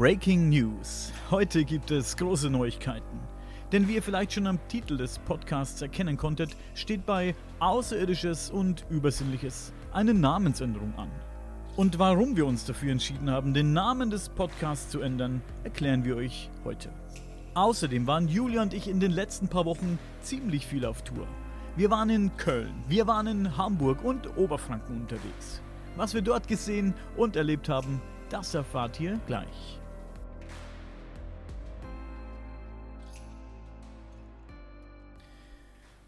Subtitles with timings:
[0.00, 1.12] Breaking News.
[1.30, 3.20] Heute gibt es große Neuigkeiten.
[3.70, 8.86] Denn wie ihr vielleicht schon am Titel des Podcasts erkennen konntet, steht bei Außerirdisches und
[8.88, 11.10] Übersinnliches eine Namensänderung an.
[11.76, 16.16] Und warum wir uns dafür entschieden haben, den Namen des Podcasts zu ändern, erklären wir
[16.16, 16.88] euch heute.
[17.52, 21.26] Außerdem waren Julia und ich in den letzten paar Wochen ziemlich viel auf Tour.
[21.76, 25.60] Wir waren in Köln, wir waren in Hamburg und Oberfranken unterwegs.
[25.96, 29.79] Was wir dort gesehen und erlebt haben, das erfahrt ihr gleich.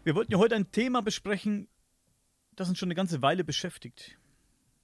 [0.05, 1.69] Wir wollten ja heute ein Thema besprechen,
[2.57, 4.17] das uns schon eine ganze Weile beschäftigt.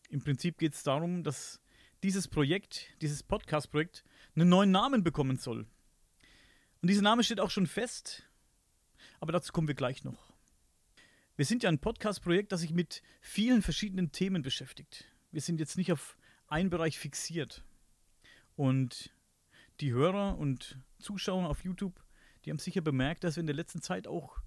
[0.09, 1.59] Im Prinzip geht es darum, dass
[2.03, 5.67] dieses Projekt, dieses Podcast-Projekt, einen neuen Namen bekommen soll.
[6.81, 8.29] Und dieser Name steht auch schon fest,
[9.19, 10.31] aber dazu kommen wir gleich noch.
[11.35, 15.03] Wir sind ja ein Podcast-Projekt, das sich mit vielen verschiedenen Themen beschäftigt.
[15.31, 16.17] Wir sind jetzt nicht auf
[16.47, 17.65] einen Bereich fixiert.
[18.55, 19.13] Und
[19.81, 22.01] die Hörer und Zuschauer auf YouTube,
[22.45, 24.39] die haben sicher bemerkt, dass wir in der letzten Zeit auch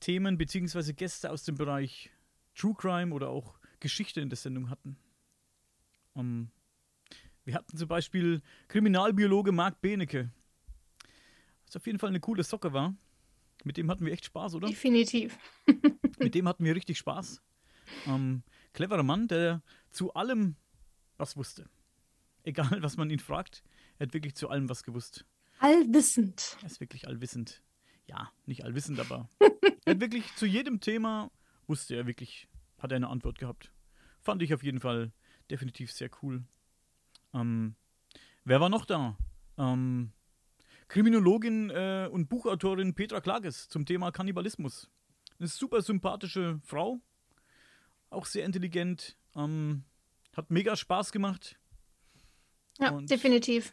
[0.00, 0.92] Themen bzw.
[0.92, 2.10] Gäste aus dem Bereich
[2.54, 4.96] True Crime oder auch Geschichte in der Sendung hatten.
[6.14, 6.50] Um, ähm,
[7.44, 10.30] wir hatten zum Beispiel Kriminalbiologe Marc Benecke,
[11.66, 12.94] was auf jeden Fall eine coole Socke war.
[13.64, 14.68] Mit dem hatten wir echt Spaß, oder?
[14.68, 15.38] Definitiv.
[16.18, 17.42] Mit dem hatten wir richtig Spaß.
[18.06, 20.56] Ähm, cleverer Mann, der zu allem
[21.16, 21.68] was wusste.
[22.42, 23.62] Egal, was man ihn fragt,
[23.98, 25.26] er hat wirklich zu allem was gewusst.
[25.58, 26.56] Allwissend.
[26.62, 27.62] Er ist wirklich allwissend.
[28.10, 29.28] Ja, nicht allwissend, aber
[29.84, 31.30] er hat wirklich zu jedem Thema
[31.68, 32.48] wusste er wirklich,
[32.80, 33.72] hat er eine Antwort gehabt.
[34.20, 35.12] Fand ich auf jeden Fall
[35.48, 36.42] definitiv sehr cool.
[37.32, 37.76] Ähm,
[38.44, 39.16] wer war noch da?
[39.56, 40.10] Ähm,
[40.88, 44.90] Kriminologin äh, und Buchautorin Petra Klages zum Thema Kannibalismus.
[45.38, 47.00] Eine super sympathische Frau,
[48.10, 49.84] auch sehr intelligent, ähm,
[50.36, 51.60] hat mega Spaß gemacht.
[52.80, 53.72] Ja, und definitiv.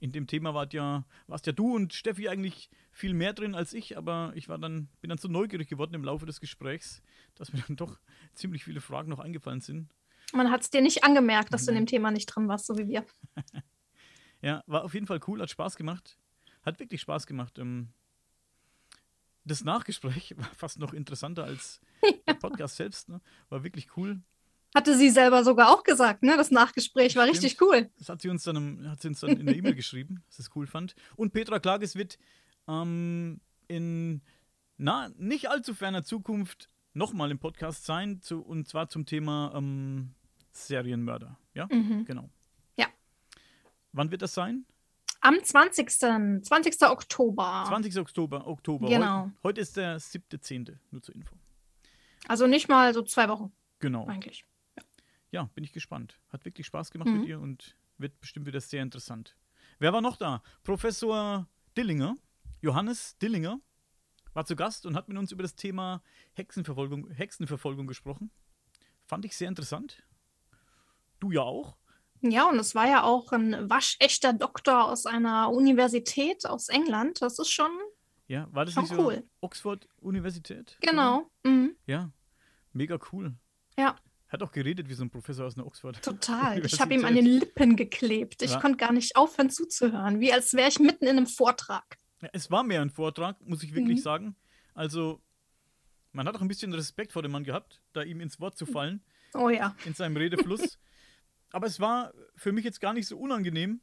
[0.00, 3.72] In dem Thema wart ja, warst ja du und Steffi eigentlich viel mehr drin als
[3.72, 7.02] ich, aber ich war dann, bin dann so neugierig geworden im Laufe des Gesprächs,
[7.34, 7.98] dass mir dann doch
[8.34, 9.88] ziemlich viele Fragen noch eingefallen sind.
[10.32, 12.76] Man hat es dir nicht angemerkt, dass du in dem Thema nicht drin warst, so
[12.76, 13.06] wie wir.
[14.42, 16.18] ja, war auf jeden Fall cool, hat Spaß gemacht.
[16.62, 17.58] Hat wirklich Spaß gemacht.
[17.58, 17.90] Ähm,
[19.44, 21.80] das Nachgespräch war fast noch interessanter als
[22.26, 23.08] der Podcast selbst.
[23.08, 23.20] Ne?
[23.48, 24.20] War wirklich cool.
[24.74, 26.36] Hatte sie selber sogar auch gesagt, ne?
[26.36, 27.44] Das Nachgespräch war Stimmt.
[27.44, 27.90] richtig cool.
[27.98, 30.42] Das hat sie uns dann, hat sie uns dann in der E-Mail geschrieben, dass sie
[30.42, 30.94] es cool fand.
[31.16, 32.18] Und Petra Klages wird
[32.68, 34.20] ähm, in
[34.78, 40.14] na, nicht allzu ferner Zukunft nochmal im Podcast sein, zu, und zwar zum Thema ähm,
[40.52, 41.38] Serienmörder.
[41.54, 42.04] Ja, mhm.
[42.04, 42.28] genau.
[42.76, 42.86] Ja.
[43.92, 44.66] Wann wird das sein?
[45.20, 45.90] Am 20.
[45.90, 46.82] 20.
[46.82, 47.64] Oktober.
[47.68, 47.98] 20.
[47.98, 48.88] Oktober, Oktober.
[48.88, 49.24] Genau.
[49.24, 51.34] Heute, heute ist der 7.10., nur zur Info.
[52.28, 53.52] Also nicht mal so zwei Wochen.
[53.78, 54.06] Genau.
[54.06, 54.44] Eigentlich.
[55.30, 56.20] Ja, bin ich gespannt.
[56.30, 57.20] Hat wirklich Spaß gemacht mhm.
[57.20, 59.36] mit ihr und wird bestimmt wieder sehr interessant.
[59.78, 60.42] Wer war noch da?
[60.62, 62.16] Professor Dillinger,
[62.60, 63.60] Johannes Dillinger,
[64.32, 66.02] war zu Gast und hat mit uns über das Thema
[66.34, 68.30] Hexenverfolgung, Hexenverfolgung gesprochen.
[69.04, 70.02] Fand ich sehr interessant.
[71.20, 71.76] Du ja auch.
[72.20, 77.22] Ja, und es war ja auch ein waschechter Doktor aus einer Universität aus England.
[77.22, 77.70] Das ist schon.
[78.26, 79.24] Ja, war das nicht so cool.
[79.40, 80.76] Oxford Universität?
[80.80, 81.30] Genau.
[81.44, 81.76] Mhm.
[81.86, 82.10] Ja,
[82.72, 83.34] mega cool.
[83.78, 83.96] Ja.
[84.28, 86.02] Hat auch geredet wie so ein Professor aus einer Oxford.
[86.02, 86.64] Total.
[86.64, 88.42] Ich habe ihm an den Lippen geklebt.
[88.42, 88.60] Ich ja.
[88.60, 91.98] konnte gar nicht aufhören zuzuhören, wie als wäre ich mitten in einem Vortrag.
[92.22, 94.02] Ja, es war mehr ein Vortrag, muss ich wirklich mhm.
[94.02, 94.36] sagen.
[94.74, 95.20] Also,
[96.12, 98.66] man hat auch ein bisschen Respekt vor dem Mann gehabt, da ihm ins Wort zu
[98.66, 99.02] fallen.
[99.34, 99.76] Oh ja.
[99.84, 100.78] In seinem Redefluss.
[101.52, 103.80] Aber es war für mich jetzt gar nicht so unangenehm,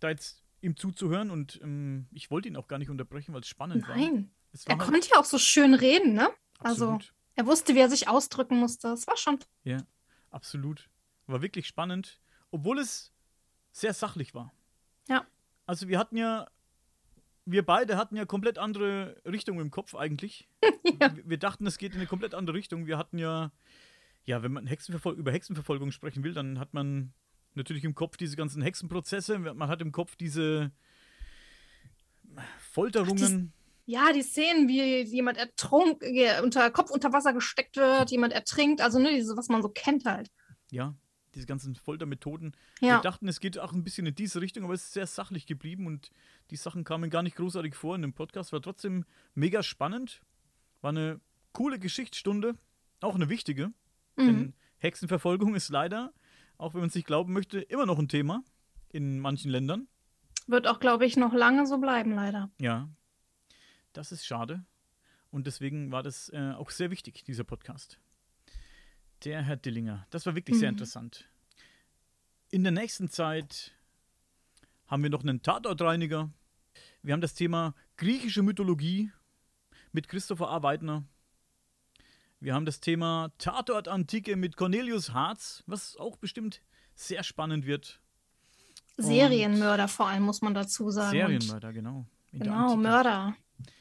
[0.00, 3.48] da jetzt ihm zuzuhören und ähm, ich wollte ihn auch gar nicht unterbrechen, weil es
[3.48, 3.88] spannend Nein.
[3.88, 3.96] war.
[3.96, 4.30] Nein.
[4.66, 6.28] Er halt konnte ja auch so schön reden, ne?
[6.58, 7.02] Also, absolut.
[7.02, 8.88] Also, er wusste, wie er sich ausdrücken musste.
[8.88, 9.38] Es war schon.
[9.64, 9.78] Ja,
[10.30, 10.88] absolut.
[11.26, 12.20] War wirklich spannend,
[12.50, 13.12] obwohl es
[13.70, 14.52] sehr sachlich war.
[15.08, 15.26] Ja.
[15.66, 16.48] Also, wir hatten ja
[17.44, 20.48] wir beide hatten ja komplett andere Richtungen im Kopf eigentlich.
[21.00, 21.16] ja.
[21.16, 22.86] wir, wir, dachten, es geht in eine komplett andere Richtung.
[22.86, 23.50] Wir hatten ja
[24.24, 27.12] ja, wenn man Hexenverfol über Hexenverfolgung sprechen will, dann hat man
[27.54, 30.70] natürlich im Kopf diese ganzen Hexenprozesse, man hat im Kopf diese
[32.58, 33.52] Folterungen.
[33.54, 36.04] Ach, ja, die Szenen, wie jemand ertrunk,
[36.42, 40.04] unter Kopf unter Wasser gesteckt wird, jemand ertrinkt, also ne, diese, was man so kennt
[40.04, 40.30] halt.
[40.70, 40.94] Ja,
[41.34, 42.54] diese ganzen Foltermethoden.
[42.80, 42.98] Ja.
[42.98, 45.46] Wir dachten, es geht auch ein bisschen in diese Richtung, aber es ist sehr sachlich
[45.46, 46.10] geblieben und
[46.50, 48.52] die Sachen kamen gar nicht großartig vor in dem Podcast.
[48.52, 50.20] War trotzdem mega spannend.
[50.80, 51.20] War eine
[51.52, 52.54] coole Geschichtsstunde,
[53.00, 53.68] auch eine wichtige.
[54.16, 54.26] Mhm.
[54.26, 56.12] Denn Hexenverfolgung ist leider,
[56.58, 58.44] auch wenn man es nicht glauben möchte, immer noch ein Thema
[58.90, 59.88] in manchen Ländern.
[60.46, 62.50] Wird auch, glaube ich, noch lange so bleiben, leider.
[62.60, 62.88] Ja.
[63.92, 64.64] Das ist schade.
[65.30, 67.98] Und deswegen war das äh, auch sehr wichtig, dieser Podcast.
[69.24, 70.06] Der Herr Dillinger.
[70.10, 70.60] Das war wirklich mhm.
[70.60, 71.28] sehr interessant.
[72.50, 73.72] In der nächsten Zeit
[74.86, 76.30] haben wir noch einen Tatortreiniger.
[77.02, 79.10] Wir haben das Thema griechische Mythologie
[79.92, 80.62] mit Christopher A.
[80.62, 81.04] Weidner.
[82.40, 86.60] Wir haben das Thema Tatort Antike mit Cornelius Harz, was auch bestimmt
[86.94, 88.00] sehr spannend wird.
[88.96, 91.12] Serienmörder vor allem, muss man dazu sagen.
[91.12, 92.06] Serienmörder, genau.
[92.32, 93.36] Genau, Mörder.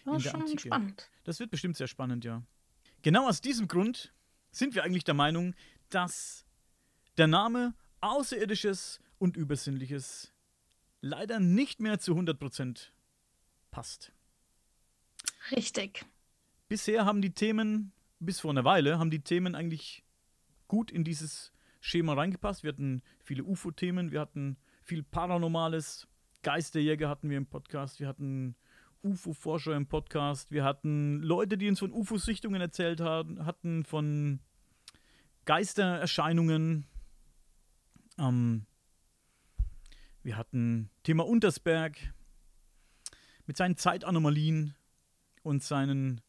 [0.06, 0.62] Das ist schon Antike.
[0.62, 1.10] spannend.
[1.24, 2.44] Das wird bestimmt sehr spannend, ja.
[3.01, 4.13] Genau aus diesem Grund
[4.51, 5.56] sind wir eigentlich der Meinung,
[5.89, 6.45] dass
[7.18, 10.33] der Name Außerirdisches und Übersinnliches
[11.01, 12.89] leider nicht mehr zu 100%
[13.69, 14.12] passt.
[15.51, 16.06] Richtig.
[16.68, 20.04] Bisher haben die Themen, bis vor einer Weile, haben die Themen eigentlich
[20.68, 22.63] gut in dieses Schema reingepasst.
[22.63, 26.07] Wir hatten viele UFO-Themen, wir hatten viel Paranormales,
[26.44, 28.56] Geisterjäger hatten wir im Podcast, wir hatten
[29.03, 34.39] UFO-Forscher im Podcast, wir hatten Leute, die uns von UFO-Sichtungen erzählt haben, hatten von
[35.45, 36.86] Geistererscheinungen.
[38.18, 38.65] Ähm,
[40.24, 41.98] wir hatten Thema Untersberg
[43.48, 44.75] mit seinen Zeitanomalien
[45.44, 46.21] und seinen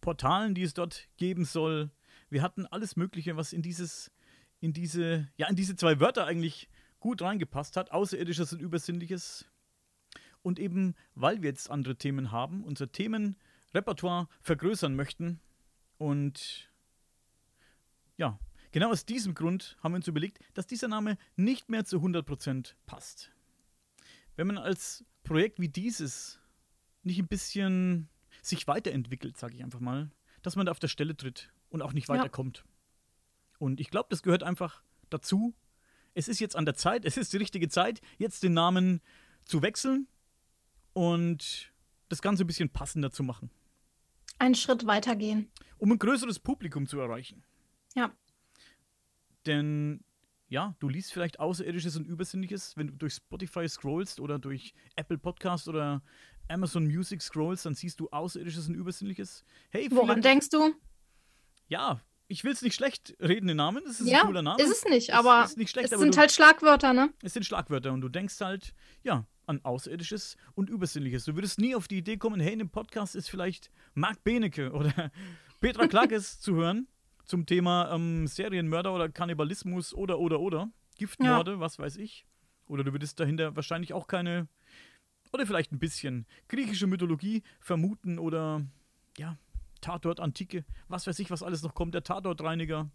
[0.00, 1.90] Portalen, die es dort geben soll.
[2.28, 4.10] Wir hatten alles Mögliche, was in dieses,
[4.60, 6.68] in diese, ja, in diese zwei Wörter eigentlich
[6.98, 7.92] gut reingepasst hat.
[7.92, 9.46] Außerirdisches und Übersinnliches.
[10.42, 15.40] Und eben, weil wir jetzt andere Themen haben, unser Themenrepertoire vergrößern möchten.
[15.98, 16.70] Und
[18.16, 18.38] ja,
[18.72, 22.74] genau aus diesem Grund haben wir uns überlegt, dass dieser Name nicht mehr zu 100%
[22.86, 23.32] passt.
[24.34, 26.40] Wenn man als Projekt wie dieses
[27.02, 28.08] nicht ein bisschen
[28.42, 30.10] sich weiterentwickelt, sage ich einfach mal,
[30.42, 32.58] dass man da auf der Stelle tritt und auch nicht weiterkommt.
[32.58, 32.64] Ja.
[33.58, 35.54] Und ich glaube, das gehört einfach dazu.
[36.14, 39.00] Es ist jetzt an der Zeit, es ist die richtige Zeit, jetzt den Namen
[39.44, 40.08] zu wechseln
[40.92, 41.72] und
[42.08, 43.50] das Ganze ein bisschen passender zu machen.
[44.38, 45.50] Einen Schritt weitergehen.
[45.78, 47.42] Um ein größeres Publikum zu erreichen.
[47.94, 48.12] Ja.
[49.46, 50.04] Denn
[50.48, 55.16] ja, du liest vielleicht Außerirdisches und Übersinnliches, wenn du durch Spotify scrollst oder durch Apple
[55.16, 56.02] Podcast oder
[56.48, 59.44] Amazon Music scrollst, dann siehst du Außerirdisches und Übersinnliches.
[59.70, 60.74] Hey, Woran denkst du?
[61.68, 63.82] Ja, ich will es nicht schlecht reden, den Namen.
[63.86, 64.62] Das ist ja, ein cooler Name.
[64.62, 67.12] Ist es nicht, aber es, nicht schlecht, es sind halt Schlagwörter, ne?
[67.22, 71.24] Es sind Schlagwörter und du denkst halt, ja, an Außerirdisches und Übersinnliches.
[71.24, 74.72] Du würdest nie auf die Idee kommen, hey, in dem Podcast ist vielleicht Marc Benecke
[74.72, 75.10] oder
[75.60, 76.88] Petra Klackes zu hören
[77.24, 80.70] zum Thema ähm, Serienmörder oder Kannibalismus oder, oder, oder.
[80.98, 81.60] Giftmorde, ja.
[81.60, 82.26] was weiß ich.
[82.66, 84.48] Oder du würdest dahinter wahrscheinlich auch keine,
[85.32, 88.64] oder vielleicht ein bisschen griechische Mythologie vermuten oder,
[89.18, 89.38] ja,
[89.80, 92.90] Tatort, Antike, was weiß ich, was alles noch kommt, der Tatortreiniger.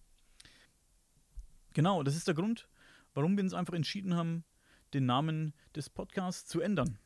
[1.74, 2.68] Genau, das ist der Grund,
[3.14, 4.46] warum wir uns einfach entschieden haben,
[4.94, 6.98] den Namen des Podcasts zu ändern.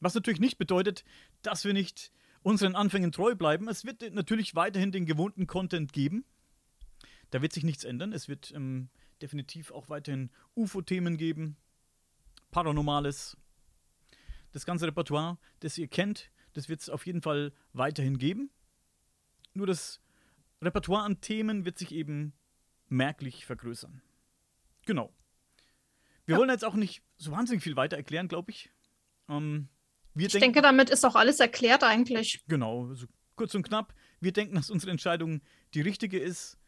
[0.00, 1.04] Was natürlich nicht bedeutet,
[1.42, 2.12] dass wir nicht
[2.42, 3.68] unseren Anfängen treu bleiben.
[3.68, 6.24] Es wird natürlich weiterhin den gewohnten Content geben.
[7.30, 8.12] Da wird sich nichts ändern.
[8.12, 8.90] Es wird ähm,
[9.22, 11.56] definitiv auch weiterhin UFO-Themen geben,
[12.50, 13.36] Paranormales.
[14.52, 18.50] Das ganze Repertoire, das ihr kennt, das wird es auf jeden Fall weiterhin geben.
[19.54, 20.00] Nur das
[20.62, 22.34] Repertoire an Themen wird sich eben
[22.88, 24.02] merklich vergrößern.
[24.86, 25.12] Genau.
[26.26, 26.38] Wir ja.
[26.38, 28.70] wollen jetzt auch nicht so wahnsinnig viel weiter erklären, glaube ich.
[29.28, 29.68] Ähm,
[30.14, 32.44] ich denken, denke, damit ist auch alles erklärt eigentlich.
[32.46, 33.06] Genau, also
[33.36, 33.94] kurz und knapp.
[34.20, 35.42] Wir denken, dass unsere Entscheidung
[35.74, 36.58] die richtige ist.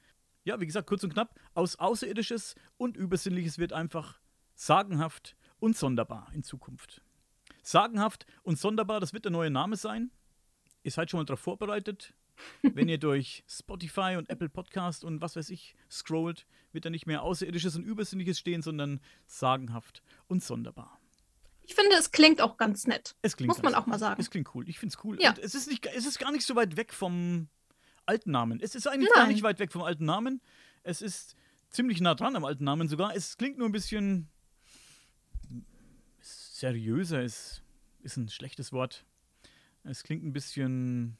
[0.44, 1.38] Ja, wie gesagt, kurz und knapp.
[1.54, 4.20] Aus Außerirdisches und Übersinnliches wird einfach
[4.54, 7.02] sagenhaft und sonderbar in Zukunft.
[7.62, 10.10] Sagenhaft und sonderbar, das wird der neue Name sein.
[10.82, 12.14] Ihr seid schon mal darauf vorbereitet.
[12.62, 17.06] Wenn ihr durch Spotify und Apple Podcast und was weiß ich scrollt, wird da nicht
[17.06, 21.00] mehr Außerirdisches und Übersinnliches stehen, sondern sagenhaft und sonderbar.
[21.62, 23.16] Ich finde, es klingt auch ganz nett.
[23.22, 24.20] Es klingt Muss man auch mal sagen.
[24.20, 24.68] Es klingt cool.
[24.68, 25.20] Ich finde es cool.
[25.20, 25.30] Ja.
[25.30, 27.48] Und es ist, nicht, es ist gar nicht so weit weg vom
[28.04, 28.60] alten Namen.
[28.60, 29.24] Es ist eigentlich Nein.
[29.24, 30.40] gar nicht weit weg vom alten Namen.
[30.84, 31.34] Es ist
[31.70, 33.14] ziemlich nah dran am alten Namen sogar.
[33.16, 34.28] Es klingt nur ein bisschen
[36.20, 37.62] seriöser, ist,
[38.02, 39.04] ist ein schlechtes Wort.
[39.82, 41.18] Es klingt ein bisschen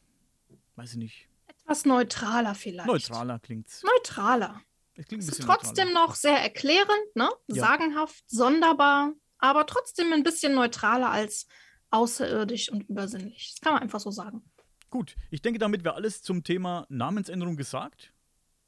[0.76, 1.28] weiß ich nicht.
[1.47, 2.87] Etwas neutraler vielleicht.
[2.87, 3.83] Neutraler klingt's.
[3.83, 4.62] Neutraler.
[4.95, 6.06] Es klingt ein bisschen ist trotzdem neutraler.
[6.06, 7.28] noch sehr erklärend, ne?
[7.49, 7.64] Ja.
[7.64, 11.47] Sagenhaft, sonderbar, aber trotzdem ein bisschen neutraler als
[11.90, 13.52] außerirdisch und übersinnlich.
[13.54, 14.42] Das kann man einfach so sagen.
[14.90, 18.12] Gut, ich denke, damit wäre alles zum Thema Namensänderung gesagt.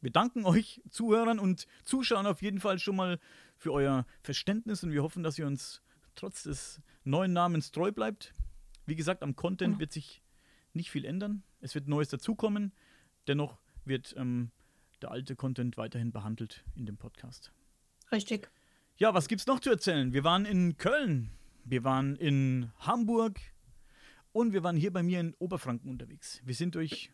[0.01, 3.19] Wir danken euch Zuhörern und Zuschauern auf jeden Fall schon mal
[3.57, 5.83] für euer Verständnis und wir hoffen, dass ihr uns
[6.15, 8.35] trotz des neuen Namens treu bleibt.
[8.87, 9.81] Wie gesagt, am Content mhm.
[9.81, 10.23] wird sich
[10.73, 11.43] nicht viel ändern.
[11.61, 12.73] Es wird Neues dazukommen.
[13.27, 14.51] Dennoch wird ähm,
[15.03, 17.53] der alte Content weiterhin behandelt in dem Podcast.
[18.13, 18.51] Richtig.
[18.97, 20.13] Ja, was gibt's noch zu erzählen?
[20.13, 21.31] Wir waren in Köln,
[21.65, 23.39] wir waren in Hamburg
[24.33, 26.41] und wir waren hier bei mir in Oberfranken unterwegs.
[26.45, 27.11] Wir sind durch,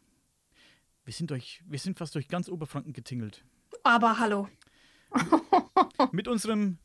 [1.04, 3.44] wir sind durch, wir sind fast durch ganz Oberfranken getingelt.
[3.82, 4.48] Aber hallo.
[6.12, 6.78] Mit unserem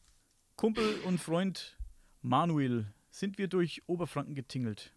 [0.56, 1.78] Kumpel und Freund
[2.22, 4.94] Manuel, sind wir durch Oberfranken getingelt.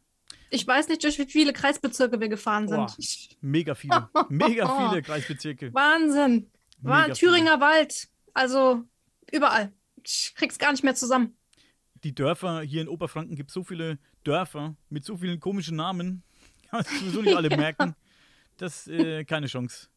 [0.54, 2.76] Ich weiß nicht, durch wie viele Kreisbezirke wir gefahren sind.
[2.76, 2.96] Boah,
[3.40, 5.72] mega viele, mega viele Kreisbezirke.
[5.72, 6.50] Wahnsinn.
[6.82, 8.08] War Thüringer Wald.
[8.34, 8.82] Also
[9.30, 9.72] überall.
[10.04, 11.34] Ich krieg's gar nicht mehr zusammen.
[12.04, 16.22] Die Dörfer hier in Oberfranken gibt so viele Dörfer mit so vielen komischen Namen.
[16.70, 17.94] Kann man sowieso nicht alle merken.
[18.58, 19.88] Das äh, keine Chance,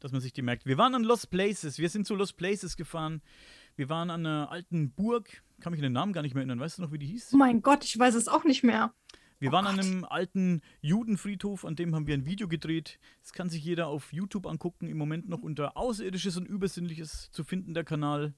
[0.00, 0.66] dass man sich die merkt.
[0.66, 1.78] Wir waren an Lost Places.
[1.78, 3.22] Wir sind zu Lost Places gefahren.
[3.76, 5.42] Wir waren an einer alten Burg.
[5.60, 6.58] Kann mich an den Namen gar nicht mehr erinnern.
[6.58, 7.30] Weißt du noch, wie die hieß?
[7.32, 8.92] Oh mein Gott, ich weiß es auch nicht mehr.
[9.40, 9.84] Wir Oh waren an Gott.
[9.86, 12.98] einem alten Judenfriedhof, an dem haben wir ein Video gedreht.
[13.22, 14.86] Das kann sich jeder auf YouTube angucken.
[14.86, 18.34] Im Moment noch unter Außerirdisches und Übersinnliches zu finden, der Kanal.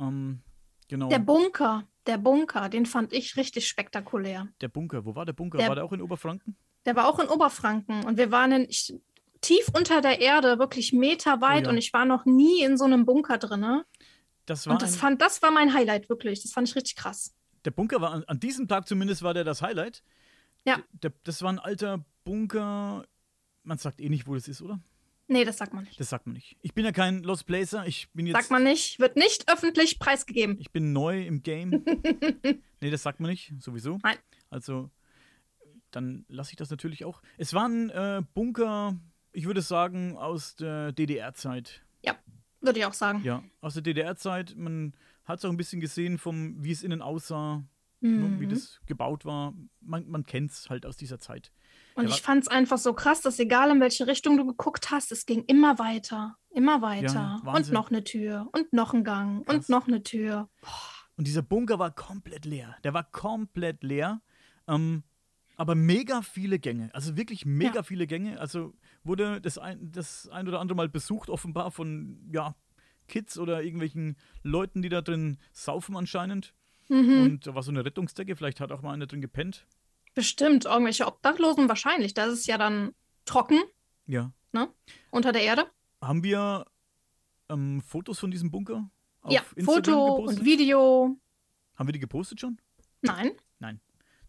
[0.00, 0.40] Ähm,
[0.88, 1.08] genau.
[1.08, 4.48] Der Bunker, der Bunker, den fand ich richtig spektakulär.
[4.60, 5.04] Der Bunker.
[5.04, 5.58] Wo war der Bunker?
[5.58, 6.56] Der- war der auch in Oberfranken?
[6.84, 8.92] Der war auch in Oberfranken und wir waren in, ich,
[9.42, 11.70] tief unter der Erde, wirklich meterweit Oh ja.
[11.70, 13.82] und ich war noch nie in so einem Bunker drin.
[14.46, 16.42] Das war Und das, ein, fand, das war mein Highlight, wirklich.
[16.42, 17.36] Das fand ich richtig krass.
[17.66, 20.02] der Bunker war an, an diesem Tag zumindest war der das Highlight.
[20.64, 20.82] Ja.
[20.92, 23.06] Der, das war ein alter Bunker.
[23.62, 24.80] Man sagt eh nicht, wo das ist, oder?
[25.28, 26.00] Nee, das sagt man nicht.
[26.00, 26.56] Das sagt man nicht.
[26.60, 27.86] Ich bin ja kein Lost Placer.
[27.86, 28.36] Ich bin jetzt.
[28.36, 30.56] Sagt man nicht, wird nicht öffentlich preisgegeben.
[30.58, 31.70] Ich bin neu im Game.
[32.80, 33.98] nee, das sagt man nicht, sowieso.
[34.02, 34.16] Nein.
[34.48, 34.90] Also,
[35.92, 37.22] dann lasse ich das natürlich auch.
[37.38, 38.98] Es war ein äh, Bunker,
[39.32, 41.84] ich würde sagen, aus der DDR-Zeit.
[42.60, 43.22] Würde ich auch sagen.
[43.24, 44.54] Ja, aus der DDR-Zeit.
[44.56, 47.64] Man hat es auch ein bisschen gesehen, vom, wie es innen aussah,
[48.00, 48.32] Mhm.
[48.34, 49.54] ne, wie das gebaut war.
[49.80, 51.52] Man, man kennt es halt aus dieser Zeit.
[51.94, 54.90] Und Der ich fand es einfach so krass, dass egal in welche Richtung du geguckt
[54.90, 57.36] hast, es ging immer weiter, immer weiter.
[57.40, 57.74] und Wahnsinn.
[57.74, 59.54] noch eine Tür und noch ein Gang Krass.
[59.54, 60.48] und noch eine Tür.
[61.16, 62.76] Und dieser Bunker war komplett leer.
[62.84, 64.22] Der war komplett leer.
[64.66, 65.02] Ähm,
[65.56, 66.88] aber mega viele Gänge.
[66.94, 67.82] Also wirklich mega Ja.
[67.82, 68.40] viele Gänge.
[68.40, 68.72] Also
[69.04, 72.54] wurde das ein, das ein oder andere Mal besucht, offenbar von ja,
[73.08, 76.54] Kids oder irgendwelchen Leuten, die da drin saufen anscheinend.
[76.90, 77.22] Mhm.
[77.22, 78.36] Und da war so eine Rettungsdecke.
[78.36, 79.66] Vielleicht hat auch mal einer drin gepennt.
[80.14, 82.14] Bestimmt, irgendwelche Obdachlosen wahrscheinlich.
[82.14, 82.94] Da ist es ja dann
[83.24, 83.60] trocken
[84.06, 84.32] Ja.
[85.10, 85.66] unter der Erde.
[86.00, 86.66] Haben wir
[87.48, 88.90] ähm, Fotos von diesem Bunker?
[89.22, 90.38] Auf ja, Instagram Foto gepostet?
[90.40, 91.16] und Video.
[91.76, 92.60] Haben wir die gepostet schon?
[93.02, 93.32] Nein.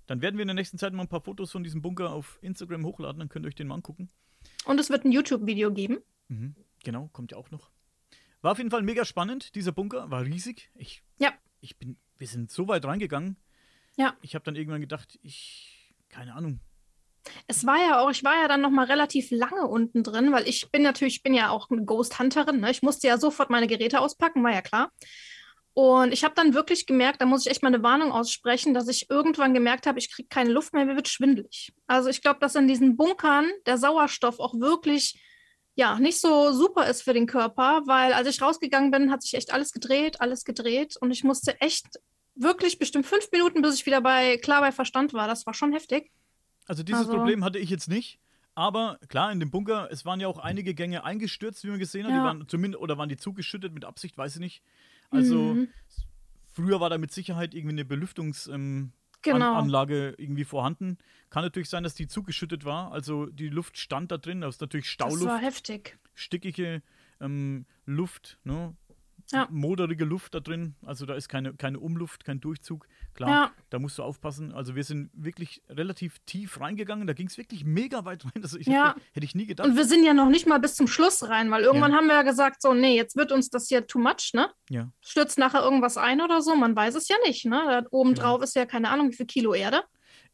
[0.08, 2.38] Dann werden wir in der nächsten Zeit mal ein paar Fotos von diesem Bunker auf
[2.42, 3.20] Instagram hochladen.
[3.20, 4.10] Dann könnt ihr euch den mal angucken.
[4.66, 6.00] Und es wird ein YouTube-Video geben.
[6.28, 7.70] Mhm, genau, kommt ja auch noch.
[8.42, 9.56] War auf jeden Fall mega spannend.
[9.56, 10.70] Dieser Bunker war riesig.
[10.76, 11.32] Ich, Ja.
[11.62, 13.36] ich bin, wir sind so weit reingegangen.
[13.98, 14.16] Ja.
[14.22, 16.62] Ich habe dann irgendwann gedacht, ich, keine Ahnung.
[17.48, 20.48] Es war ja auch, ich war ja dann noch mal relativ lange unten drin, weil
[20.48, 22.62] ich bin natürlich, ich bin ja auch eine Ghost Hunterin.
[22.62, 22.72] Ne?
[22.72, 24.92] Ich musste ja sofort meine Geräte auspacken, war ja klar.
[25.74, 28.88] Und ich habe dann wirklich gemerkt, da muss ich echt mal eine Warnung aussprechen, dass
[28.88, 31.74] ich irgendwann gemerkt habe, ich kriege keine Luft mehr, mir wird schwindelig.
[31.88, 35.20] Also ich glaube, dass in diesen Bunkern der Sauerstoff auch wirklich
[35.76, 39.34] ja nicht so super ist für den Körper, weil als ich rausgegangen bin, hat sich
[39.34, 41.88] echt alles gedreht, alles gedreht und ich musste echt
[42.42, 45.28] wirklich bestimmt fünf Minuten, bis ich wieder bei klar bei Verstand war.
[45.28, 46.12] Das war schon heftig.
[46.68, 48.20] Also dieses Also- Problem hatte ich jetzt nicht.
[48.54, 52.04] Aber klar, in dem Bunker, es waren ja auch einige Gänge eingestürzt, wie man gesehen
[52.06, 52.12] hat.
[52.12, 52.24] Die Ja.
[52.26, 54.62] waren zumindest, oder waren die zugeschüttet mit Absicht, weiß ich nicht.
[55.10, 55.68] Also Mhm.
[56.54, 58.92] früher war da mit Sicherheit irgendwie eine Belüftungsanlage ähm,
[59.24, 59.52] Genau.
[59.54, 60.98] An Anlage irgendwie vorhanden.
[61.30, 62.92] Kann natürlich sein, dass die zugeschüttet war.
[62.92, 64.42] Also die Luft stand da drin.
[64.42, 65.26] Das ist natürlich Das Stauluft.
[65.28, 65.98] war heftig.
[66.16, 66.82] stickige
[67.22, 68.76] ähm, Luft, ne?
[69.32, 69.48] Ja.
[69.50, 70.76] moderige Luft da drin.
[70.86, 72.88] Also da ist keine, keine Umluft, kein Durchzug.
[73.14, 73.52] Klar, Ja.
[73.70, 74.52] da musst du aufpassen.
[74.54, 77.08] Also wir sind wirklich relativ tief reingegangen.
[77.08, 78.42] Da ging es wirklich mega weit rein.
[78.44, 78.90] Also ich Ja.
[78.90, 79.68] hätte, hätte ich nie gedacht.
[79.68, 82.16] Und wir sind ja noch nicht mal bis zum Schluss rein, weil irgendwann haben wir
[82.16, 84.50] ja gesagt, so, nee, jetzt wird uns das hier too much, ne?
[84.70, 84.92] ja.
[85.02, 87.62] Stürzt nachher irgendwas ein oder so, man weiß es ja nicht, ne?
[87.68, 88.22] Da oben Genau.
[88.38, 89.84] drauf ist ja keine Ahnung, wie viel Kilo Erde.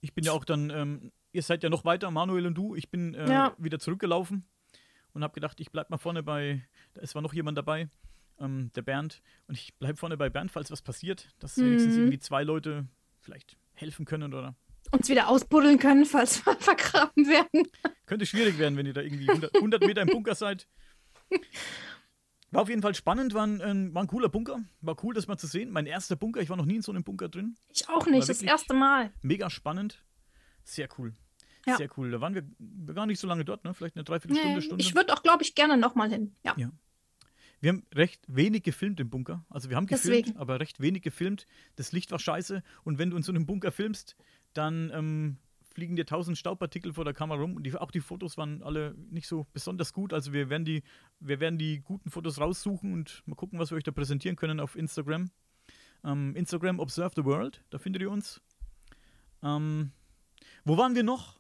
[0.02, 2.76] Ich bin ja auch dann, ähm, ihr seid ja noch weiter, Manuel und du.
[2.76, 4.46] Ich bin äh, wieder zurückgelaufen
[5.14, 6.64] und habe gedacht, ich bleib mal vorne bei,
[6.94, 7.90] da ist war noch jemand dabei,
[8.40, 9.22] ähm, der Bernd.
[9.48, 12.00] Und ich bleib vorne bei Bernd, falls was passiert, dass wenigstens Mhm.
[12.02, 12.88] irgendwie zwei Leute
[13.20, 14.56] vielleicht helfen können oder
[14.92, 17.68] Uns wieder ausbuddeln können, falls wir vergraben werden.
[18.06, 20.68] Könnte schwierig werden, wenn ihr da irgendwie 100, 100 Meter im Bunker seid.
[22.52, 24.60] War auf jeden Fall spannend, war ein, war ein cooler Bunker.
[24.80, 25.70] War cool, das mal zu sehen.
[25.70, 27.58] Mein erster Bunker, ich war noch nie in so einem Bunker drin.
[27.68, 29.12] Ich auch nicht, das erste Mal.
[29.22, 30.02] Mega spannend.
[30.64, 31.14] Sehr cool.
[31.66, 31.76] Ja.
[31.76, 32.10] Sehr cool.
[32.12, 33.74] Da waren wir gar nicht so lange dort, ne?
[33.74, 34.82] Vielleicht eine Dreiviertelstunde, Nee, Stunde.
[34.82, 36.38] ich würde auch, glaube ich, gerne nochmal hin.
[36.46, 36.54] Ja.
[36.58, 36.72] Ja.
[37.60, 39.44] Wir haben recht wenig gefilmt im Bunker.
[39.50, 40.38] Also wir haben gefilmt, Deswegen.
[40.40, 41.46] aber recht wenig gefilmt.
[41.76, 42.64] Das Licht war scheiße.
[42.84, 44.16] Und wenn du in so einem Bunker filmst,
[44.54, 47.56] dann ähm, fliegen dir tausend Staubpartikel vor der Kamera rum.
[47.56, 50.14] Und die, auch die Fotos waren alle nicht so besonders gut.
[50.14, 50.84] Also wir werden die,
[51.20, 54.60] wir werden die guten Fotos raussuchen und mal gucken, was wir euch da präsentieren können
[54.60, 55.32] auf Instagram.
[56.04, 58.42] Ähm, Instagram Observe the World, da findet ihr uns.
[59.44, 59.92] Ähm,
[60.64, 61.40] wo waren wir noch?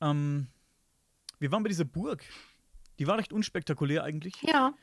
[0.00, 0.48] Ähm,
[1.38, 2.24] wir waren bei dieser Burg.
[2.98, 4.40] Die war recht unspektakulär eigentlich.
[4.42, 4.74] Ja.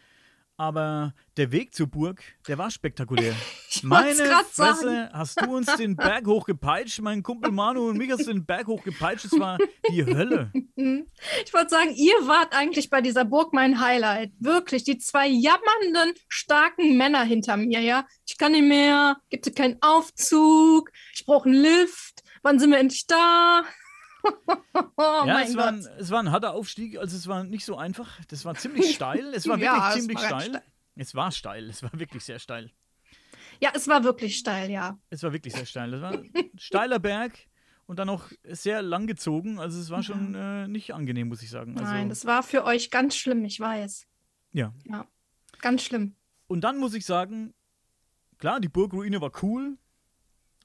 [0.55, 3.36] Aber der Weg zur Burg, der war spektakulär.
[3.75, 4.77] Ich Meine grad sagen.
[4.77, 7.01] Fresse, hast du uns den Berg hochgepeitscht?
[7.01, 9.25] Mein Kumpel Manu und mich hast du den Berg hochgepeitscht.
[9.25, 9.57] Es war
[9.89, 10.51] die Hölle.
[11.45, 14.31] Ich wollte sagen, ihr wart eigentlich bei dieser Burg mein Highlight.
[14.39, 18.05] Wirklich, die zwei jammernden, starken Männer hinter mir, ja.
[18.25, 22.24] Ich kann nicht mehr, gibt es keinen Aufzug, ich brauche einen Lift.
[22.41, 23.63] Wann sind wir endlich da?
[24.98, 27.77] oh ja, es war, ein, es war ein harter Aufstieg, also es war nicht so
[27.77, 28.20] einfach.
[28.30, 29.34] Das war ziemlich steil.
[29.34, 30.50] Es war Ja, wirklich es ziemlich war steil.
[30.50, 30.63] steil.
[30.96, 32.72] Es war steil, es war wirklich sehr steil.
[33.60, 34.98] Ja, es war wirklich steil, ja.
[35.10, 35.94] Es war wirklich sehr steil.
[35.94, 37.38] Es war ein steiler Berg
[37.86, 39.60] und dann auch sehr lang gezogen.
[39.60, 41.77] Also es war schon äh, nicht angenehm, muss ich sagen.
[41.77, 44.08] Also, Nein, das war für euch ganz schlimm, ich weiß.
[44.51, 44.74] ja.
[44.86, 45.08] Ja,
[45.62, 46.15] ganz schlimm.
[46.48, 47.53] Und dann muss ich sagen,
[48.38, 49.77] klar, die Burgruine war cool.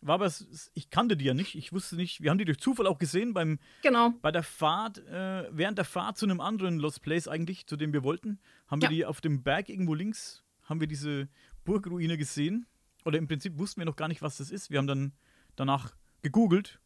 [0.00, 0.32] War aber,
[0.74, 1.54] ich kannte die ja nicht.
[1.56, 4.10] Ich wusste nicht, wir haben die durch Zufall auch gesehen beim, Genau.
[4.22, 7.92] bei der Fahrt, äh, während der Fahrt zu einem anderen Lost Place eigentlich, zu dem
[7.92, 8.38] wir wollten,
[8.68, 8.94] haben wir Ja.
[8.94, 11.28] die auf dem Berg irgendwo links, haben wir diese
[11.64, 12.66] Burgruine gesehen.
[13.04, 14.70] Oder im Prinzip wussten wir noch gar nicht, was das ist.
[14.70, 15.12] Wir haben dann
[15.56, 16.78] danach gegoogelt.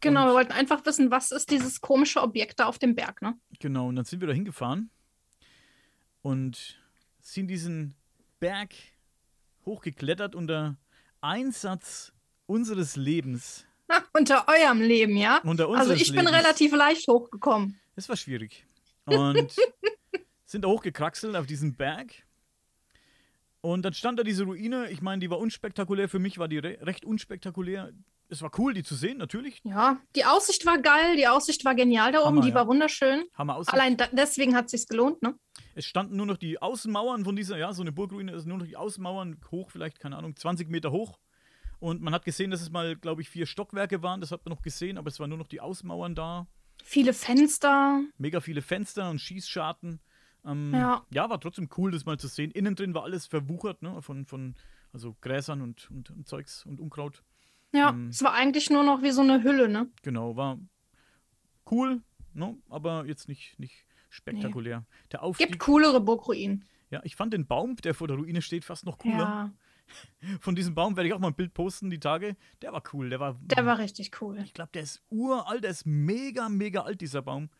[0.00, 3.38] Genau, wir wollten einfach wissen, was ist dieses komische Objekt da auf dem Berg, ne?
[3.60, 4.90] Genau, und dann sind wir da hingefahren
[6.22, 6.80] und
[7.20, 7.94] sind diesen
[8.40, 8.74] Berg
[9.64, 10.76] hochgeklettert unter
[11.20, 12.11] Einsatz
[12.46, 13.66] unseres Lebens.
[14.12, 15.40] Unter eurem Leben, ja?
[15.44, 16.32] Unter Also unseres ich bin Lebens.
[16.32, 17.80] relativ leicht hochgekommen.
[17.96, 18.64] Es war schwierig.
[19.04, 19.54] Und
[20.46, 22.12] sind da hochgekraxelt auf diesen Berg.
[23.60, 24.90] Und dann stand da diese Ruine.
[24.90, 26.08] Ich meine, die war unspektakulär.
[26.08, 27.92] Für mich war die re recht unspektakulär.
[28.28, 29.60] Es war cool, die zu sehen, natürlich.
[29.62, 32.54] Ja, die Aussicht war geil, die Aussicht war genial da oben, Hammer, die ja.
[32.54, 33.24] war wunderschön.
[33.34, 33.68] Hammer aus.
[33.68, 35.34] Allein deswegen hat es sich gelohnt, ne?
[35.74, 38.66] Es standen nur noch die Außenmauern von dieser, ja, so eine Burgruine ist nur noch
[38.66, 41.18] die Außenmauern hoch, vielleicht, keine Ahnung, 20 Meter hoch.
[41.82, 44.20] Und man hat gesehen, dass es mal, glaube ich, vier Stockwerke waren.
[44.20, 46.46] Das hat man noch gesehen, aber es waren nur noch die Außenmauern da.
[46.84, 48.00] Viele Fenster.
[48.18, 49.98] Mega viele Fenster und Schießscharten.
[50.44, 51.04] Ähm, Ja.
[51.10, 52.52] ja, war trotzdem cool, das mal zu sehen.
[52.52, 54.54] Innen drin war alles verwuchert, ne, von, von
[54.92, 57.24] also Gräsern und, und, und Zeugs und Unkraut.
[57.72, 58.08] Ja, Ähm.
[58.10, 59.88] es war eigentlich nur noch wie so eine Hülle, ne?
[60.02, 60.58] Genau, war
[61.68, 62.00] cool,
[62.32, 63.74] ne, aber jetzt nicht, nicht
[64.08, 64.84] spektakulär.
[65.10, 66.64] Der Aufstieg, Gibt coolere Burgruinen.
[66.90, 69.18] ja, ich fand den Baum, der vor der Ruine steht, fast noch cooler.
[69.18, 69.52] Ja,
[70.40, 72.36] Von diesem Baum werde ich auch mal ein Bild posten, die Tage.
[72.62, 73.10] Der war cool.
[73.10, 73.38] Der war.
[73.42, 74.38] der war richtig cool.
[74.44, 75.64] ich glaube, der ist uralt.
[75.64, 77.50] Der ist mega, mega alt, dieser Baum.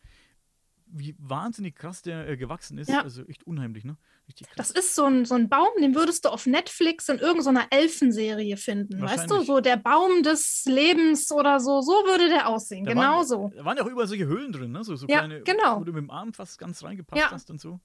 [0.95, 2.91] Wie wahnsinnig krass der äh, gewachsen ist.
[2.91, 3.03] Ja.
[3.03, 3.97] Also echt unheimlich, ne?
[4.57, 8.57] Das ist so ein, so ein Baum, den würdest du auf Netflix in irgendeiner Elfenserie
[8.59, 9.01] finden.
[9.01, 11.81] Weißt du, so der Baum des Lebens oder so.
[11.81, 12.85] So würde der aussehen.
[12.85, 13.51] Da genau waren, so.
[13.57, 14.85] Da waren ja auch überall solche Höhlen drin, ne?
[14.85, 15.81] So, so Ja, kleine, genau.
[15.81, 17.31] wo du mit dem Arm fast ganz reingepasst Ja.
[17.31, 17.81] hast und so.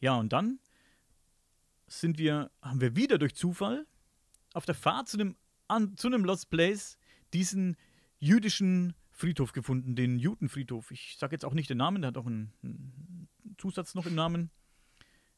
[0.00, 0.60] Ja, und dann
[1.88, 3.86] sind wir, haben wir wieder durch Zufall
[4.54, 6.98] auf der Fahrt zu einem, an, zu einem Lost Place
[7.32, 7.76] diesen
[8.18, 10.90] jüdischen Friedhof gefunden, den Newton-Friedhof.
[10.90, 14.14] Ich sage jetzt auch nicht den Namen, der hat auch einen, einen Zusatz noch im
[14.14, 14.50] Namen.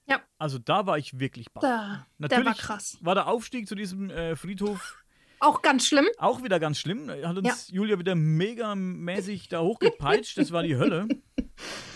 [0.06, 0.20] Ja.
[0.38, 1.62] Also da war ich wirklich baff.
[1.62, 2.98] Da, der Natürlich war krass.
[3.00, 5.02] war der Aufstieg zu diesem äh, Friedhof
[5.38, 6.06] Auch ganz schlimm.
[6.18, 7.06] auch wieder ganz schlimm.
[7.06, 10.36] Da Hat uns Julia wieder mega mäßig da hochgepeitscht.
[10.36, 11.08] Das war die Hölle.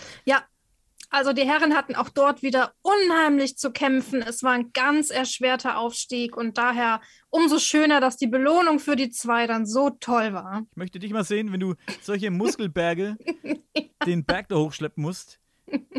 [1.15, 4.21] Ja, also die Herren hatten auch dort wieder unheimlich zu kämpfen.
[4.21, 6.99] Es war ein ganz erschwerter Aufstieg und daher
[7.29, 10.63] umso schöner, dass die Belohnung für die zwei dann so toll war.
[10.71, 13.15] Ich möchte dich mal sehen, wenn du solche Muskelberge
[14.05, 15.39] den Berg da hochschleppen musst.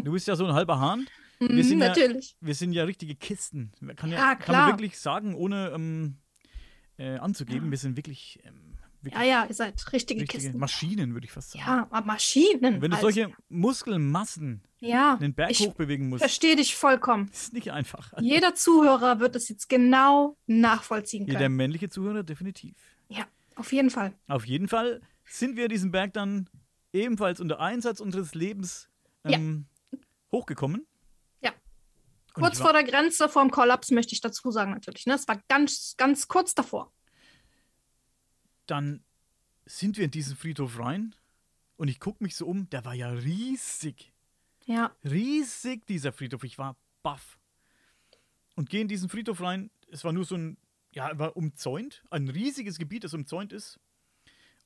[0.02, 1.06] Du bist ja so ein halber Hahn.
[1.38, 2.36] Wir Mhm, sind ja- natürlich.
[2.40, 3.72] Wir sind ja richtige Kisten.
[3.80, 6.16] Man Kann ja, Ja, kann man wirklich sagen, ohne ähm,
[6.98, 8.65] äh, anzugeben, wir sind wirklich, ähm, wirklich
[9.12, 10.58] Ja, ja, ihr seid richtige, richtige Kisten.
[10.58, 11.64] Maschinen, würde ich fast sagen.
[11.66, 12.80] Ja, Maschinen.
[12.80, 17.28] Wenn du also, solche Muskelmassen ja, den Berg hochbewegen musst, verstehe dich vollkommen.
[17.32, 18.12] ist nicht einfach.
[18.20, 21.56] Jeder Zuhörer wird es jetzt genau nachvollziehen Jeder können.
[21.56, 22.76] männliche Zuhörer definitiv.
[23.08, 24.12] Ja, auf jeden Fall.
[24.28, 26.48] Auf jeden Fall sind wir diesen Berg dann
[26.92, 28.88] ebenfalls unter Einsatz unseres Lebens
[29.24, 29.66] ähm,
[30.32, 30.86] hochgekommen.
[31.42, 31.52] Ja.
[32.34, 35.06] Und Kurz vor der Grenze, vor dem Kollaps, möchte ich dazu sagen natürlich.
[35.06, 35.14] Ne?
[35.14, 36.92] Es war ganz, ganz kurz davor.
[38.66, 39.02] Dann
[39.64, 41.14] sind wir in diesen Friedhof rein
[41.76, 44.12] und ich gucke mich so um, der war ja riesig.
[44.64, 46.42] Ja, Riesig, dieser Friedhof.
[46.44, 47.38] Ich war baff.
[48.56, 49.70] Und gehe in diesen Friedhof rein.
[49.90, 50.56] Es war nur so ein,
[50.92, 52.02] ja, war umzäunt.
[52.10, 53.78] Ein riesiges Gebiet, das umzäunt ist.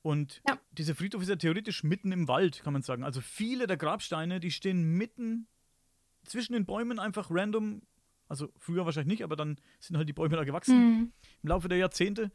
[0.01, 0.59] Und Ja.
[0.71, 3.03] dieser Friedhof ist ja theoretisch mitten im Wald, kann man sagen.
[3.03, 5.47] Also viele der Grabsteine, die stehen mitten
[6.23, 7.83] zwischen den Bäumen einfach random.
[8.27, 11.13] Also früher wahrscheinlich nicht, aber dann sind halt die Bäume da gewachsen Mhm.
[11.43, 12.31] im Laufe der Jahrzehnte.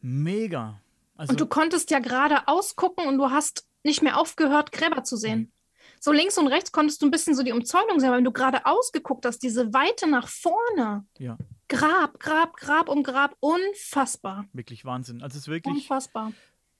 [0.00, 0.80] Mega.
[1.16, 5.16] Also, Und du konntest ja gerade ausgucken und du hast nicht mehr aufgehört, Gräber zu
[5.16, 5.52] sehen.
[6.00, 8.66] So links und rechts konntest du ein bisschen so die Umzäunung sehen, weil du gerade
[8.66, 11.04] ausgeguckt hast, diese Weite nach vorne.
[11.18, 11.36] ja,
[11.68, 13.36] Grab, Grab, Grab um Grab.
[13.40, 14.46] Unfassbar.
[14.52, 15.22] wirklich Wahnsinn.
[15.22, 16.32] Also es ist wirklich Unfassbar.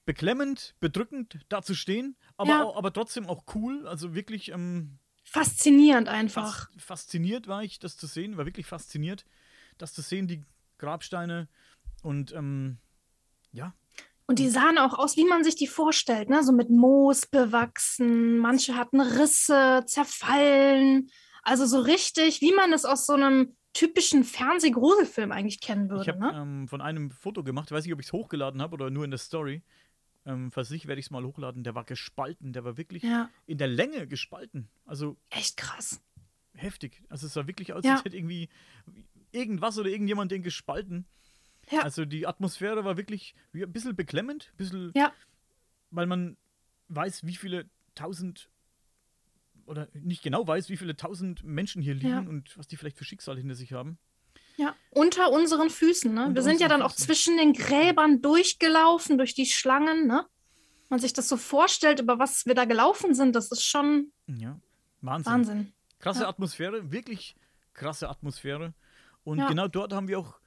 [0.05, 2.63] beklemmend, bedrückend, da zu stehen, aber, Ja.
[2.63, 3.85] auch, aber trotzdem auch cool.
[3.87, 6.69] Also wirklich ähm, Faszinierend einfach.
[6.71, 9.25] fas fasziniert war ich, das zu sehen, war wirklich fasziniert,
[9.77, 10.43] das zu sehen, die
[10.79, 11.47] Grabsteine
[12.01, 12.77] und ähm,
[13.51, 13.73] ja.
[14.25, 16.43] Und die sahen auch aus, wie man sich die vorstellt, ne?
[16.43, 21.09] So mit Moos bewachsen, manche hatten Risse, zerfallen.
[21.41, 26.03] Also so richtig, wie man es aus so einem typischen Fernsehgruselfilm eigentlich kennen würde.
[26.03, 26.33] Ich habe ne?
[26.35, 29.11] ähm, von einem Foto gemacht, weiß nicht, ob ich es hochgeladen habe oder nur in
[29.11, 29.63] der Story.
[30.25, 31.63] Ähm, falls nicht, werde ich es mal hochladen.
[31.63, 34.69] Der war gespalten, der war wirklich ja, in der Länge gespalten.
[34.85, 36.01] Also echt krass.
[36.53, 37.01] heftig.
[37.09, 37.93] Also es sah wirklich aus, Ja.
[37.93, 38.49] als hätte irgendwie
[39.31, 41.07] irgendwas oder irgendjemand den gespalten.
[41.71, 41.81] Ja.
[41.81, 45.13] Also die Atmosphäre war wirklich ein bisschen beklemmend, ein bisschen, Ja.
[45.91, 46.37] weil man
[46.87, 48.49] weiß, wie viele tausend
[49.65, 52.19] oder nicht genau weiß, wie viele tausend Menschen hier liegen Ja.
[52.19, 53.99] und was die vielleicht für Schicksal hinter sich haben.
[54.57, 56.13] Ja, unter unseren Füßen.
[56.13, 56.21] Ne?
[56.23, 57.05] Unter Wir sind ja dann auch Füßen.
[57.05, 60.07] zwischen den Gräbern durchgelaufen, durch die Schlangen.
[60.07, 60.25] Ne?
[60.89, 64.59] Man sich das so vorstellt, über was wir da gelaufen sind, das ist schon Ja,
[65.01, 65.31] Wahnsinn.
[65.33, 65.73] Wahnsinn.
[65.99, 66.29] Krasse Ja.
[66.29, 67.35] Atmosphäre, wirklich
[67.73, 68.73] krasse Atmosphäre.
[69.23, 69.47] Und Ja.
[69.47, 70.38] genau dort haben wir auch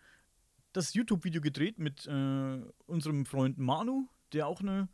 [0.72, 4.88] das YouTube-Video gedreht mit äh, unserem Freund Manu, der auch eine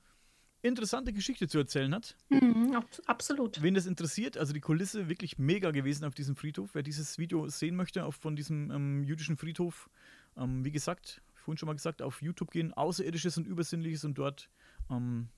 [0.62, 2.16] interessante Geschichte zu erzählen hat.
[2.30, 3.62] Mhm, ab absolut.
[3.62, 6.70] Wen das interessiert, also die Kulisse wirklich mega gewesen auf diesem Friedhof.
[6.74, 9.88] Wer dieses Video sehen möchte, auf, von diesem ähm, jüdischen Friedhof,
[10.36, 14.50] ähm, wie gesagt, vorhin schon mal gesagt, auf YouTube gehen, Außerirdisches und Übersinnliches und dort
[14.90, 15.28] ähm,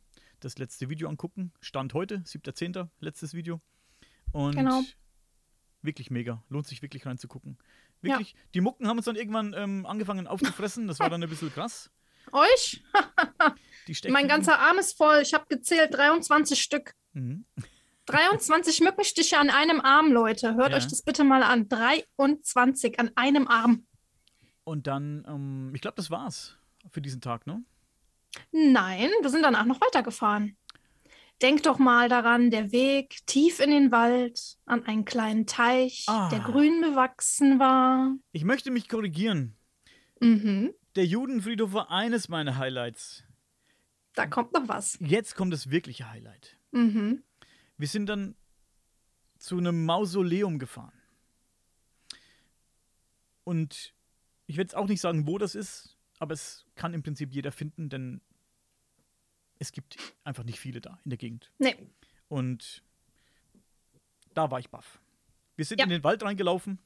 [0.40, 1.52] das letzte Video angucken.
[1.60, 3.60] Stand heute, 7.10., letztes Video.
[4.32, 4.82] Und Genau.
[5.82, 6.42] wirklich mega.
[6.48, 7.58] Lohnt sich wirklich reinzugucken.
[8.02, 10.86] Wirklich, die Mucken haben uns dann irgendwann ähm, angefangen aufzufressen.
[10.86, 11.90] Das war dann ein bisschen krass.
[12.32, 12.82] Euch?
[14.08, 15.20] Mein ganzer Arm ist voll.
[15.22, 16.94] Ich habe gezählt 23 Stück.
[17.12, 17.44] Mhm.
[18.06, 20.54] 23 Mückenstiche an einem Arm, Leute.
[20.54, 20.76] Hört Ja.
[20.76, 21.68] euch das bitte mal an.
[21.68, 23.86] 23 an einem Arm.
[24.64, 26.56] Und dann, ähm, ich glaube, das war's
[26.90, 27.62] für diesen Tag, ne?
[28.52, 30.56] Nein, wir sind danach noch weitergefahren.
[31.42, 36.28] Denk doch mal daran, der Weg tief in den Wald, an einen kleinen Teich, Ah.
[36.28, 38.14] der grün bewachsen war.
[38.32, 39.56] Ich möchte mich korrigieren.
[40.20, 40.74] Mhm.
[40.96, 43.24] Der Judenfriedhof war eines meiner Highlights.
[44.14, 44.98] Da kommt noch was.
[45.00, 46.58] Jetzt kommt das wirkliche Highlight.
[46.72, 47.22] Mhm.
[47.78, 48.34] Wir sind dann
[49.38, 50.92] zu einem Mausoleum gefahren.
[53.44, 53.94] Und
[54.46, 57.52] ich werde jetzt auch nicht sagen, wo das ist, aber es kann im Prinzip jeder
[57.52, 58.20] finden, denn
[59.60, 61.52] es gibt einfach nicht viele da in der Gegend.
[61.58, 61.76] Nee,
[62.28, 62.82] Und
[64.34, 65.00] da war ich baff.
[65.56, 65.84] Wir sind Ja.
[65.84, 66.78] in den Wald reingelaufen.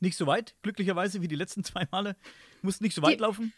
[0.00, 2.16] Nicht so weit, glücklicherweise, wie die letzten zwei Male.
[2.60, 3.52] Mussten nicht so Die- weit laufen.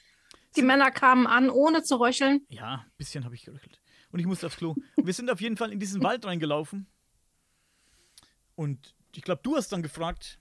[0.57, 2.45] die Männer kamen an, ohne zu röcheln.
[2.49, 3.81] Ja, ein bisschen habe ich geröchelt.
[4.13, 4.75] Und ich musste aufs Klo.
[4.97, 6.87] Und wir sind auf jeden Fall in diesen Wald reingelaufen.
[8.55, 10.39] Und ich glaube, du hast dann gefragt,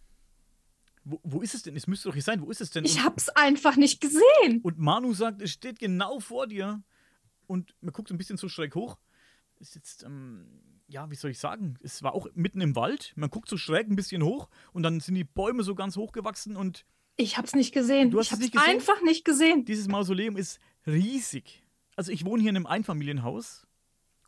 [1.03, 1.75] wo, wo ist es denn?
[1.75, 2.85] Es müsste doch hier sein, wo ist es denn?
[2.85, 4.61] Ich und, hab's einfach nicht gesehen.
[4.63, 6.81] und Manu sagt, es steht genau vor dir.
[7.47, 8.97] Und man guckt ein bisschen so schräg hoch.
[9.59, 11.77] Ist jetzt, ähm, ja, wie soll ich sagen?
[11.81, 13.13] Es war auch mitten im Wald.
[13.15, 16.11] Man guckt so schräg ein bisschen hoch und dann sind die Bäume so ganz hoch
[16.11, 18.11] gewachsen und Ich hab's nicht gesehen.
[18.11, 18.69] Du hast ich es hab's nicht gesehen?
[18.69, 19.63] einfach nicht gesehen.
[19.65, 21.63] dieses Mausoleum ist riesig.
[21.95, 23.65] Also ich wohne hier in einem Einfamilienhaus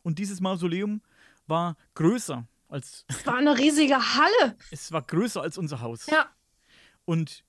[0.02, 1.02] und dieses Mausoleum
[1.46, 4.56] war größer als Es war eine riesige Halle.
[4.70, 6.06] es war größer als unser Haus.
[6.06, 6.30] Ja.
[7.04, 7.44] Und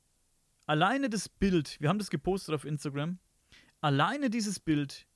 [0.66, 3.20] alleine das Bild, wir haben das gepostet auf Instagram,
[3.82, 5.08] alleine dieses Bild,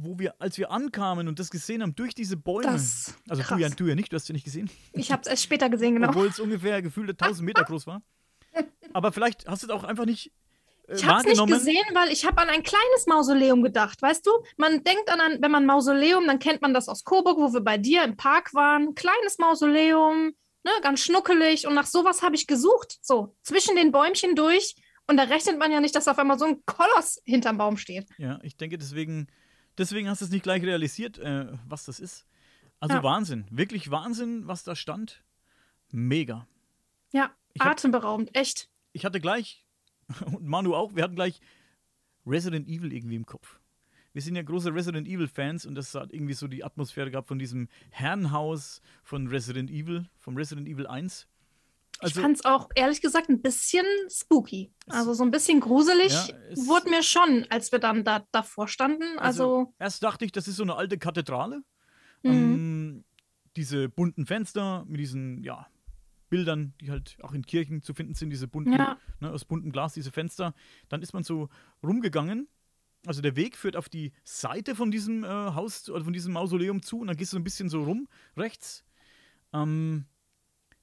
[0.00, 2.62] wo wir, als wir ankamen und das gesehen haben, durch diese Bäume.
[2.64, 3.56] Das also krass.
[3.56, 5.94] du ja, du ja nicht, du hast ja nicht gesehen, Ich hab's erst später gesehen,
[5.94, 6.10] genau.
[6.10, 8.02] obwohl es ungefähr gefühlte 1000 Meter groß war.
[8.92, 10.32] Aber vielleicht hast du es auch einfach nicht
[10.86, 11.52] äh, Ich hab's nicht wahrgenommen.
[11.52, 14.00] gesehen, weil ich habe an ein kleines Mausoleum gedacht.
[14.00, 17.38] Weißt du, man denkt an ein, wenn man Mausoleum, dann kennt man das aus Coburg,
[17.38, 18.94] wo wir bei dir im Park waren.
[18.94, 20.32] Kleines Mausoleum,
[20.64, 21.66] ne, ganz schnuckelig.
[21.66, 22.98] Und nach sowas habe ich gesucht.
[23.02, 24.76] So, zwischen den Bäumchen durch.
[25.08, 28.06] Und da rechnet man ja nicht, dass auf einmal so ein Koloss hinterm Baum steht.
[28.18, 29.26] Ja, ich denke, deswegen,
[29.78, 32.26] deswegen hast du es nicht gleich realisiert, äh, was das ist.
[32.80, 33.02] Also Ja.
[33.02, 35.24] Wahnsinn, wirklich Wahnsinn, was da stand.
[35.90, 36.46] Mega.
[37.10, 38.68] Ja, Ich hab- atemberaubend, echt.
[38.92, 39.64] Ich hatte gleich,
[40.26, 41.40] und Manu auch, wir hatten gleich
[42.26, 43.58] Resident Evil irgendwie im Kopf.
[44.12, 47.38] Wir sind ja große Resident Evil-Fans und das hat irgendwie so die Atmosphäre gehabt von
[47.38, 51.26] diesem Herrenhaus von Resident Evil, vom Resident Evil 1.
[52.00, 54.72] Also, ich fand es auch, ehrlich gesagt, ein bisschen spooky.
[54.88, 59.18] Also so ein bisschen gruselig Ja, wurde mir schon, als wir dann da davor standen.
[59.18, 61.62] Also, erst dachte ich, das ist so eine alte Kathedrale.
[62.22, 62.32] mhm.
[62.32, 63.04] Ähm,
[63.56, 65.66] diese bunten Fenster mit diesen, ja,
[66.30, 68.98] Bildern, die halt auch in Kirchen zu finden sind, diese bunten, Ja.
[69.20, 70.54] ne, aus buntem Glas, diese Fenster.
[70.88, 71.48] Dann ist man so
[71.82, 72.48] rumgegangen.
[73.06, 76.82] Also der Weg führt auf die Seite von diesem äh, Haus oder von diesem Mausoleum
[76.82, 78.84] zu und dann gehst du so ein bisschen so rum, rechts.
[79.52, 80.04] Ähm,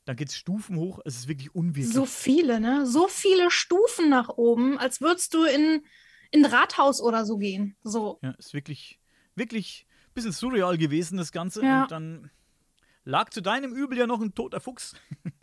[0.05, 0.99] dann geht es Stufen hoch.
[1.03, 1.93] Es ist wirklich unwirklich.
[1.93, 2.85] so viele, ne?
[2.85, 5.83] So viele Stufen nach oben, als würdest du in,
[6.31, 7.75] in ein Rathaus oder so gehen.
[7.83, 8.19] So.
[8.21, 8.99] Ja, ist wirklich,
[9.35, 11.63] wirklich ein bisschen surreal gewesen, das Ganze.
[11.63, 11.83] Ja.
[11.83, 12.31] Und dann
[13.03, 14.95] lag zu deinem Übel ja noch ein toter Fuchs.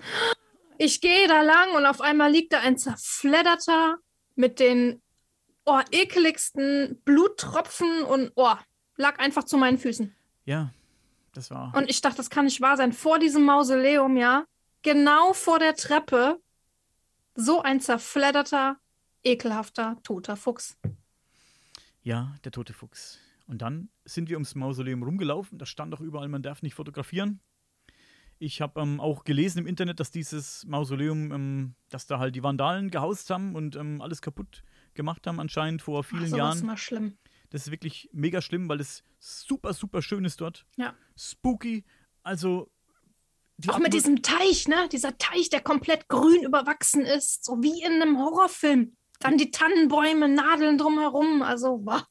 [0.79, 3.98] Ich gehe da lang und auf einmal liegt da ein zerfledderter
[4.35, 5.01] mit den
[5.64, 8.55] oh, ekeligsten Bluttropfen und oh,
[8.96, 10.12] lag einfach zu meinen Füßen.
[10.44, 10.72] Ja,
[11.35, 11.72] das war.
[11.77, 12.92] Und ich dachte, das kann nicht wahr sein.
[12.92, 14.44] Vor diesem Mausoleum, ja,
[14.83, 16.40] genau vor der Treppe,
[17.35, 18.79] so ein zerfledderter,
[19.25, 20.77] ekelhafter, toter Fuchs.
[22.03, 23.18] Ja, der tote Fuchs.
[23.47, 25.59] Und dann sind wir ums Mausoleum rumgelaufen.
[25.59, 27.40] Da stand auch überall, man darf nicht fotografieren.
[28.38, 32.42] Ich habe ähm, auch gelesen im Internet, dass dieses Mausoleum, ähm, dass da halt die
[32.42, 34.64] Vandalen gehaust haben und ähm, alles kaputt
[34.95, 36.57] gemacht haben, anscheinend vor vielen Ach, Jahren.
[36.57, 37.16] ist mal schlimm.
[37.51, 40.66] Das ist wirklich mega schlimm, weil es super, super schön ist dort.
[40.77, 40.95] Ja.
[41.16, 41.85] Spooky.
[42.23, 42.71] Also.
[43.68, 44.88] Auch mit diesem Teich, ne?
[44.90, 48.96] Dieser Teich, der komplett grün überwachsen ist, so wie in einem Horrorfilm.
[49.20, 51.42] Dann die Tannenbäume, Nadeln drumherum.
[51.42, 52.03] Also, wow.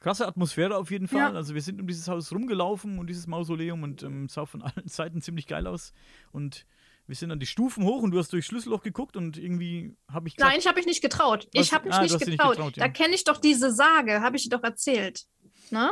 [0.00, 1.18] Krasse Atmosphäre auf jeden Fall.
[1.20, 1.32] Ja.
[1.32, 4.60] Also wir sind um dieses Haus rumgelaufen und dieses Mausoleum und ähm, es sah von
[4.62, 5.92] allen Seiten ziemlich geil aus.
[6.32, 6.66] Und
[7.06, 10.26] wir sind dann die Stufen hoch und du hast durchs Schlüsselloch geguckt und irgendwie habe
[10.28, 11.48] ich gesagt, Nein, ich habe mich nicht getraut.
[11.54, 11.66] Was?
[11.66, 12.56] Ich habe mich Ah, nicht dich nicht getraut.
[12.56, 12.88] getraut, Da ja.
[12.90, 15.24] kenne ich doch diese Sage, habe ich dir doch erzählt.
[15.70, 15.90] Ne?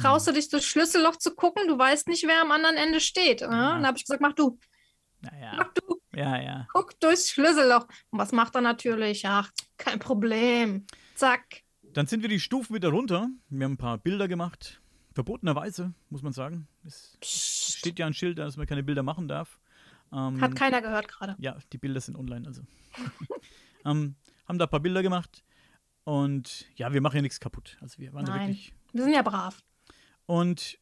[0.00, 1.68] Traust du dich durchs Schlüsselloch zu gucken?
[1.68, 3.40] Du weißt nicht, wer am anderen Ende steht.
[3.40, 3.46] Ne?
[3.46, 3.74] Ja.
[3.74, 4.58] Dann habe ich gesagt, mach du,
[5.20, 6.66] naja, mach du, ja, ja.
[6.72, 7.86] guck durchs Schlüsselloch.
[8.10, 9.26] Und was macht er natürlich?
[9.26, 10.86] Ach, kein Problem.
[11.14, 11.62] Zack.
[11.82, 13.28] Dann sind wir die Stufen wieder runter.
[13.48, 14.80] Wir haben ein paar Bilder gemacht.
[15.14, 16.68] Verbotenerweise, muss man sagen.
[16.84, 17.78] Es Psst.
[17.78, 19.58] steht ja ein Schild, dass man keine Bilder machen darf.
[20.12, 21.34] Ähm, Hat keiner gehört gerade.
[21.38, 22.62] Ja, die Bilder sind online, also.
[23.84, 24.14] ähm,
[24.46, 25.44] haben da ein paar Bilder gemacht
[26.04, 27.76] und ja, wir machen ja nichts kaputt.
[27.80, 28.48] Also wir waren da Nein.
[28.48, 28.72] wirklich.
[28.92, 29.62] Wir sind ja brav.
[30.28, 30.78] Und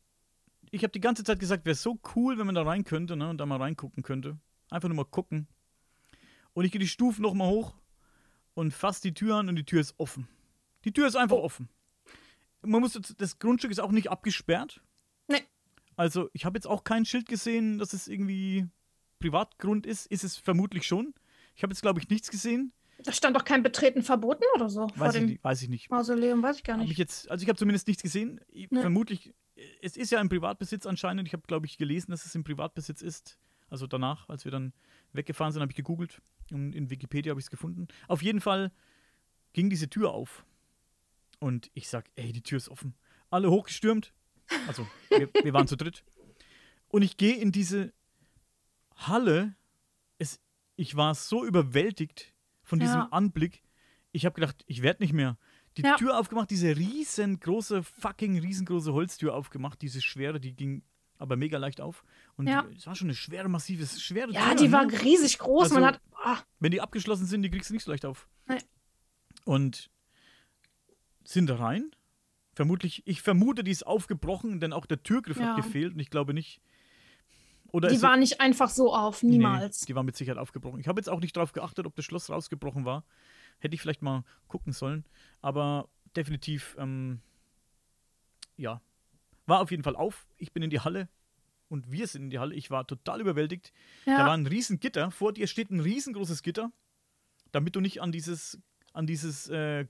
[0.72, 3.30] ich habe die ganze Zeit gesagt, wäre so cool, wenn man da rein könnte ne,
[3.30, 4.40] und da mal reingucken könnte.
[4.70, 5.46] Einfach nur mal gucken.
[6.52, 7.76] Und ich gehe die Stufen noch mal hoch
[8.54, 10.26] und fasse die Tür an und die Tür ist offen.
[10.84, 11.68] Die Tür ist einfach offen.
[12.62, 14.82] Man muss jetzt, das Grundstück ist auch nicht abgesperrt.
[15.28, 15.44] Nee.
[15.94, 18.66] Also ich habe jetzt auch kein Schild gesehen, dass es irgendwie
[19.20, 20.06] Privatgrund ist.
[20.06, 21.14] Ist es vermutlich schon.
[21.54, 22.72] Ich habe jetzt, glaube ich, nichts gesehen.
[23.06, 25.68] Da stand doch kein Betreten verboten oder so vor Weiß ich, dem nicht, weiß ich
[25.68, 25.90] nicht.
[25.90, 26.98] Mausoleum, weiß ich gar Hab ich nicht.
[26.98, 28.40] jetzt, also ich habe zumindest nichts gesehen.
[28.52, 28.68] Nee.
[28.72, 29.32] Vermutlich,
[29.80, 31.28] es ist ja im Privatbesitz anscheinend.
[31.28, 33.38] Ich habe, glaube ich, gelesen, dass es im Privatbesitz ist.
[33.68, 34.72] Also danach, als wir dann
[35.12, 37.88] weggefahren sind, habe ich gegoogelt und in Wikipedia habe ich es gefunden.
[38.08, 38.72] Auf jeden Fall
[39.52, 40.44] ging diese Tür auf.
[41.38, 42.94] Und ich sag, ey, die Tür ist offen.
[43.30, 44.12] Alle hochgestürmt.
[44.66, 46.04] Also, wir, wir waren zu dritt.
[46.88, 47.92] Und ich gehe in diese
[48.94, 49.54] Halle.
[50.18, 50.40] Es,
[50.76, 52.32] ich war so überwältigt
[52.66, 53.08] von diesem Ja.
[53.12, 53.62] Anblick.
[54.12, 55.38] Ich habe gedacht, ich werde nicht mehr.
[55.78, 55.96] Die Ja.
[55.96, 60.82] Tür aufgemacht, diese riesengroße, fucking riesengroße Holztür aufgemacht, diese schwere, die ging
[61.18, 62.04] aber mega leicht auf.
[62.36, 62.66] Und Ja.
[62.76, 64.56] es war schon eine schwere, massive, schwere Ja, Tür.
[64.56, 64.72] die ne?
[64.72, 65.70] war riesig groß.
[65.70, 66.02] Man Also- hat.
[66.22, 68.28] Ah, Wenn die abgeschlossen sind, die kriegst du nicht so leicht auf.
[68.46, 68.58] Nee.
[69.44, 69.90] Und
[71.24, 71.90] sind da rein.
[72.54, 75.48] Vermutlich, ich vermute, die ist aufgebrochen, denn auch der Türgriff Ja.
[75.54, 76.60] hat gefehlt und ich glaube nicht.
[77.72, 79.80] Oder die war nicht einfach so auf, Nee, niemals.
[79.80, 80.80] die war mit Sicherheit aufgebrochen.
[80.80, 83.04] Ich habe jetzt auch nicht darauf geachtet, ob das Schloss rausgebrochen war.
[83.58, 85.04] Hätte ich vielleicht mal gucken sollen.
[85.42, 87.20] Aber definitiv, ähm,
[88.56, 88.80] ja.
[89.46, 90.26] War auf jeden Fall auf.
[90.38, 91.08] Ich bin in die Halle
[91.68, 92.54] und wir sind in die Halle.
[92.54, 93.72] Ich war total überwältigt.
[94.04, 94.18] Ja.
[94.18, 95.10] Da war ein riesen Gitter.
[95.10, 96.72] Vor dir steht ein riesengroßes Gitter,
[97.52, 98.58] damit du nicht an dieses,
[98.92, 99.86] an dieses äh,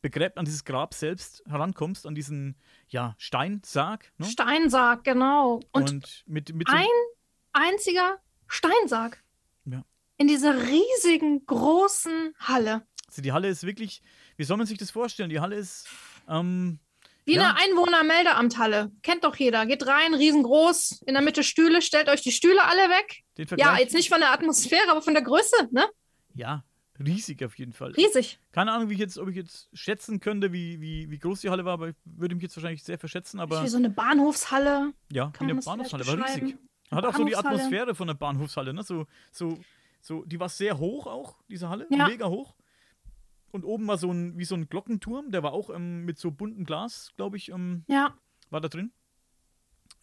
[0.00, 2.56] Begräb, an dieses Grab selbst herankommst, an diesen,
[2.88, 4.12] ja, Steinsarg.
[4.18, 4.26] Ne?
[4.26, 5.60] Steinsarg, genau.
[5.72, 6.86] Und, Und mit, mit so, ein
[7.52, 9.22] einziger Steinsarg.
[9.64, 9.82] Ja.
[10.16, 12.86] In dieser riesigen, großen Halle.
[13.06, 14.02] also die Halle ist wirklich,
[14.36, 15.30] wie soll man sich das vorstellen?
[15.30, 15.86] Die Halle ist,
[16.28, 16.78] ähm,
[17.24, 17.50] Wie Ja.
[17.50, 18.90] eine Einwohnermeldeamthalle.
[19.02, 19.66] Kennt doch jeder.
[19.66, 23.22] Geht rein, riesengroß, in der Mitte Stühle, stellt euch die Stühle alle weg.
[23.58, 25.86] Ja, jetzt nicht von der Atmosphäre, aber von der Größe, ne?
[26.34, 26.64] Ja,
[26.98, 27.92] riesig auf jeden Fall.
[27.92, 28.38] Riesig.
[28.52, 31.50] Keine Ahnung, wie ich jetzt, ob ich jetzt schätzen könnte, wie, wie, wie groß die
[31.50, 34.92] Halle war, aber ich würde mich jetzt wahrscheinlich sehr verschätzen, aber Wie so eine Bahnhofshalle.
[35.12, 36.56] ja, Kann eine Bahnhofshalle, war riesig.
[36.90, 37.36] Hat auch so die.
[37.36, 38.82] Atmosphäre von einer Bahnhofshalle, ne?
[38.82, 39.58] So, so,
[40.00, 42.06] so, die war sehr hoch auch, diese Halle, Ja.
[42.06, 42.54] mega hoch.
[43.50, 46.30] Und oben war so ein, wie so ein Glockenturm, der war auch ähm, mit so
[46.30, 48.14] buntem Glas, glaube ich, ähm, Ja.
[48.50, 48.92] war da drin.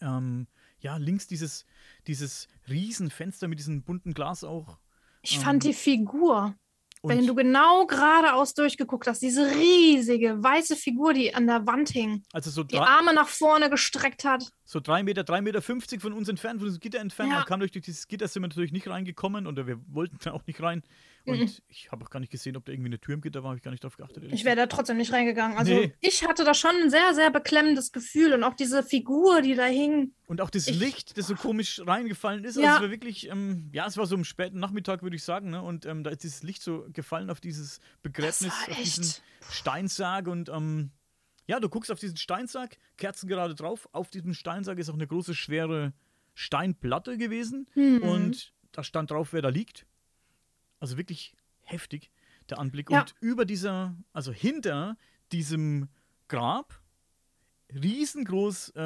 [0.00, 0.46] Ähm,
[0.80, 1.64] ja, links dieses,
[2.06, 4.78] dieses Riesenfenster mit diesem bunten Glas auch.
[5.22, 6.54] Ich Ähm, fand die Figur,
[7.02, 12.24] wenn du genau geradeaus durchgeguckt hast, diese riesige weiße Figur, die an der Wand hing,
[12.32, 14.50] also so die Arme nach vorne gestreckt hat.
[14.68, 17.30] So drei Meter, drei Meter fünfzig von uns entfernt, von diesem Gitter entfernt.
[17.30, 17.36] Ja.
[17.38, 20.44] Man kam durch dieses Gitter, sind wir natürlich nicht reingekommen oder wir wollten da auch
[20.46, 20.82] nicht rein.
[21.24, 21.50] Und Mhm.
[21.68, 23.58] ich habe auch gar nicht gesehen, ob da irgendwie eine Tür im Gitter war, habe
[23.58, 24.24] ich gar nicht drauf geachtet.
[24.32, 25.56] Ich wäre da trotzdem nicht reingegangen.
[25.56, 25.92] Also Nee.
[26.00, 29.64] ich hatte da schon ein sehr, sehr beklemmendes Gefühl und auch diese Figur, die da
[29.66, 30.12] hing.
[30.26, 32.56] Und auch das Ich- Licht, das so komisch reingefallen ist.
[32.56, 32.62] Ja.
[32.62, 35.50] Also es war wirklich, ähm, ja, es war so am späten Nachmittag, würde ich sagen.
[35.50, 35.62] Ne?
[35.62, 40.26] Und ähm, da ist dieses Licht so gefallen auf dieses Begräbnis, auf diesen Steinsarg.
[40.26, 40.90] Und ähm,
[41.46, 43.88] ja, du guckst auf diesen Steinsarg, Kerzen gerade drauf.
[43.92, 45.92] Auf diesem Steinsarg ist auch eine große, schwere
[46.34, 47.68] Steinplatte gewesen.
[47.72, 48.02] Hm.
[48.02, 49.86] Und da stand drauf, wer da liegt.
[50.80, 52.10] Also wirklich heftig,
[52.50, 52.90] der Anblick.
[52.90, 53.00] Ja.
[53.00, 54.96] Und über dieser, also hinter
[55.32, 55.88] diesem
[56.28, 56.80] Grab,
[57.72, 58.80] riesengroß äh,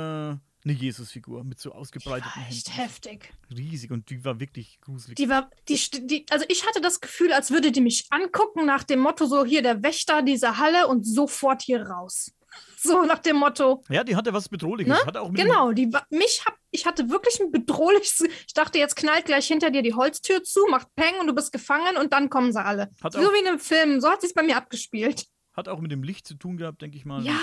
[0.62, 2.82] eine Jesusfigur mit so Die ausgebreiteten war echt Händen.
[2.82, 3.32] heftig.
[3.50, 5.16] Riesig und die war wirklich gruselig.
[5.16, 8.84] Die war, die, die, also ich hatte das Gefühl, als würde die mich angucken nach
[8.84, 12.32] dem Motto, so hier der Wächter dieser Halle und sofort hier raus.
[12.82, 14.90] So nach dem Motto, ja, die hatte was Bedrohliches.
[14.92, 15.06] Ne?
[15.06, 19.46] Hatte genau, die mich hab, ich hatte wirklich ein bedrohliches, ich dachte, jetzt knallt gleich
[19.48, 22.64] hinter dir die Holztür zu, macht Peng und du bist gefangen und dann kommen sie
[22.64, 22.90] alle.
[23.02, 25.26] Hat so auch- wie in einem Film, so hat sich's bei mir abgespielt.
[25.52, 27.22] Hat auch mit dem Licht zu tun gehabt, denke ich mal.
[27.22, 27.38] Ja,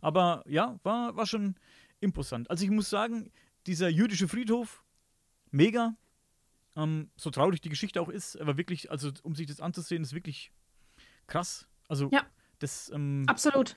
[0.00, 1.56] Aber ja, war, war schon
[1.98, 2.48] imposant.
[2.48, 3.32] Also ich muss sagen,
[3.66, 4.84] dieser jüdische Friedhof,
[5.50, 5.96] mega.
[6.76, 10.12] Ähm, so traurig die Geschichte auch ist, aber wirklich, also um sich das anzusehen, ist
[10.12, 10.52] wirklich
[11.26, 11.66] krass.
[11.88, 12.24] Also Ja.
[12.58, 13.26] Das ähm,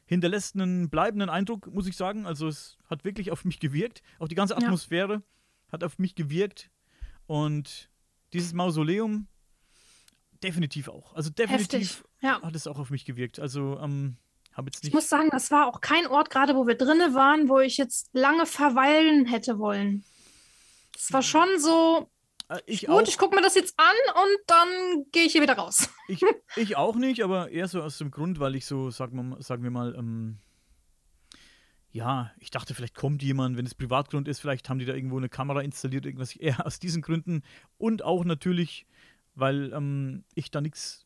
[0.06, 2.26] hinterlässt einen bleibenden Eindruck, muss ich sagen.
[2.26, 4.02] Also es hat wirklich auf mich gewirkt.
[4.20, 4.60] Auch die ganze Ja.
[4.60, 5.22] Atmosphäre
[5.72, 6.70] hat auf mich gewirkt.
[7.28, 7.89] Und
[8.34, 9.28] dieses Mausoleum
[10.44, 11.13] definitiv auch.
[11.13, 12.04] Also definitiv.
[12.22, 12.42] Ja.
[12.42, 13.39] hat es auch auf mich gewirkt.
[13.39, 14.18] Also ähm,
[14.54, 14.94] habe jetzt Ich nicht.
[14.94, 18.10] muss sagen, das war auch kein Ort, gerade wo wir drinnen waren, wo ich jetzt
[18.13, 20.04] lange verweilen hätte wollen.
[20.98, 22.10] Es war schon so,
[22.65, 23.01] ich gut, auch.
[23.07, 23.85] ich gucke mir das jetzt an
[24.15, 25.89] und dann gehe ich hier wieder raus.
[26.07, 26.21] Ich,
[26.55, 29.41] ich auch nicht, aber eher so aus dem Grund, weil ich so, sagen wir, mal-
[29.43, 30.39] sagen wir mal, ähm,
[31.91, 35.17] ja, ich dachte, vielleicht kommt jemand, wenn es Privatgrund ist, vielleicht haben die da irgendwo
[35.17, 36.35] eine Kamera installiert, irgendwas.
[36.35, 37.43] Eher aus diesen Gründen.
[37.77, 38.88] Und auch natürlich,
[39.35, 41.05] weil ähm, ich da nichts,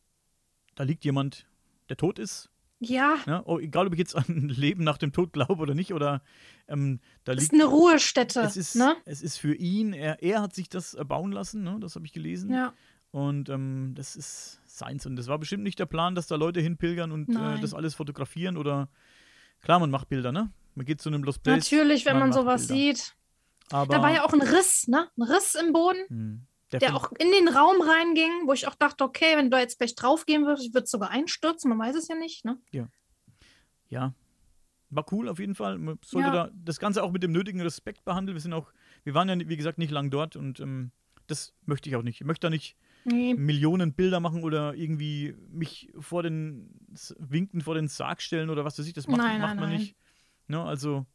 [0.75, 1.47] da liegt jemand,
[1.89, 2.49] der tot ist.
[2.83, 3.41] Ja, Ne?
[3.45, 6.21] Oh, egal, ob ich jetzt an Leben nach dem Tod glaube oder nicht, oder
[6.67, 7.43] ähm, da liegt.
[7.43, 8.41] ist eine Ruhestätte.
[8.41, 8.95] Es ist, ne?
[9.05, 11.77] es ist für ihn, er, er hat sich das bauen lassen, ne?
[11.79, 12.51] das habe ich gelesen.
[12.51, 12.73] Ja,
[13.11, 15.05] Und ähm, das ist seins.
[15.05, 17.95] Und das war bestimmt nicht der Plan, dass da Leute hinpilgern und äh, das alles
[17.95, 18.89] fotografieren oder.
[19.61, 20.51] Klar, man macht Bilder, ne?
[20.75, 21.71] Man geht zu einem Lost Place.
[21.71, 22.95] natürlich, wenn man, macht sowas Bilder.
[22.95, 23.15] sieht.
[23.71, 25.07] Aber Da war ja auch ein Riss, ne?
[25.17, 26.41] Ein Riss im Boden, hm,
[26.73, 29.59] der, der auch in den Raum reinging, wo ich auch dachte, okay, wenn du da
[29.59, 32.59] jetzt gleich drauf gehen würdest, ich würde sogar einstürzen, man weiß es ja nicht, ne?
[33.89, 34.13] Ja.
[34.89, 35.77] War cool auf jeden Fall.
[35.79, 36.33] Man sollte Ja.
[36.33, 38.35] da das Ganze auch mit dem nötigen Respekt behandeln.
[38.35, 38.71] Wir sind auch,
[39.03, 40.91] wir waren ja, wie gesagt, nicht lang dort und ähm,
[41.27, 42.21] das möchte ich auch nicht.
[42.21, 43.33] Ich möchte da nicht Nee.
[43.33, 46.69] Millionen Bilder machen oder irgendwie mich vor den
[47.19, 48.93] Winken vor den Sarg stellen oder was weiß ich.
[48.93, 49.79] Das macht, Nein, macht nein, man nein.
[49.79, 49.95] nicht.
[50.47, 51.05] Ne, also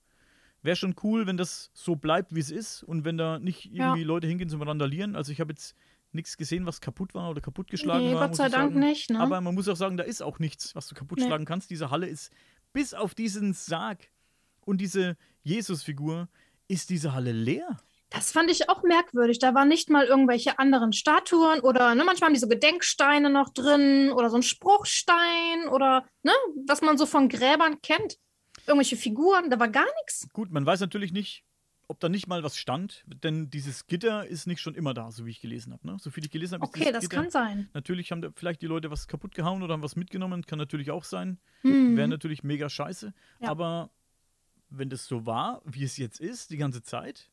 [0.68, 3.86] wäre schon cool, wenn das so bleibt, wie es ist und wenn da nicht Ja.
[3.86, 5.16] irgendwie Leute hingehen zum Randalieren.
[5.16, 5.74] Also ich habe jetzt
[6.12, 8.26] nichts gesehen, was kaputt war oder kaputtgeschlagen Nee, war.
[8.28, 8.78] Gott sei Dank sagen.
[8.86, 9.18] nicht, ne?
[9.18, 11.24] Aber man muss auch sagen, da ist auch nichts, was du kaputt Nee.
[11.26, 11.70] schlagen kannst.
[11.70, 12.30] Diese Halle ist
[12.74, 14.10] bis auf diesen Sarg
[14.60, 16.28] und diese Jesusfigur
[16.68, 17.78] ist diese Halle leer.
[18.10, 19.38] Das fand ich auch merkwürdig.
[19.38, 23.48] Da waren nicht mal irgendwelche anderen Statuen oder ne, manchmal haben die so Gedenksteine noch
[23.54, 26.32] drin oder so ein Spruchstein oder ne,
[26.66, 28.18] was man so von Gräbern kennt.
[28.68, 30.28] Irgendwelche Figuren, da war gar nichts.
[30.32, 31.44] Gut, man weiß natürlich nicht,
[31.88, 35.24] ob da nicht mal was stand, denn dieses Gitter ist nicht schon immer da, so
[35.24, 35.86] wie ich gelesen habe.
[35.86, 35.96] Ne?
[35.98, 37.22] So viel ich gelesen habe, Okay, das Gitter.
[37.22, 37.70] kann sein.
[37.72, 40.90] Natürlich haben da vielleicht die Leute was kaputt gehauen oder haben was mitgenommen, kann natürlich
[40.90, 41.38] auch sein.
[41.62, 41.96] Hm.
[41.96, 43.14] Wäre natürlich mega scheiße.
[43.40, 43.48] Ja.
[43.48, 43.90] Aber
[44.68, 47.30] wenn das so war, wie es jetzt ist, die ganze Zeit,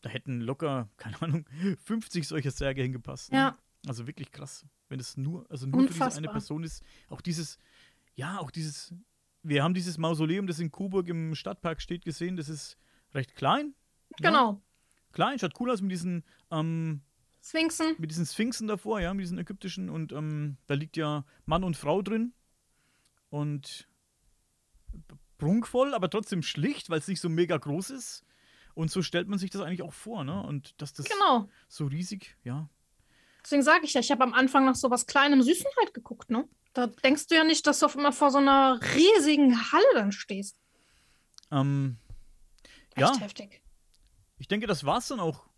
[0.00, 1.44] da hätten locker, keine Ahnung,
[1.84, 3.32] 50 solcher Särge hingepasst.
[3.32, 3.38] Ne?
[3.38, 3.58] Ja.
[3.86, 4.64] Also wirklich krass.
[4.88, 6.28] Wenn es nur, also nur für diese eine.
[6.28, 7.58] Person ist, auch dieses,
[8.14, 8.94] ja, auch dieses,
[9.42, 12.76] wir haben dieses Mausoleum, das in Coburg im Stadtpark steht, gesehen, das ist
[13.14, 13.74] recht klein.
[14.20, 14.62] Ja, Genau.
[15.12, 17.02] klein, schaut cool aus mit diesen, ähm,
[17.42, 17.94] Sphinxen.
[17.98, 21.76] mit diesen Sphinxen davor, ja, mit diesen ägyptischen und ähm, da liegt ja Mann und
[21.76, 22.32] Frau drin
[23.30, 23.88] und
[25.38, 28.24] prunkvoll, aber trotzdem schlicht, weil es nicht so mega groß ist.
[28.74, 30.40] Und so stellt man sich das eigentlich auch vor, ne?
[30.42, 31.48] Und dass das Genau.
[31.68, 32.68] so riesig, ja.
[33.44, 36.30] Deswegen sage ich ja, ich habe am Anfang nach so was Kleinem, Süßen halt geguckt,
[36.30, 36.48] ne?
[36.78, 40.12] Da denkst du ja nicht, dass du auf immer vor so einer riesigen Halle dann
[40.12, 40.56] stehst.
[41.50, 41.96] Ähm,
[42.94, 43.60] Echt ja, heftig.
[44.38, 45.48] ich denke, das war's dann auch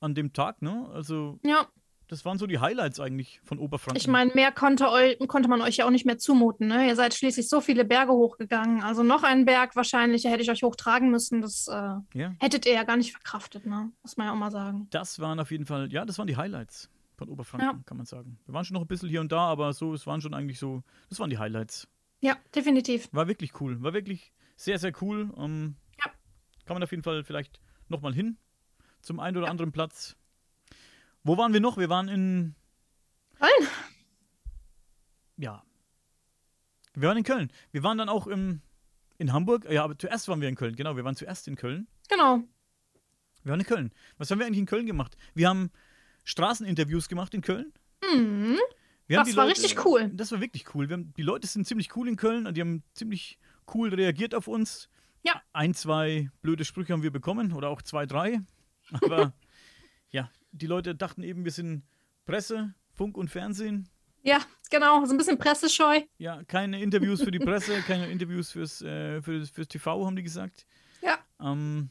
[0.00, 0.90] an dem Tag, ne?
[0.92, 1.68] Also, Ja,
[2.08, 3.96] das waren so die Highlights eigentlich von Oberfranken.
[3.96, 4.86] ich meine, mehr konnte,
[5.28, 6.88] konnte man euch ja auch nicht mehr zumuten, ne?
[6.88, 8.82] Ihr seid schließlich so viele Berge hochgegangen.
[8.82, 11.42] Also noch einen Berg wahrscheinlich, da hätte ich euch hochtragen müssen.
[11.42, 13.92] Das äh, ja, hättet ihr ja gar nicht verkraftet, ne?
[14.02, 14.88] Muss man ja auch mal sagen.
[14.90, 17.82] das waren auf jeden Fall, ja, das waren die Highlights von Oberfranken, Ja.
[17.84, 18.38] kann man sagen.
[18.46, 20.58] Wir waren schon noch ein bisschen hier und da, aber so, es waren schon eigentlich
[20.58, 21.88] so, das waren die Highlights.
[22.20, 23.08] Ja, definitiv.
[23.12, 23.82] War wirklich cool.
[23.82, 25.32] War wirklich sehr, sehr cool.
[25.36, 26.10] Ähm, Ja.
[26.64, 28.38] Kann man auf jeden Fall vielleicht nochmal hin
[29.00, 30.16] zum einen oder anderen Platz.
[31.24, 31.76] Wo waren wir noch?
[31.76, 32.54] Wir waren in.
[33.38, 33.68] Köln.
[35.36, 35.62] Ja.
[36.94, 37.52] Wir waren in Köln.
[37.70, 38.60] Wir waren dann auch im,
[39.18, 39.70] in Hamburg.
[39.70, 40.74] Ja, aber zuerst waren wir in Köln.
[40.74, 41.86] Genau, wir waren zuerst in Köln.
[42.08, 42.42] Genau.
[43.44, 43.92] Wir waren in Köln.
[44.16, 45.16] Was haben wir eigentlich in Köln gemacht?
[45.34, 45.70] Wir haben
[46.28, 47.72] Straßeninterviews gemacht in Köln.
[48.12, 48.58] Mhm.
[49.08, 50.10] Das war Leute- richtig cool.
[50.12, 50.90] Das war wirklich cool.
[50.90, 53.38] Haben, die Leute sind ziemlich cool in Köln und die haben ziemlich
[53.74, 54.90] cool reagiert auf uns.
[55.22, 55.40] Ja.
[55.54, 58.40] Ein, zwei blöde Sprüche haben wir bekommen oder auch zwei, drei.
[59.00, 59.32] Aber
[60.10, 61.82] ja, die Leute dachten eben, wir sind
[62.26, 63.88] Presse Funk und Fernsehen.
[64.22, 66.02] Ja, genau, so ein bisschen pressescheu.
[66.18, 70.22] Ja, keine Interviews für die Presse, keine Interviews fürs, äh, für, fürs TV, haben die
[70.24, 70.66] gesagt.
[71.02, 71.18] Ja.
[71.40, 71.88] Ähm,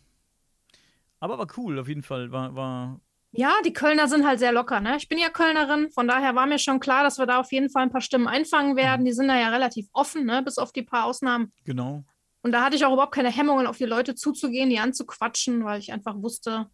[1.20, 2.32] aber war cool, auf jeden Fall.
[2.32, 3.00] War, war
[3.38, 4.98] Ja, die Kölner sind halt sehr locker, ne?
[4.98, 7.70] Ich bin ja Kölnerin, von daher war mir schon klar, dass wir da auf jeden
[7.70, 9.06] Fall ein paar Stimmen einfangen werden.
[9.06, 10.42] Die sind da ja relativ offen, ne?
[10.42, 11.54] Bis auf die paar Ausnahmen.
[11.64, 12.04] genau.
[12.42, 15.80] Und da hatte ich auch überhaupt keine Hemmungen, auf die Leute zuzugehen, die anzuquatschen, weil
[15.80, 16.70] ich einfach wusste,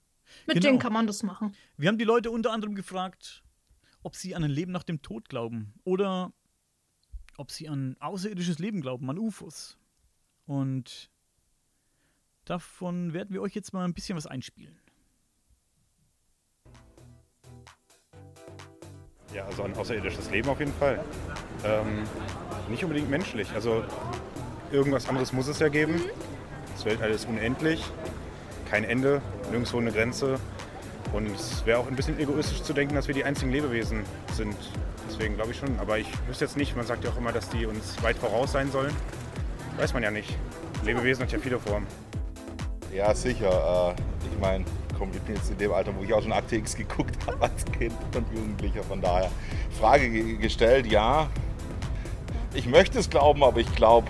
[0.45, 0.68] mit Genau.
[0.68, 1.55] denen kann man das machen.
[1.78, 3.43] Wir haben die Leute unter anderem gefragt,
[4.03, 6.32] ob sie an ein Leben nach dem Tod glauben oder
[7.38, 9.78] ob sie an außerirdisches Leben glauben, an UFOs.
[10.45, 11.09] Und
[12.45, 14.78] davon werden wir euch jetzt mal ein bisschen was einspielen.
[19.34, 20.99] Ja, also ein außerirdisches Leben auf jeden Fall.
[21.65, 22.03] Ähm,
[22.69, 23.47] nicht unbedingt menschlich.
[23.55, 23.84] Also
[24.71, 26.01] irgendwas anderes muss es ja geben.
[26.75, 27.84] Das Weltall ist unendlich,
[28.69, 30.39] kein Ende, nirgendwo eine Grenze.
[31.13, 34.03] Und es wäre auch ein bisschen egoistisch zu denken, dass wir die einzigen Lebewesen
[34.34, 34.55] sind.
[35.07, 35.79] Deswegen glaube ich schon.
[35.79, 38.51] Aber ich wüsste jetzt nicht, man sagt ja auch immer, dass die uns weit voraus
[38.51, 38.93] sein sollen.
[39.77, 40.36] Weiß man ja nicht.
[40.84, 41.88] Lebewesen hat ja viele Formen.
[42.93, 43.95] Ja, sicher.
[43.97, 44.65] Äh, ich meine,
[45.04, 47.66] komm, ich bin jetzt in dem Alter, wo ich auch schon Akte geguckt habe als
[47.66, 48.84] Kind und Jugendlicher.
[48.84, 49.30] Von daher,
[49.80, 51.28] Frage ge- gestellt, ja.
[52.54, 54.08] Ich möchte es glauben, aber ich glaube,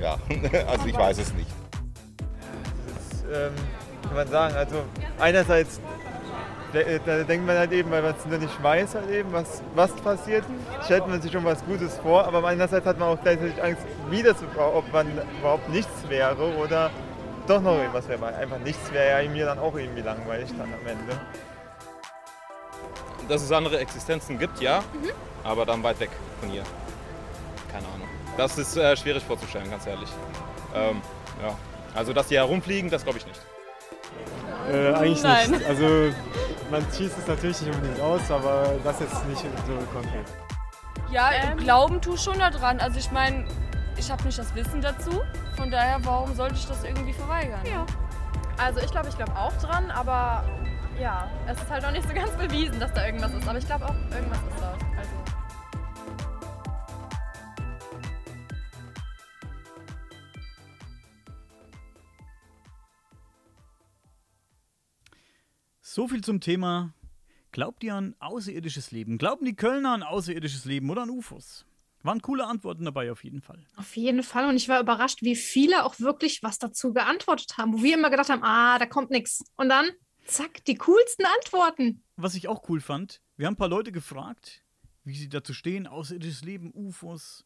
[0.00, 0.16] ja.
[0.66, 1.50] Also ich weiß es nicht.
[2.86, 3.52] Das ähm,
[4.06, 4.54] kann man sagen.
[4.54, 4.76] Also
[5.18, 5.80] einerseits
[7.04, 9.92] da denkt man halt eben, weil man es noch nicht weiß, halt eben, was, was
[9.96, 10.42] passiert,
[10.86, 13.82] stellt man sich schon was Gutes vor, aber andererseits hat man auch gleichzeitig Angst,
[14.38, 15.06] zu brauchen, ob man
[15.38, 16.90] überhaupt nichts wäre oder
[17.46, 18.20] doch noch irgendwas wäre.
[18.20, 21.20] Weil einfach nichts wäre ja mir dann auch irgendwie langweilig dann am Ende.
[23.28, 24.82] Dass es andere Existenzen gibt, ja,
[25.44, 26.62] aber dann weit weg von hier.
[27.70, 28.08] Keine Ahnung.
[28.36, 30.08] Das ist äh, schwierig vorzustellen, ganz ehrlich.
[30.74, 31.00] Ähm,
[31.42, 31.56] ja.
[31.94, 33.40] Also, dass die herumfliegen, das glaube ich nicht.
[34.70, 35.50] Äh, eigentlich Nein.
[35.50, 35.66] nicht.
[35.66, 36.12] Also
[36.70, 40.24] man schießt es natürlich nicht unbedingt aus, aber das jetzt nicht so konkret.
[41.10, 42.80] Ja, Glauben tu schon daran.
[42.80, 43.44] Also ich meine,
[43.96, 45.22] ich habe nicht das Wissen dazu.
[45.56, 47.60] Von daher, warum sollte ich das irgendwie verweigern?
[47.64, 47.86] Ja.
[48.58, 50.44] Also ich glaube, ich glaube auch dran, aber
[51.00, 53.48] ja, es ist halt noch nicht so ganz bewiesen, dass da irgendwas ist.
[53.48, 54.72] Aber ich glaube auch, irgendwas ist da.
[54.96, 55.10] Also.
[65.80, 66.94] So viel zum Thema.
[67.50, 69.18] Glaubt ihr an außerirdisches Leben?
[69.18, 71.66] Glauben die Kölner an außerirdisches Leben oder an UFOs?
[72.02, 73.64] Waren coole Antworten dabei auf jeden Fall.
[73.76, 74.48] Auf jeden Fall.
[74.48, 78.10] Und ich war überrascht, wie viele auch wirklich was dazu geantwortet haben, wo wir immer
[78.10, 79.44] gedacht haben, ah, da kommt nichts.
[79.56, 79.86] Und dann,
[80.26, 82.02] zack, die coolsten Antworten.
[82.16, 84.64] Was ich auch cool fand, wir haben ein paar Leute gefragt,
[85.04, 87.44] wie sie dazu stehen, außerirdisches Leben, UFOs,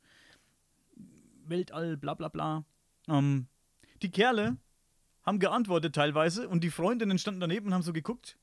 [1.44, 2.64] Weltall, bla bla bla.
[3.08, 3.48] Ähm,
[4.02, 4.56] die Kerle
[5.22, 8.38] haben geantwortet teilweise und die Freundinnen standen daneben und haben so geguckt.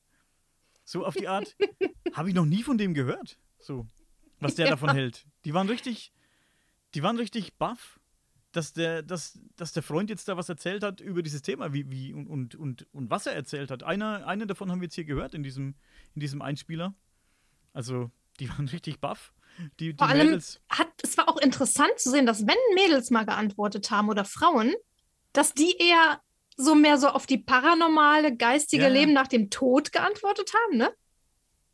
[0.84, 1.56] So auf die Art,
[2.12, 3.38] habe ich noch nie von dem gehört.
[3.58, 3.86] So,
[4.40, 4.72] was der Ja.
[4.72, 5.26] davon hält.
[5.44, 6.12] Die waren richtig,
[6.94, 8.00] die waren richtig baff,
[8.52, 11.90] dass der, dass, dass der Freund jetzt da was erzählt hat über dieses Thema, wie,
[11.90, 13.82] wie und, und, und, und was er erzählt hat.
[13.82, 15.74] Einer, eine davon haben wir jetzt hier gehört in diesem,
[16.14, 16.94] in diesem Einspieler.
[17.72, 19.32] Also, die waren richtig baff.
[19.78, 20.60] Die, die Vor allem Mädels.
[20.68, 24.72] hat, es war auch interessant zu sehen, dass wenn Mädels mal geantwortet haben oder Frauen,
[25.32, 26.20] dass die eher
[26.56, 28.88] so mehr so auf die paranormale, geistige Ja.
[28.88, 30.92] Leben nach dem Tod geantwortet haben, ne?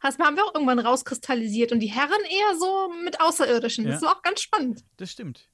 [0.03, 3.84] Das haben wir auch irgendwann rauskristallisiert und die Herren eher so mit Außerirdischen.
[3.86, 4.09] Das Ja.
[4.09, 4.84] war auch ganz spannend.
[4.96, 5.48] Das stimmt.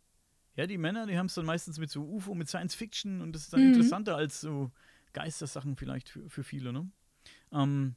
[0.55, 3.33] Ja, die Männer, die haben es dann meistens mit so UFO, mit Science Fiction und
[3.35, 3.67] das ist dann Mhm.
[3.69, 4.71] interessanter als so
[5.13, 6.91] Geistersachen vielleicht für, für viele, ne?
[7.53, 7.97] Ähm,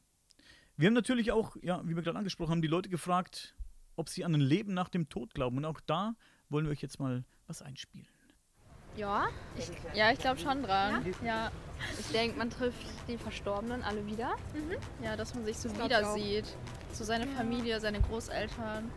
[0.76, 3.54] wir haben natürlich auch, ja, wie wir gerade angesprochen haben, die Leute gefragt,
[3.96, 5.58] ob sie an ein Leben nach dem Tod glauben.
[5.58, 6.14] Und auch da
[6.48, 8.08] wollen wir euch jetzt mal was einspielen.
[8.96, 11.04] Ja, ich, ja, ich glaube schon dran.
[11.24, 11.50] Ja?
[11.98, 14.36] Ich denke, man trifft die Verstorbenen alle wieder.
[15.02, 16.44] Ja, dass man sich so wieder sieht.
[16.92, 18.90] So seine Familie, seine Großeltern.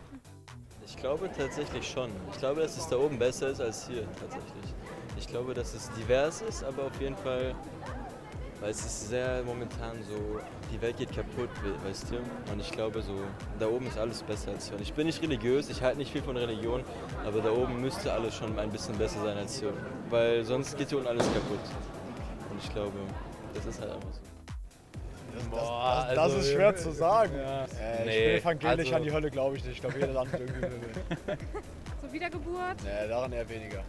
[0.84, 2.10] Ich glaube tatsächlich schon.
[2.32, 4.74] Ich glaube, dass es da oben besser ist als hier tatsächlich.
[5.16, 7.54] Ich glaube, dass es divers ist, aber auf jeden Fall,
[8.64, 10.40] weil es ist sehr momentan so,
[10.72, 12.16] die Welt geht kaputt, we- weißt du?
[12.50, 13.12] Und ich glaube so,
[13.58, 14.76] da oben ist alles besser als hier.
[14.76, 16.82] Und ich bin nicht religiös, ich halte nicht viel von Religion,
[17.26, 19.70] aber da oben müsste alles schon ein bisschen besser sein als hier.
[20.08, 21.58] Weil sonst geht hier unten alles kaputt.
[22.50, 22.92] Und ich glaube,
[23.52, 24.20] das ist halt einfach so.
[25.50, 27.34] Boah, das, das ist schwer zu sagen.
[27.34, 29.74] Äh, ich Nee, bin evangelisch also- an die Hölle, glaube ich nicht.
[29.74, 31.38] Ich glaube, jeder landet irgendwie in.
[32.00, 32.76] So Wiedergeburt.
[32.82, 33.82] Nee, daran eher weniger.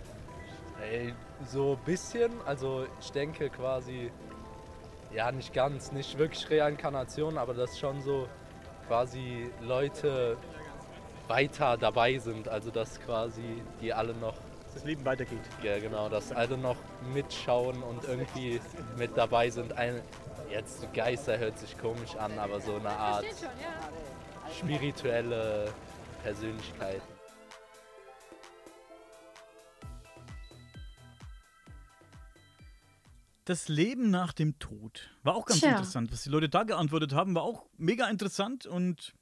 [0.92, 1.14] Ey,
[1.48, 4.12] so ein bisschen, also ich denke quasi,
[5.16, 8.28] ja nicht ganz, nicht wirklich Reinkarnation, aber dass schon so
[8.88, 10.38] quasi Leute
[11.28, 14.36] weiter dabei sind, also dass quasi die alle noch,
[14.74, 15.40] Das Leben weitergeht.
[15.64, 16.76] ja genau, dass alle noch
[17.14, 18.60] mitschauen und irgendwie
[18.98, 19.74] mit dabei sind.
[19.74, 20.02] Ein,
[20.52, 23.26] jetzt Geister hört sich komisch an, aber so eine Art
[24.60, 25.74] spirituelle
[26.24, 27.15] Persönlichkeiten.
[33.46, 35.70] Das Leben nach dem Tod war auch ganz Tja.
[35.70, 36.12] interessant.
[36.12, 38.66] Was die Leute da geantwortet haben, war auch mega interessant.
[38.66, 39.14] Und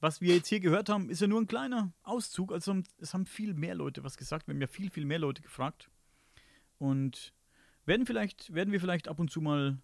[0.00, 2.52] was wir jetzt hier gehört haben, ist ja nur ein kleiner Auszug.
[2.52, 4.48] Also es haben viel mehr Leute was gesagt.
[4.48, 5.88] Wir haben ja viel, viel mehr Leute gefragt.
[6.78, 7.32] Und
[7.86, 9.78] werden, vielleicht, werden wir vielleicht ab und zu mal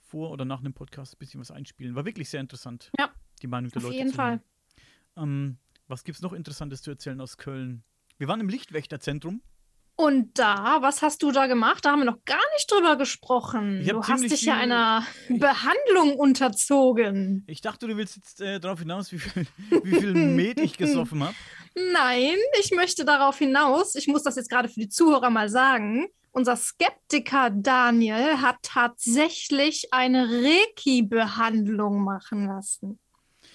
[0.00, 1.96] vor oder nach einem Podcast ein bisschen was einspielen.
[1.96, 2.92] War wirklich sehr interessant.
[2.96, 3.10] Ja.
[3.42, 3.96] Die Meinung der Auf Leute.
[3.96, 4.40] jeden zu Fall.
[5.16, 5.58] Ähm,
[5.88, 7.82] was gibt es noch Interessantes zu erzählen aus Köln?
[8.16, 9.42] Wir waren im Lichtwächterzentrum.
[10.00, 11.84] Und da, was hast du da gemacht?
[11.84, 13.84] Da haben wir noch gar nicht drüber gesprochen.
[13.84, 17.42] Du hast dich ja einer Behandlung unterzogen.
[17.48, 19.44] Ich dachte, du willst jetzt äh, darauf hinaus, wie viel,
[19.82, 21.34] wie viel Met ich gesoffen habe.
[21.74, 26.06] Nein, ich möchte darauf hinaus, ich muss das jetzt gerade für die Zuhörer mal sagen.
[26.30, 33.00] Unser Skeptiker Daniel hat tatsächlich eine Reiki-Behandlung machen lassen.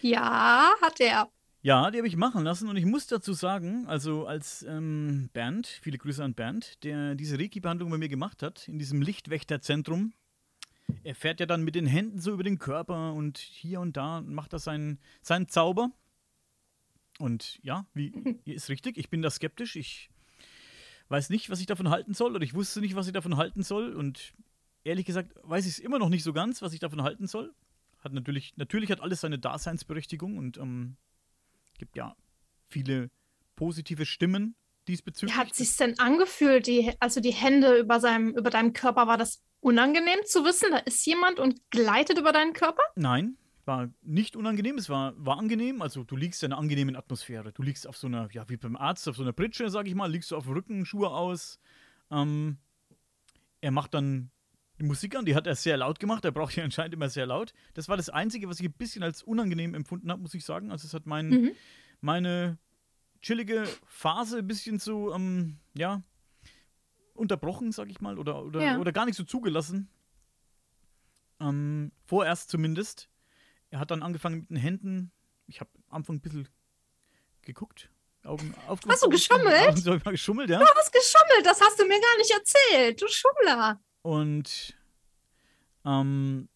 [0.02, 1.30] Ja, hat er.
[1.66, 5.66] Ja, die habe ich machen lassen und ich muss dazu sagen, also als ähm, Bernd,
[5.66, 10.12] viele Grüße an Bernd, der diese Reiki-Behandlung bei mir gemacht hat, in diesem Lichtwächterzentrum.
[11.06, 14.20] Er fährt ja dann mit den Händen so über den Körper und hier und da
[14.20, 15.90] macht er seinen, seinen Zauber.
[17.18, 18.12] Und ja, wie
[18.44, 19.78] ist richtig, ich bin da skeptisch.
[19.78, 20.10] Ich
[21.08, 23.64] weiß nicht, was ich davon halten soll oder ich wusste nicht, was ich davon halten
[23.64, 24.34] soll und
[24.84, 27.54] ehrlich gesagt weiß ich es immer noch nicht so ganz, was ich davon halten soll.
[28.00, 30.98] Hat natürlich, natürlich hat alles seine Daseinsberechtigung und ähm,
[31.84, 32.16] gibt ja
[32.70, 33.12] viele
[33.58, 34.56] positive Stimmen
[34.88, 35.36] diesbezüglich.
[35.36, 39.06] Wie hat sich's denn angefühlt, die, also die Hände über, seinem, über deinem Körper?
[39.06, 42.84] War das unangenehm zu wissen, da ist jemand und gleitet über deinen Körper?
[42.96, 45.82] Nein, war nicht unangenehm, es war, war angenehm.
[45.82, 47.52] Also du liegst in einer angenehmen Atmosphäre.
[47.52, 49.96] Du liegst auf so einer, ja, wie beim Arzt, auf so einer Pritsche, sag ich
[49.96, 51.60] mal, liegst du auf dem Rücken, Schuhe aus.
[52.12, 52.60] Ähm,
[53.60, 54.32] er macht dann
[54.84, 57.26] die Musik an, die hat er sehr laut gemacht, er braucht ja anscheinend immer sehr
[57.26, 57.54] laut.
[57.74, 60.72] Das war das Einzige, was ich ein bisschen als unangenehm empfunden habe, muss ich sagen.
[60.72, 61.52] Also es hat mein, Mhm.
[62.02, 62.58] meine
[63.22, 66.04] chillige Phase ein bisschen so, ähm, ja,
[67.14, 68.78] unterbrochen, sag ich mal, oder, oder, Ja.
[68.78, 69.88] oder gar nicht so zugelassen.
[71.40, 73.10] Ähm, vorerst zumindest.
[73.70, 75.12] Er hat dann angefangen mit den Händen.
[75.48, 76.50] Ich habe am Anfang ein bisschen
[77.42, 77.90] geguckt.
[78.24, 78.96] Augen aufgemacht.
[78.96, 79.30] Hast du Augen zu.
[79.30, 79.78] geschummelt?
[79.80, 80.60] Zu hab ich mal geschummelt, ja.
[80.60, 83.82] Du hast geschummelt, das hast du mir gar nicht erzählt, du Schummler.
[84.04, 84.78] Und
[85.86, 86.48] ähm,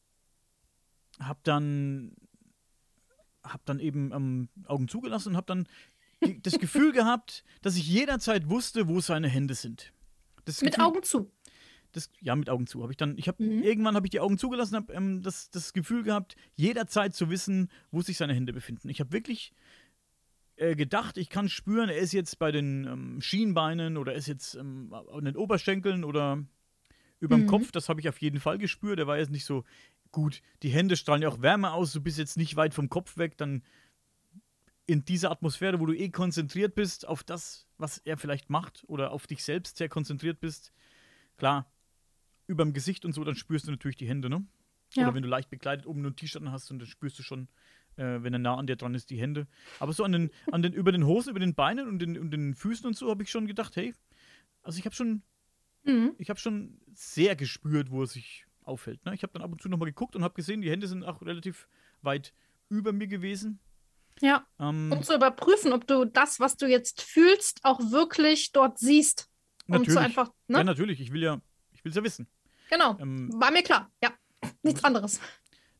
[1.19, 2.13] hab dann
[3.43, 5.67] hab dann eben ähm, Augen zugelassen und hab dann
[6.43, 9.93] das Gefühl gehabt, dass ich jederzeit wusste, wo seine Hände sind.
[10.45, 11.31] Das Mit Gefühl- Augen zu.
[11.93, 12.83] Das, ja, mit Augen zu.
[12.83, 13.63] Habe ich dann, ich habe Mhm.
[13.63, 17.69] irgendwann habe ich die Augen zugelassen, habe ähm, das, das Gefühl gehabt, jederzeit zu wissen,
[17.91, 18.89] wo sich seine Hände befinden.
[18.89, 19.53] Ich habe wirklich
[20.57, 24.27] äh, gedacht, ich kann spüren, er ist jetzt bei den ähm, Schienbeinen oder er ist
[24.27, 26.43] jetzt ähm, an den Oberschenkeln oder
[27.19, 27.47] überm Mhm.
[27.47, 27.71] Kopf.
[27.71, 28.99] Das habe ich auf jeden Fall gespürt.
[28.99, 29.63] Er war jetzt nicht so
[30.11, 30.41] gut.
[30.63, 31.91] Die Hände strahlen ja auch Wärme aus.
[31.93, 33.37] Du bist jetzt nicht weit vom Kopf weg.
[33.37, 33.63] Dann
[34.85, 39.11] in dieser Atmosphäre, wo du eh konzentriert bist auf das, was er vielleicht macht oder
[39.11, 40.71] auf dich selbst sehr konzentriert bist.
[41.35, 41.69] Klar,
[42.47, 44.45] überm Gesicht und so, dann spürst du natürlich die Hände, ne?
[44.93, 45.03] Ja.
[45.03, 47.49] Oder wenn du leicht bekleidet oben nur ein T-Shirt hast und dann spürst du schon,
[47.97, 49.45] äh, wenn er nah an dir dran ist, die Hände.
[49.81, 52.31] Aber so an den, an den, über den Hosen, über den Beinen und den, und
[52.31, 53.93] den Füßen und so habe ich schon gedacht, hey,
[54.63, 55.21] also ich habe schon,
[55.87, 56.13] Mhm.
[56.17, 59.03] ich habe schon sehr gespürt, wo er sich aufhält.
[59.05, 59.13] Ne?
[59.15, 61.21] Ich habe dann ab und zu nochmal geguckt und habe gesehen, die Hände sind auch
[61.21, 61.67] relativ
[62.01, 62.33] weit
[62.69, 63.59] über mir gewesen.
[64.19, 64.45] Ja.
[64.59, 69.29] Ähm, Um zu überprüfen, ob du das, was du jetzt fühlst, auch wirklich dort siehst.
[69.67, 69.93] Um natürlich.
[69.93, 70.57] zu einfach, ne?
[70.57, 70.99] Ja, natürlich.
[70.99, 71.39] Ich will ja,
[71.71, 72.27] ich will es ja wissen.
[72.69, 72.97] Genau.
[72.99, 73.91] Ähm, War mir klar.
[74.03, 74.11] Ja.
[74.63, 75.19] Nichts anderes.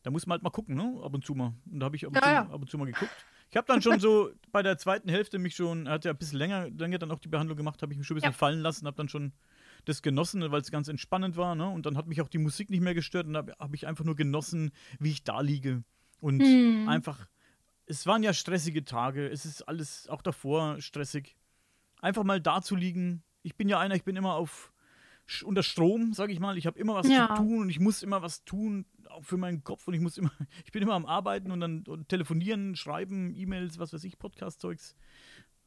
[0.02, 1.00] Da muss man halt mal gucken, ne?
[1.02, 1.52] Ab und zu mal.
[1.70, 2.42] Und da habe ich ab und, Ja, zu, ja.
[2.42, 3.10] ab und zu mal geguckt.
[3.50, 6.18] Ich habe dann schon so bei der zweiten Hälfte mich schon, er hat ja ein
[6.18, 8.36] bisschen länger, länger dann auch die Behandlung gemacht, habe ich mich schon ein bisschen Ja.
[8.38, 9.32] fallen lassen, habe dann schon
[9.88, 11.68] das genossen, weil es ganz entspannend war, ne?
[11.68, 14.04] Und dann hat mich auch die Musik nicht mehr gestört und habe hab ich einfach
[14.04, 15.82] nur genossen, wie ich da liege.
[16.20, 16.88] Und Hm.
[16.88, 17.28] einfach,
[17.86, 21.36] es waren ja stressige Tage, es ist alles auch davor stressig.
[22.00, 23.22] Einfach mal da zu liegen.
[23.42, 24.72] Ich bin ja einer, ich bin immer auf
[25.44, 26.56] unter Strom, sage ich mal.
[26.56, 27.28] Ich habe immer was Ja.
[27.28, 30.16] zu tun und ich muss immer was tun, auch für meinen Kopf und ich muss
[30.16, 30.32] immer,
[30.64, 34.96] ich bin immer am Arbeiten und dann und telefonieren, schreiben, E-Mails, was weiß ich, Podcast-Zeugs.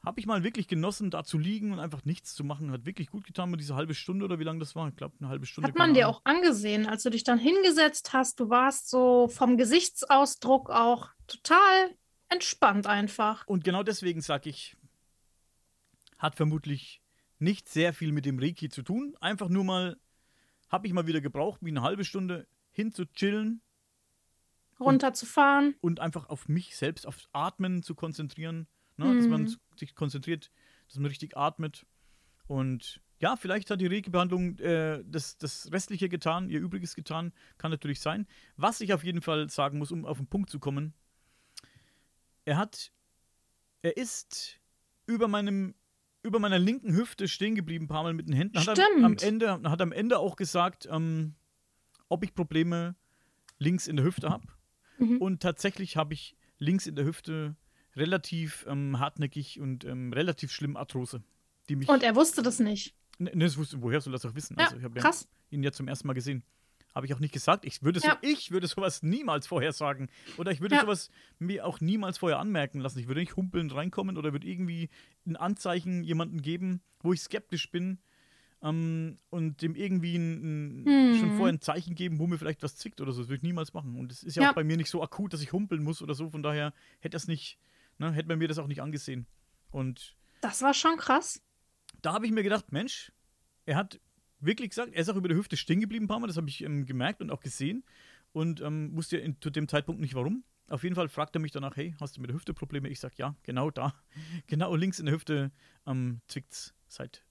[0.03, 2.71] Habe ich mal wirklich genossen, da zu liegen und einfach nichts zu machen.
[2.71, 4.87] Hat wirklich gut getan mit dieser halbe Stunde oder wie lange das war.
[4.87, 5.67] Ich glaube, eine halbe Stunde.
[5.67, 8.39] Hat man dir auch angesehen, als du dich dann hingesetzt hast.
[8.39, 11.95] Du warst so vom Gesichtsausdruck auch total
[12.29, 13.45] entspannt einfach.
[13.45, 14.75] Und genau deswegen sage ich,
[16.17, 17.01] hat vermutlich
[17.37, 19.15] nicht sehr viel mit dem Reiki zu tun.
[19.19, 19.99] Einfach nur mal,
[20.69, 23.61] habe ich mal wieder gebraucht, wie eine halbe Stunde hin zu chillen
[24.79, 25.75] Runterzufahren.
[25.81, 28.67] und einfach auf mich selbst, aufs Atmen zu konzentrieren.
[29.01, 29.17] Ne?
[29.17, 29.55] Dass man Mhm.
[29.75, 30.51] sich konzentriert,
[30.87, 31.85] dass man richtig atmet.
[32.47, 37.71] Und ja, vielleicht hat die Reiki-Behandlung äh, das, das Restliche getan, ihr Übriges getan, kann
[37.71, 38.27] natürlich sein.
[38.57, 40.93] Was ich auf jeden Fall sagen muss, um auf den Punkt zu kommen,
[42.45, 42.91] er hat,
[43.83, 44.59] er ist
[45.05, 45.75] über meinem,
[46.23, 48.57] über meiner linken Hüfte stehen geblieben, ein paar Mal mit den Händen.
[48.59, 49.23] Hat er am Stimmt.
[49.23, 51.35] Ende, hat am Ende auch gesagt, ähm,
[52.09, 52.95] ob ich Probleme
[53.59, 54.47] links in der Hüfte habe.
[54.97, 55.17] Mhm.
[55.17, 57.55] Und tatsächlich habe ich links in der Hüfte
[57.95, 61.23] relativ ähm, hartnäckig und ähm, relativ schlimm Arthrose.
[61.69, 62.95] Die mich Und er wusste das nicht.
[63.19, 64.55] Ne, ne, das wusste, woher soll das auch wissen?
[64.57, 64.99] Ja, also ich habe.
[64.99, 65.11] Ja
[65.51, 66.43] ihn ja zum ersten Mal gesehen.
[66.95, 67.65] Habe ich auch nicht gesagt.
[67.65, 68.17] Ich würde, so, Ja.
[68.21, 70.07] ich würde sowas niemals vorher sagen.
[70.37, 70.81] Oder ich würde Ja.
[70.81, 72.99] sowas mir auch niemals vorher anmerken lassen.
[72.99, 74.89] Ich würde nicht humpelnd reinkommen oder würde irgendwie
[75.25, 77.99] ein Anzeichen jemandem geben, wo ich skeptisch bin.
[78.63, 80.83] Ähm, und dem irgendwie ein, ein,
[81.13, 81.19] Mhm.
[81.19, 83.21] schon vorher ein Zeichen geben, wo mir vielleicht was zwickt oder so.
[83.21, 83.97] Das würde ich niemals machen.
[83.97, 84.49] Und es ist ja, Ja.
[84.51, 86.29] auch bei mir nicht so akut, dass ich humpeln muss oder so.
[86.29, 87.57] Von daher hätte das nicht,
[88.01, 89.27] ne, hätte man mir das auch nicht angesehen.
[89.69, 91.41] Und Das war schon krass.
[92.01, 93.11] da habe ich mir gedacht, Mensch,
[93.65, 93.99] er hat
[94.39, 96.49] wirklich gesagt, er ist auch über der Hüfte stehen geblieben ein paar Mal, das habe
[96.49, 97.83] ich ähm, gemerkt und auch gesehen
[98.33, 100.43] und ähm, wusste in, zu dem Zeitpunkt nicht warum.
[100.67, 102.89] Auf jeden Fall fragt er mich danach, hey, hast du mit der Hüfte Probleme?
[102.89, 103.93] Ich sage, ja, genau da,
[104.47, 105.51] genau links in der Hüfte
[105.85, 107.23] ähm, zwickt es seit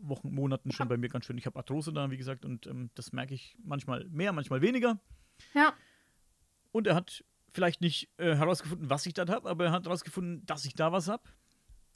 [0.00, 1.38] Wochen, Monaten schon bei mir ganz schön.
[1.38, 5.00] Ich habe Arthrose da, wie gesagt, und ähm, das merke ich manchmal mehr, manchmal weniger.
[5.54, 5.72] Ja.
[6.70, 10.44] Und er hat vielleicht nicht äh, herausgefunden, was ich da habe, aber er hat herausgefunden,
[10.46, 11.22] dass ich da was habe.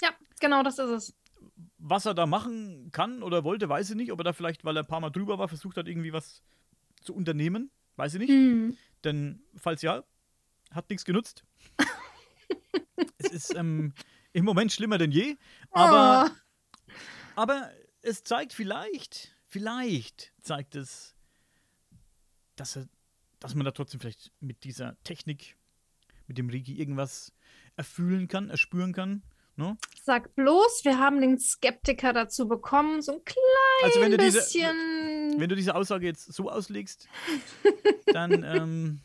[0.02, 1.14] Ja, genau das ist es.
[1.78, 4.12] Was er da machen kann oder wollte, weiß ich nicht.
[4.12, 6.42] Ob er da vielleicht, weil er ein paar Mal drüber war, versucht hat, irgendwie was
[7.00, 7.70] zu unternehmen.
[7.96, 8.30] Weiß ich nicht.
[8.30, 8.76] Mhm.
[9.04, 10.04] Denn, falls ja,
[10.70, 11.44] hat nichts genutzt.
[13.18, 13.92] es ist ähm,
[14.32, 15.36] im Moment schlimmer denn je.
[15.70, 16.30] Aber,
[17.34, 17.70] aber
[18.02, 21.14] es zeigt vielleicht, vielleicht zeigt es,
[22.56, 22.88] dass, er,
[23.42, 25.56] dass man da trotzdem vielleicht mit dieser Technik,
[26.26, 27.32] mit dem Reiki irgendwas
[27.76, 29.22] erfühlen kann, erspüren kann.
[29.56, 29.76] Ne?
[30.02, 34.38] Sag bloß, wir haben den Skeptiker dazu bekommen, so ein klein Also wenn du diese,
[34.38, 35.34] bisschen.
[35.38, 37.06] wenn du diese Aussage jetzt so auslegst,
[38.06, 39.00] dann ähm,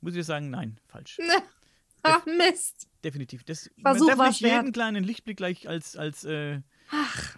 [0.00, 1.18] muss ich sagen, nein, falsch.
[2.02, 2.88] Ach, Mist.
[3.04, 3.44] Definitiv.
[3.44, 4.74] Das, Versuch man darf nicht jeden wert.
[4.74, 6.60] kleinen Lichtblick gleich als als äh,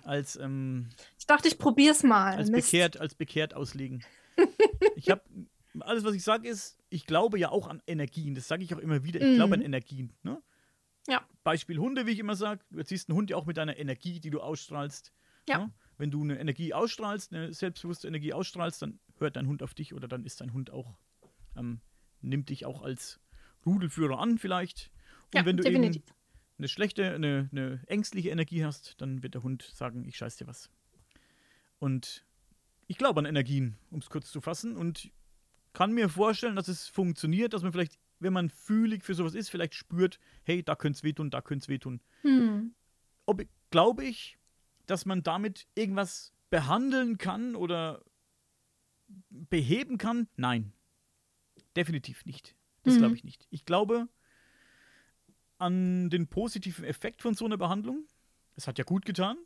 [0.04, 2.36] als ähm, Ich dachte, ich probier's mal.
[2.36, 2.70] als Mist.
[2.70, 4.04] bekehrt als bekehrt auslegen.
[4.96, 5.22] ich habe
[5.80, 8.34] alles, was ich sage, ist, ich glaube ja auch an Energien.
[8.34, 9.20] Das sage ich auch immer wieder.
[9.20, 9.66] Ich glaube an Mhm.
[9.66, 10.12] Energien.
[10.22, 10.42] Ne?
[11.08, 11.26] Ja.
[11.44, 12.62] Beispiel Hunde, wie ich immer sage.
[12.70, 15.12] Du erziehst einen Hund ja auch mit deiner Energie, die du ausstrahlst.
[15.48, 15.58] Ja.
[15.58, 15.72] Ne?
[15.98, 19.94] Wenn du eine Energie ausstrahlst, eine selbstbewusste Energie ausstrahlst, dann hört dein Hund auf dich
[19.94, 20.96] oder dann ist dein Hund auch,
[21.56, 21.80] ähm,
[22.20, 23.20] nimmt dich auch als
[23.64, 24.90] Rudelführer an vielleicht.
[25.32, 26.02] Und Ja, wenn du definitiv.
[26.02, 26.14] eben
[26.58, 30.46] eine schlechte, eine, eine ängstliche Energie hast, dann wird der Hund sagen, ich scheiß dir
[30.46, 30.70] was.
[31.78, 32.24] Und
[32.86, 35.10] ich glaube an Energien, um es kurz zu fassen, und
[35.72, 39.48] kann mir vorstellen, dass es funktioniert, dass man vielleicht, wenn man fühlig für sowas ist,
[39.50, 42.00] vielleicht spürt, hey, da könnte es wehtun, da könnte es wehtun.
[42.22, 42.74] Hm.
[43.26, 44.38] Ob, glaube ich,
[44.86, 48.02] dass man damit irgendwas behandeln kann oder
[49.30, 50.28] beheben kann?
[50.36, 50.72] Nein.
[51.76, 52.54] Definitiv nicht.
[52.82, 52.98] Das Mhm.
[52.98, 53.46] glaube ich nicht.
[53.50, 54.08] Ich glaube
[55.58, 58.06] an den positiven Effekt von so einer Behandlung.
[58.56, 59.36] Es hat ja gut getan.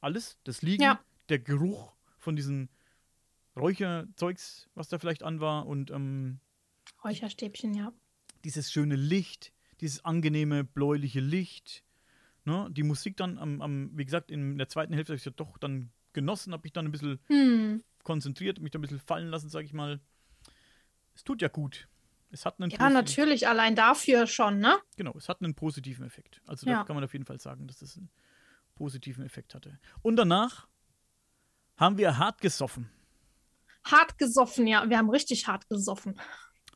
[0.00, 0.38] Alles.
[0.44, 1.00] Das Liegen, Ja.
[1.28, 2.68] der Geruch von diesen
[3.56, 6.40] Räucherzeugs, was da vielleicht an war und ähm,
[7.04, 7.92] Räucherstäbchen, ja.
[8.44, 11.84] dieses schöne Licht, dieses angenehme bläuliche Licht.
[12.44, 12.68] Ne?
[12.72, 15.56] Die Musik dann, am, am, wie gesagt, in der zweiten Hälfte habe ich ja doch
[15.58, 17.82] dann genossen, habe mich dann ein bisschen Hm.
[18.02, 20.00] konzentriert, mich da ein bisschen fallen lassen, sage ich mal.
[21.14, 21.88] Es tut ja gut.
[22.30, 24.76] Es hat einen Ja, natürlich, allein dafür schon, ne?
[24.96, 26.42] Genau, es hat einen positiven Effekt.
[26.46, 26.78] Also Ja.
[26.80, 28.10] da kann man auf jeden Fall sagen, dass es einen
[28.74, 29.78] positiven Effekt hatte.
[30.02, 30.66] Und danach
[31.76, 32.90] haben wir hart gesoffen.
[33.84, 34.88] Hart gesoffen, ja.
[34.88, 36.18] Wir haben richtig hart gesoffen.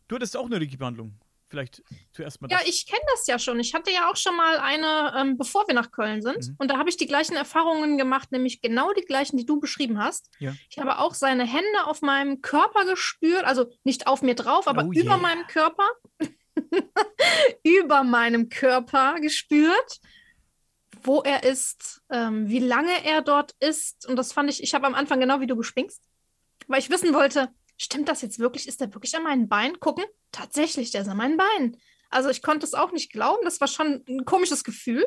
[0.08, 1.14] Du hattest auch eine Reiki-Behandlung.
[1.50, 1.82] Vielleicht
[2.12, 2.68] zuerst mal Ja, das.
[2.68, 3.58] ich kenne das ja schon.
[3.58, 6.46] Ich hatte ja auch schon mal eine, ähm, bevor wir nach Köln sind.
[6.48, 6.54] Mhm.
[6.58, 9.98] Und da habe ich die gleichen Erfahrungen gemacht, nämlich genau die gleichen, die du beschrieben
[9.98, 10.30] hast.
[10.40, 10.54] Ja.
[10.68, 14.84] Ich habe auch seine Hände auf meinem Körper gespürt, also nicht auf mir drauf, aber
[14.84, 15.16] Oh über yeah.
[15.16, 15.88] meinem Körper.
[17.62, 20.00] über meinem Körper gespürt,
[21.02, 24.06] wo er ist, ähm, wie lange er dort ist.
[24.06, 26.02] Und das fand ich, ich habe am Anfang genau wie du gespinkst,
[26.68, 28.68] weil ich wissen wollte, stimmt das jetzt wirklich?
[28.68, 29.80] Ist der wirklich an meinen Beinen?
[29.80, 31.76] Gucken, tatsächlich, der ist an meinen Beinen.
[32.10, 35.06] Also ich konnte es auch nicht glauben, das war schon ein komisches Gefühl.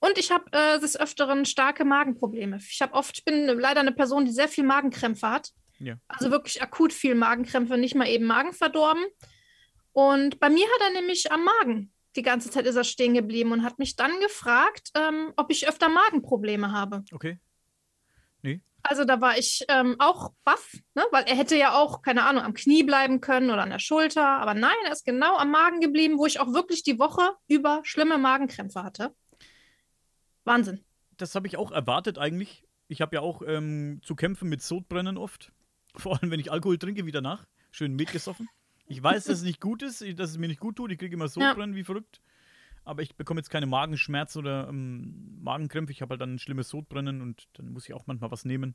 [0.00, 2.58] Und ich habe äh, des Öfteren starke Magenprobleme.
[2.68, 5.50] Ich habe oft, ich bin leider eine Person, die sehr viel Magenkrämpfe hat.
[5.78, 5.96] Ja.
[6.08, 9.04] Also wirklich akut viel Magenkrämpfe, nicht mal eben Magen verdorben.
[9.92, 11.92] Und bei mir hat er nämlich am Magen.
[12.16, 15.68] Die ganze Zeit ist er stehen geblieben und hat mich dann gefragt, ähm, ob ich
[15.68, 17.04] öfter Magenprobleme habe.
[17.12, 17.38] Okay.
[18.82, 21.04] Also da war ich ähm, auch baff, ne?
[21.12, 24.26] weil er hätte ja auch, keine Ahnung, am Knie bleiben können oder an der Schulter.
[24.26, 27.80] Aber nein, er ist genau am Magen geblieben, wo ich auch wirklich die Woche über
[27.84, 29.14] schlimme Magenkrämpfe hatte.
[30.44, 30.84] Wahnsinn.
[31.16, 32.64] Das habe ich auch erwartet eigentlich.
[32.88, 35.52] Ich habe ja auch ähm, zu kämpfen mit Sodbrennen oft.
[35.96, 37.46] Vor allem, wenn ich Alkohol trinke, wie danach.
[37.70, 38.48] Schön mitgesoffen.
[38.86, 40.90] Ich weiß, dass es nicht gut ist, dass es mir nicht gut tut.
[40.90, 42.20] Ich kriege immer Sodbrennen wie verrückt.
[42.84, 45.92] Aber ich bekomme jetzt keine Magenschmerzen oder ähm, Magenkrämpfe.
[45.92, 48.74] Ich habe halt dann ein schlimmes Sodbrennen und dann muss ich auch manchmal was nehmen.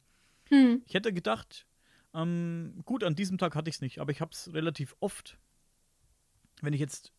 [0.49, 0.81] Hm.
[0.85, 1.67] Ich hätte gedacht,
[2.13, 5.37] ähm, gut, an diesem Tag hatte ich es nicht, aber ich habe es relativ oft.
[6.61, 7.13] Wenn ich jetzt,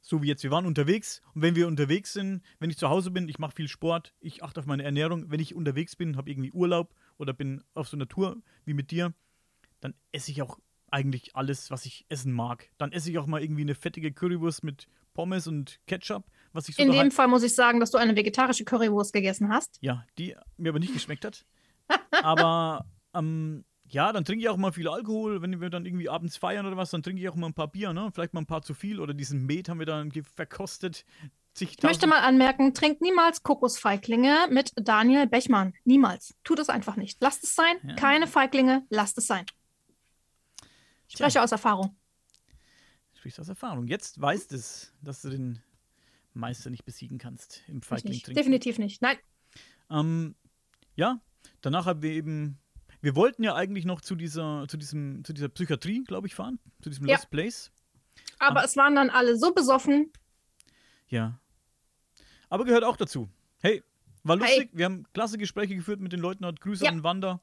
[0.00, 3.10] so wie jetzt, wir waren unterwegs und wenn wir unterwegs sind, wenn ich zu Hause
[3.10, 5.30] bin, ich mache viel Sport, ich achte auf meine Ernährung.
[5.30, 8.90] Wenn ich unterwegs bin, habe irgendwie Urlaub oder bin auf so einer Tour wie mit
[8.90, 9.14] dir,
[9.80, 10.58] dann esse ich auch
[10.90, 12.70] eigentlich alles, was ich essen mag.
[12.78, 14.88] Dann esse ich auch mal irgendwie eine fettige Currywurst mit
[15.18, 18.14] Pommes und Ketchup, was ich so In dem Fall muss ich sagen, dass du eine
[18.14, 19.76] vegetarische Currywurst gegessen hast.
[19.80, 21.44] ja, die mir aber nicht geschmeckt hat.
[22.22, 26.36] aber ähm, ja, dann trinke ich auch mal viel Alkohol, wenn wir dann irgendwie abends
[26.36, 28.10] feiern oder was, dann trinke ich auch mal ein paar Bier, ne?
[28.14, 31.04] Vielleicht mal ein paar zu viel oder diesen Met haben wir dann verkostet.
[31.58, 35.74] Ich möchte mal anmerken, trinkt niemals Kokosfeiglinge mit Daniel Bechmann.
[35.82, 36.36] Niemals.
[36.44, 37.20] Tut es einfach nicht.
[37.20, 37.74] Lasst es sein.
[37.82, 37.96] Ja.
[37.96, 38.86] Keine Feiglinge.
[38.88, 39.46] Lasst es sein.
[41.08, 41.96] Ich spreche aus Erfahrung.
[43.28, 43.86] Sprichst aus Erfahrung.
[43.88, 45.60] Jetzt weißt es, dass du den
[46.32, 48.34] Meister nicht besiegen kannst im Feigling trinken.
[48.34, 49.02] Definitiv nicht.
[49.02, 49.18] Nein.
[49.90, 50.34] Ähm,
[50.94, 51.20] ja,
[51.60, 52.58] danach haben wir eben.
[53.02, 56.58] Wir wollten ja eigentlich noch zu dieser, zu diesem, zu dieser Psychiatrie, glaube ich, fahren.
[56.80, 57.16] Zu diesem Ja.
[57.16, 57.70] Lost Place.
[58.38, 60.10] Aber es waren dann alle so besoffen.
[61.08, 61.38] Ja.
[62.48, 63.28] Aber gehört auch dazu.
[63.60, 63.82] Hey,
[64.22, 64.46] war Hey.
[64.56, 64.70] lustig.
[64.72, 66.46] Wir haben klasse Gespräche geführt mit den Leuten.
[66.46, 66.90] Hat Grüße Ja.
[66.92, 67.42] an Wanda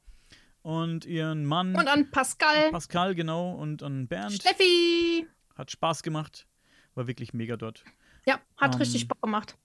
[0.64, 1.76] und ihren Mann.
[1.76, 2.72] Und an Pascal.
[2.72, 3.52] Pascal, genau.
[3.54, 4.34] Und an Bernd.
[4.34, 5.28] Steffi.
[5.56, 6.48] Hat Spaß gemacht.
[6.94, 7.84] War wirklich mega dort.
[8.26, 9.58] Ja, hat Ähm, richtig Bock gemacht.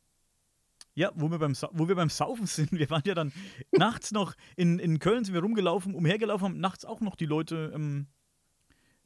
[0.95, 2.73] Ja, wo wir beim, Sa wo wir beim Saufen sind.
[2.79, 3.33] Wir waren ja dann
[3.71, 7.71] nachts noch in, in Köln, sind wir rumgelaufen, umhergelaufen, haben nachts auch noch die Leute
[7.75, 8.09] ähm,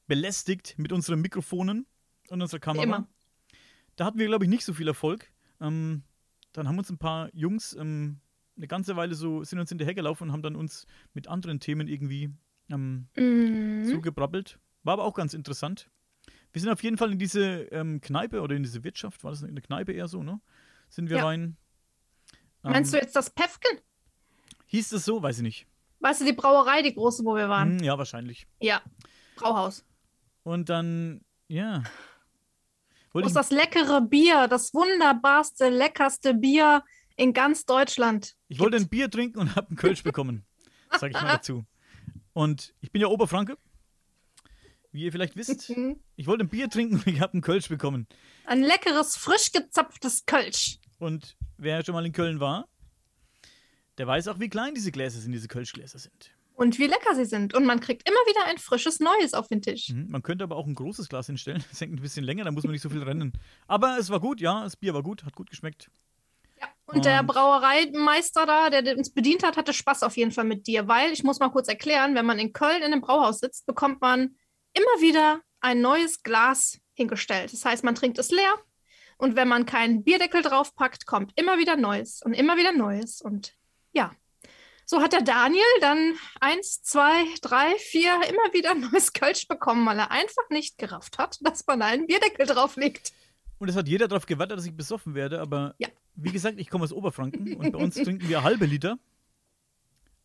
[0.07, 1.87] belästigt mit unseren Mikrofonen
[2.31, 2.85] und unserer Kamera.
[2.85, 3.09] immer.
[3.97, 5.31] Da hatten wir, glaube ich, nicht so viel Erfolg.
[5.61, 6.03] Ähm,
[6.53, 8.21] dann haben uns ein paar Jungs ähm,
[8.57, 12.31] eine ganze Weile so, sind uns hinterhergelaufen und haben dann uns mit anderen Themen irgendwie
[12.71, 13.87] ähm, Mhm.
[13.91, 14.59] zugebrabbelt.
[14.85, 15.91] War aber auch ganz interessant.
[16.55, 19.43] Wir sind auf jeden Fall in diese ähm, Kneipe oder in diese Wirtschaft, war das
[19.43, 20.41] eine Kneipe eher so, ne?
[20.89, 21.25] Sind wir Ja.
[21.27, 21.57] rein.
[22.63, 23.81] Meinst du Ähm, jetzt das Pefken?
[24.67, 25.21] Hieß das so?
[25.21, 25.67] Weiß ich nicht.
[25.99, 27.79] Weißt du, die Brauerei, die große, wo wir waren?
[27.81, 28.47] Hm, ja, wahrscheinlich.
[28.61, 28.83] Ja.
[29.35, 29.85] Brauhaus.
[30.45, 31.83] Und dann, ja.
[33.11, 36.85] Wo Wollte ist das leckere Bier, das wunderbarste, leckerste Bier
[37.17, 38.37] in ganz Deutschland?
[38.49, 40.45] ich wollte ein Bier trinken und habe einen Kölsch bekommen.
[40.99, 41.65] Sag ich mal dazu.
[42.33, 43.57] Und ich bin ja Oberfranke.
[44.95, 45.71] Wie ihr vielleicht wisst.
[45.71, 45.99] Mhm.
[46.15, 48.07] Ich wollte ein Bier trinken und ich habe einen Kölsch bekommen.
[48.47, 50.79] Ein leckeres, frisch gezapftes Kölsch.
[51.01, 52.69] Und wer schon mal in Köln war,
[53.99, 56.31] der weiß auch, wie klein diese Gläser sind, diese Kölschgläser sind.
[56.55, 57.55] Und wie lecker sie sind.
[57.55, 59.89] Und man kriegt immer wieder ein frisches Neues auf den Tisch.
[59.89, 60.13] Mhm.
[60.13, 61.65] Man könnte aber auch ein großes Glas hinstellen.
[61.71, 63.33] Das hängt ein bisschen länger, da muss man nicht so viel rennen.
[63.67, 65.91] Aber es war gut, ja, das Bier war gut, hat gut geschmeckt.
[66.87, 70.87] Und der Brauereimeister da, der uns bedient hat, hatte Spaß auf jeden Fall mit dir,
[70.87, 74.01] weil ich muss mal kurz erklären, wenn man in Köln in einem Brauhaus sitzt, bekommt
[74.01, 74.37] man
[74.75, 77.53] immer wieder ein neues Glas hingestellt.
[77.53, 78.55] Das heißt, man trinkt es leer
[79.17, 83.21] und wenn man keinen Bierdeckel draufpackt, kommt immer wieder Neues und immer wieder Neues.
[83.21, 83.55] Und
[83.93, 84.13] ja,
[84.87, 89.99] so hat der Daniel dann eins, zwei, drei, vier immer wieder neues Kölsch bekommen, weil
[89.99, 93.13] er einfach nicht gerafft hat, dass man einen Bierdeckel drauflegt.
[93.59, 95.89] Und es hat jeder darauf gewartet, dass ich besoffen werde, aber Ja.
[96.17, 98.99] wie gesagt, ich komme aus Oberfranken und bei uns trinken wir halbe Liter.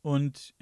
[0.02, 0.54] Und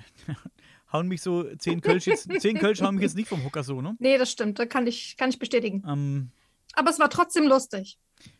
[0.92, 3.82] hauen mich so zehn Kölsch jetzt, zehn Kölsch hauen mich jetzt nicht vom Hocker so,
[3.82, 3.96] ne?
[4.00, 5.84] Nee, das stimmt, das kann ich, kann ich bestätigen.
[5.88, 6.32] Ähm,
[6.74, 8.00] Aber es war trotzdem lustig.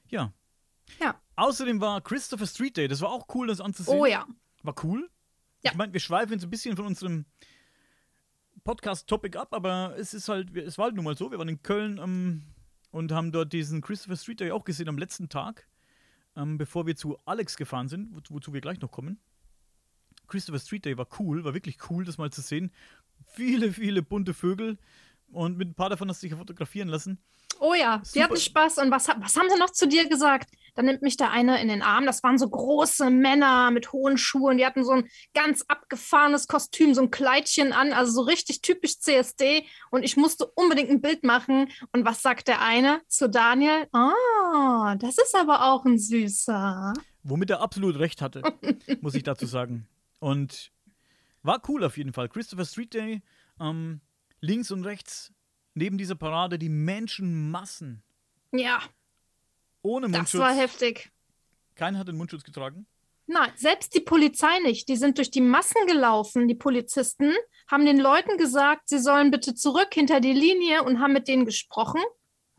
[0.10, 0.34] ja.
[1.02, 1.20] Ja.
[1.36, 4.00] Außerdem war Christopher Street Day, das war auch cool, das anzusehen.
[4.00, 4.26] Oh ja.
[4.64, 5.10] War cool.
[5.64, 5.72] Ja.
[5.72, 7.26] Ich meine, wir schweifen jetzt ein bisschen von unserem
[8.64, 11.62] Podcast-Topic ab, aber es ist halt, es war halt nun mal so, wir waren in
[11.62, 12.44] Köln ähm,
[12.92, 15.68] und haben dort diesen Christopher Street Day auch gesehen am letzten Tag,
[16.36, 19.20] ähm, bevor wir zu Alex gefahren sind, wo, wozu wir gleich noch kommen.
[20.28, 22.72] Christopher Street Day war cool, war wirklich cool, das mal zu sehen.
[23.34, 24.78] Viele, viele bunte Vögel
[25.32, 27.20] und mit ein paar davon hast du dich fotografieren lassen.
[27.60, 28.24] Oh ja, die Super.
[28.26, 28.78] hatten Spaß.
[28.80, 30.50] Und was, was haben sie noch zu dir gesagt?
[30.76, 32.06] Da nimmt mich der eine in den Arm.
[32.06, 34.58] Das waren so große Männer mit hohen Schuhen.
[34.58, 39.00] Die hatten so ein ganz abgefahrenes Kostüm, so ein Kleidchen an, also so richtig typisch
[39.00, 39.66] CSD.
[39.90, 41.70] Und ich musste unbedingt ein Bild machen.
[41.94, 43.88] Und was sagt der eine zu Daniel?
[43.92, 46.94] Ah, das ist aber auch ein Süßer.
[47.24, 48.44] Womit er absolut recht hatte,
[49.02, 49.88] muss ich dazu sagen.
[50.20, 50.72] Und
[51.44, 52.30] war cool auf jeden Fall.
[52.30, 53.22] Christopher Street Day,
[53.60, 54.02] ähm,
[54.42, 55.34] links und rechts
[55.74, 58.04] neben dieser Parade die Menschenmassen.
[58.52, 58.82] Ja,
[59.82, 60.42] Ohne das Mundschutz.
[60.42, 61.12] war heftig.
[61.76, 62.88] Keiner hat den Mundschutz getragen.
[63.28, 64.88] Nein, selbst die Polizei nicht.
[64.88, 67.34] Die sind durch die Massen gelaufen, die Polizisten,
[67.70, 71.46] haben den Leuten gesagt, sie sollen bitte zurück hinter die Linie und haben mit denen
[71.46, 72.02] gesprochen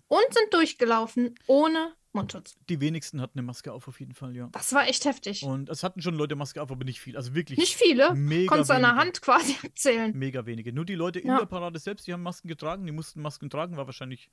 [0.08, 2.56] und sind durchgelaufen ohne Mundschutz.
[2.68, 4.48] Die wenigsten hatten eine Maske auf, auf jeden Fall, ja.
[4.52, 5.42] Das war echt heftig.
[5.42, 7.16] Und es hatten schon Leute Maske auf, aber nicht viel.
[7.16, 7.58] Also wirklich.
[7.58, 8.14] Nicht viele.
[8.14, 8.96] Mega Konntest du an der.
[8.96, 10.16] Hand quasi abzählen.
[10.16, 10.72] Mega wenige.
[10.72, 11.38] Nur die Leute in Ja.
[11.38, 14.30] der Parade selbst, die haben Masken getragen, die mussten Masken tragen, war wahrscheinlich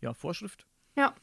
[0.00, 0.66] ja Vorschrift.
[0.96, 1.14] Ja.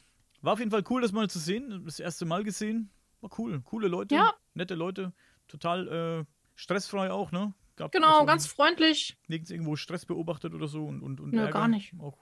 [0.42, 1.82] War auf jeden Fall cool, das mal zu sehen.
[1.86, 2.90] Das erste Mal gesehen.
[3.22, 3.60] War cool.
[3.62, 4.14] Coole Leute.
[4.14, 4.34] Ja.
[4.54, 5.12] Nette Leute.
[5.48, 6.24] Total äh,
[6.54, 7.54] stressfrei auch, ne?
[7.76, 9.16] Gab Genau, also ganz freundlich.
[9.28, 11.52] Nirgends irgendwo Stress beobachtet oder so und, und, und Nö, Ärger.
[11.52, 11.92] gar nicht.
[11.98, 12.18] Auch,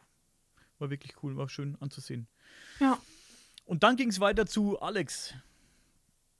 [0.78, 2.28] war wirklich cool, war schön anzusehen.
[2.80, 2.98] Ja.
[3.64, 5.34] Und dann ging es weiter zu Alex.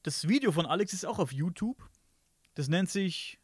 [0.02, 1.78] Das Video von Alex ist auch auf YouTube.
[2.54, 3.40] Das nennt sich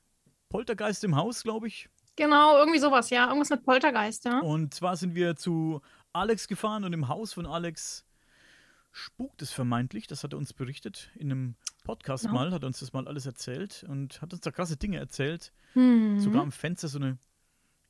[0.50, 1.88] Poltergeist im Haus, glaube ich.
[2.16, 3.26] Genau, irgendwie sowas, ja.
[3.26, 4.40] Irgendwas mit Poltergeist, ja.
[4.40, 5.80] Und zwar sind wir zu
[6.12, 8.04] Alex gefahren und im Haus von Alex
[8.92, 10.06] spukt es vermeintlich.
[10.06, 11.54] Das hat er uns berichtet in einem
[11.84, 12.32] Podcast Ja.
[12.32, 15.52] mal, hat er uns das mal alles erzählt und hat uns da krasse Dinge erzählt.
[15.74, 16.20] Mhm.
[16.20, 17.16] Sogar am Fenster so eine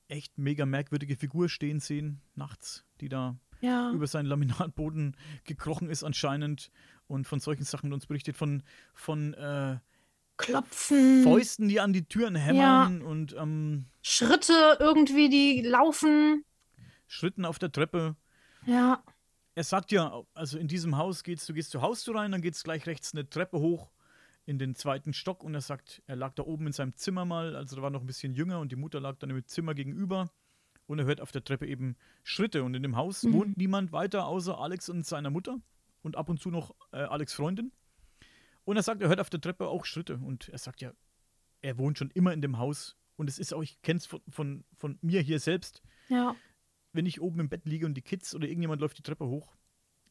[0.08, 3.92] echt mega merkwürdige Figur stehen sehen, nachts, die da Ja.
[3.92, 6.70] über seinen Laminatboden gekrochen ist anscheinend
[7.06, 8.62] und von solchen Sachen uns berichtet, von,
[8.94, 9.78] von äh,
[10.36, 11.22] Klopfen.
[11.22, 16.44] Fäusten, die an die Türen hämmern und ähm, Schritte irgendwie, die laufen.
[17.06, 18.16] Schritten auf der Treppe.
[18.64, 19.02] Ja.
[19.54, 22.64] Er sagt ja, also in diesem Haus geht's, du gehst zur Haustür rein, dann geht's
[22.64, 23.90] gleich rechts eine Treppe hoch
[24.46, 27.56] in den zweiten Stock und er sagt, er lag da oben in seinem Zimmer mal,
[27.56, 30.30] also da war noch ein bisschen jünger und die Mutter lag dann im Zimmer gegenüber
[30.90, 33.32] und er hört auf der Treppe eben Schritte und in dem Haus Mhm.
[33.32, 35.60] wohnt niemand weiter außer Alex und seiner Mutter
[36.02, 37.72] und ab und zu noch äh, Alex Freundin.
[38.64, 40.92] Und er sagt, er hört auf der Treppe auch Schritte und er sagt ja,
[41.62, 44.20] er wohnt schon immer in dem Haus und es ist auch, ich kenne es von,
[44.28, 46.34] von, von mir hier selbst, Ja.
[46.92, 49.54] wenn ich oben im Bett liege und die Kids oder irgendjemand läuft die Treppe hoch,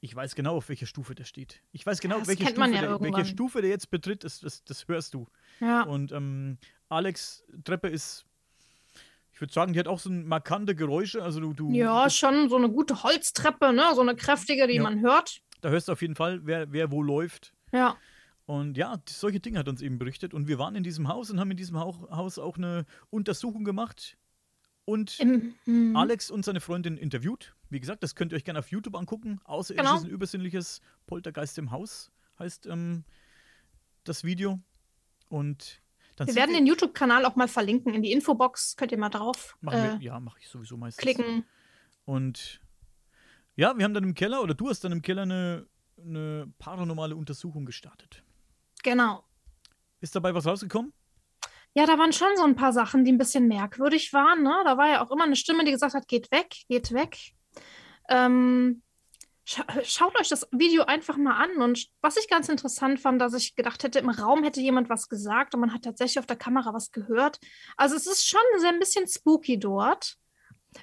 [0.01, 1.61] ich weiß genau, auf welcher Stufe der steht.
[1.73, 3.25] Ich weiß genau, welche, Stufe ja der, welche.
[3.25, 5.27] Stufe der jetzt betritt, das, das, das hörst du.
[5.59, 5.83] Ja.
[5.83, 6.57] Und ähm,
[6.87, 8.25] Alex Treppe ist,
[9.39, 11.23] ich würde sagen, die hat auch so ein markante Geräusche.
[11.23, 13.85] Also du, du Ja, schon so eine gute Holztreppe, ne?
[13.95, 14.83] So eine kräftige, die Ja.
[14.83, 15.39] man hört.
[15.61, 17.53] da hörst du auf jeden Fall, wer, wer wo läuft.
[17.71, 17.95] Ja.
[18.45, 20.33] Und ja, solche Dinge hat uns eben berichtet.
[20.33, 23.63] Und wir waren in diesem Haus und haben in diesem Hau- Haus auch eine Untersuchung
[23.63, 24.17] gemacht.
[24.83, 25.95] Und Im, hm.
[25.95, 27.55] Alex und seine Freundin interviewt.
[27.69, 29.39] Wie gesagt, das könnt ihr euch gerne auf YouTube angucken.
[29.45, 30.03] Außerirdisches Genau.
[30.05, 33.05] und übersinnliches Poltergeist im Haus heißt ähm,
[34.03, 34.59] das Video.
[35.29, 35.81] Und
[36.19, 38.75] dann Wir werden den YouTube-Kanal auch mal verlinken in die Infobox.
[38.75, 41.01] Könnt ihr mal drauf Machen äh, wir, ja, mache ich sowieso meistens.
[41.01, 41.45] klicken.
[42.05, 42.61] Und
[43.55, 45.67] ja, wir haben dann im Keller, oder du hast dann im Keller eine,
[45.97, 48.23] eine paranormale Untersuchung gestartet.
[48.83, 49.23] Genau.
[49.99, 50.93] Ist dabei was rausgekommen?
[51.73, 54.43] Ja, da waren schon so ein paar Sachen, die ein bisschen merkwürdig waren.
[54.43, 54.53] Ne?
[54.65, 57.17] Da war ja auch immer eine Stimme, die gesagt hat, geht weg, geht weg.
[58.09, 58.81] Ähm,
[59.83, 61.61] schaut euch das Video einfach mal an.
[61.61, 65.09] Und was ich ganz interessant fand, dass ich gedacht hätte, im Raum hätte jemand was
[65.09, 67.39] gesagt und man hat tatsächlich auf der Kamera was gehört.
[67.77, 70.15] Also es ist schon sehr ein bisschen spooky dort.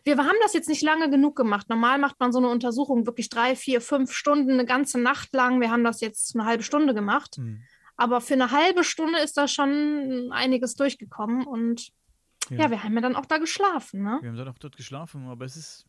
[0.04, 1.68] Wir haben das jetzt nicht lange genug gemacht.
[1.68, 5.60] Normal macht man so eine Untersuchung wirklich drei, vier, fünf Stunden, eine ganze Nacht lang.
[5.60, 7.38] Wir haben das jetzt eine halbe Stunde gemacht.
[7.96, 11.90] Aber für eine halbe Stunde ist da schon einiges durchgekommen und
[12.50, 12.70] ja, Ja.
[12.70, 14.18] wir haben ja dann auch da geschlafen, ne?
[14.20, 15.86] Wir haben dann auch dort geschlafen, aber es ist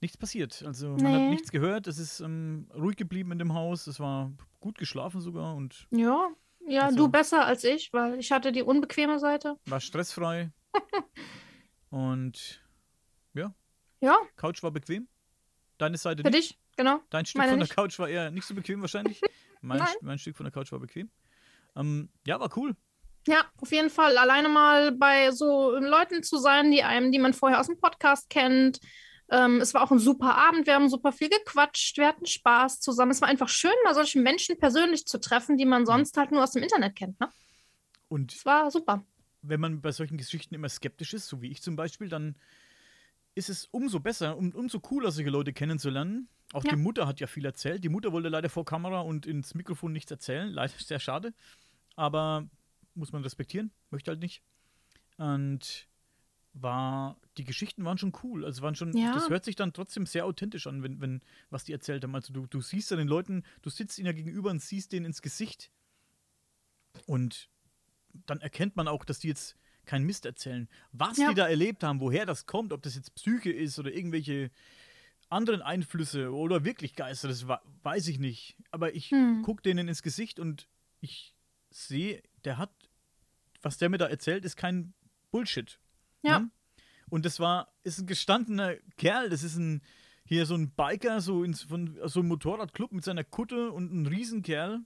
[0.00, 0.62] nichts passiert.
[0.66, 1.12] Also man Nee.
[1.14, 1.86] hat nichts gehört.
[1.86, 3.86] Es ist ähm, ruhig geblieben in dem Haus.
[3.86, 6.28] Es war gut geschlafen sogar und Ja,
[6.66, 9.56] ja, Also- du besser als ich, weil ich hatte die unbequeme Seite.
[9.66, 10.50] war stressfrei.
[11.90, 12.62] und
[13.34, 13.54] ja,
[14.00, 15.08] Ja, Couch war bequem.
[15.78, 16.50] Deine Seite für nicht.
[16.52, 17.00] dich, genau.
[17.10, 17.76] Dein Stück Meine von der nicht.
[17.76, 19.20] Couch war eher nicht so bequem wahrscheinlich.
[19.62, 19.94] Mein, Nein.
[20.02, 21.10] mein Stück von der Couch war bequem.
[21.74, 22.76] Ähm, ja, war cool.
[23.26, 24.16] Ja, auf jeden Fall.
[24.16, 28.30] Alleine mal bei so Leuten zu sein, die einem, die man vorher aus dem Podcast
[28.30, 28.78] kennt.
[29.30, 30.66] Ähm, es war auch ein super Abend.
[30.66, 31.96] Wir haben super viel gequatscht.
[31.98, 33.10] Wir hatten Spaß zusammen.
[33.10, 36.42] Es war einfach schön, mal solche Menschen persönlich zu treffen, die man sonst halt nur
[36.44, 37.18] aus dem Internet kennt.
[37.20, 37.28] Ne?
[38.08, 39.04] Und Es war super.
[39.42, 42.36] wenn man bei solchen Geschichten immer skeptisch ist, so wie ich zum Beispiel, dann
[43.34, 46.28] ist es umso besser und umso cooler, solche Leute kennenzulernen.
[46.52, 46.70] Auch Ja.
[46.70, 47.82] die Mutter hat ja viel erzählt.
[47.82, 50.48] Die Mutter wollte leider vor Kamera und ins Mikrofon nichts erzählen.
[50.48, 51.34] Leider sehr schade.
[51.96, 52.46] Aber
[52.94, 53.72] muss man respektieren.
[53.90, 54.42] Möchte halt nicht.
[55.16, 55.86] Und
[56.58, 58.44] war, die Geschichten waren schon cool.
[58.44, 59.12] Also waren schon, Ja.
[59.12, 62.14] das hört sich dann trotzdem sehr authentisch an, wenn, wenn, was die erzählt haben.
[62.14, 65.06] Also du, du siehst ja den Leuten, du sitzt ihnen ja gegenüber und siehst denen
[65.06, 65.70] ins Gesicht.
[67.06, 67.48] Und
[68.26, 70.68] dann erkennt man auch, dass die jetzt keinen Mist erzählen.
[70.92, 71.28] Was Ja.
[71.28, 74.50] die da erlebt haben, woher das kommt, ob das jetzt Psyche ist oder irgendwelche
[75.28, 78.56] anderen Einflüsse oder wirklich Geister, das weiß ich nicht.
[78.70, 79.42] Aber ich Hm.
[79.42, 80.68] gucke denen ins Gesicht und
[81.00, 81.34] ich
[81.70, 82.70] sehe, der hat,
[83.62, 84.94] was der mir da erzählt, ist kein
[85.30, 85.78] Bullshit.
[86.26, 86.40] Ja.
[86.40, 86.50] Ne?
[87.08, 89.82] Und das war, ist ein gestandener Kerl, das ist ein,
[90.24, 94.06] hier so ein Biker, so, ins, von, so ein Motorradclub mit seiner Kutte und ein
[94.06, 94.80] Riesenkerl.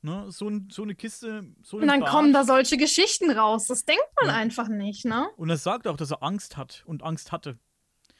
[0.00, 0.30] Ne?
[0.30, 2.10] So, ein, so eine Kiste, so Und dann Bart.
[2.10, 3.66] kommen da solche Geschichten raus.
[3.66, 5.28] Das denkt man einfach nicht, ne?
[5.36, 7.58] Und er sagt auch, dass er Angst hat und Angst hatte.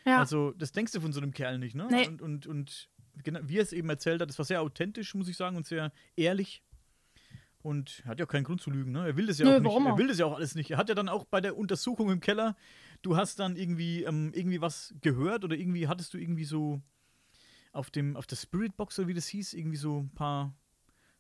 [0.04, 0.18] Ja.
[0.18, 1.86] Also, das denkst du von so einem Kerl nicht, ne?
[1.90, 2.08] Nee.
[2.08, 2.88] Und, und, und
[3.22, 5.66] genau, wie er es eben erzählt hat, das war sehr authentisch, muss ich sagen, und
[5.66, 6.62] sehr ehrlich.
[7.60, 9.06] Und er hat ja auch keinen Grund zu lügen, ne?
[9.06, 9.86] Er will das ja Nö, auch nicht.
[9.86, 10.70] Er will das ja auch alles nicht.
[10.70, 12.56] Er hat ja dann auch bei der Untersuchung im Keller,
[13.02, 16.80] du hast dann irgendwie, ähm, irgendwie was gehört oder irgendwie hattest du irgendwie so
[17.72, 20.54] auf dem, auf der Spirit Box oder wie das hieß, irgendwie so ein paar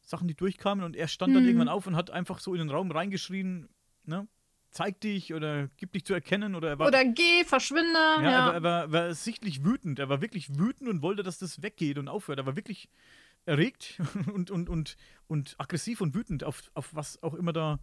[0.00, 1.48] Sachen, die durchkamen und er stand dann Mhm.
[1.48, 3.68] irgendwann auf und hat einfach so in den Raum reingeschrien,
[4.04, 4.26] ne?
[4.70, 6.88] Zeig dich oder gib dich zu erkennen oder er war.
[6.88, 7.92] Oder geh, verschwinde.
[7.94, 9.98] Ja, Ja, Er, war, er war, war sichtlich wütend.
[9.98, 12.38] Er war wirklich wütend und wollte, dass das weggeht und aufhört.
[12.38, 12.88] Er war wirklich
[13.48, 14.00] erregt
[14.32, 14.96] und, und, und,
[15.26, 17.80] und aggressiv und wütend auf, auf was auch immer da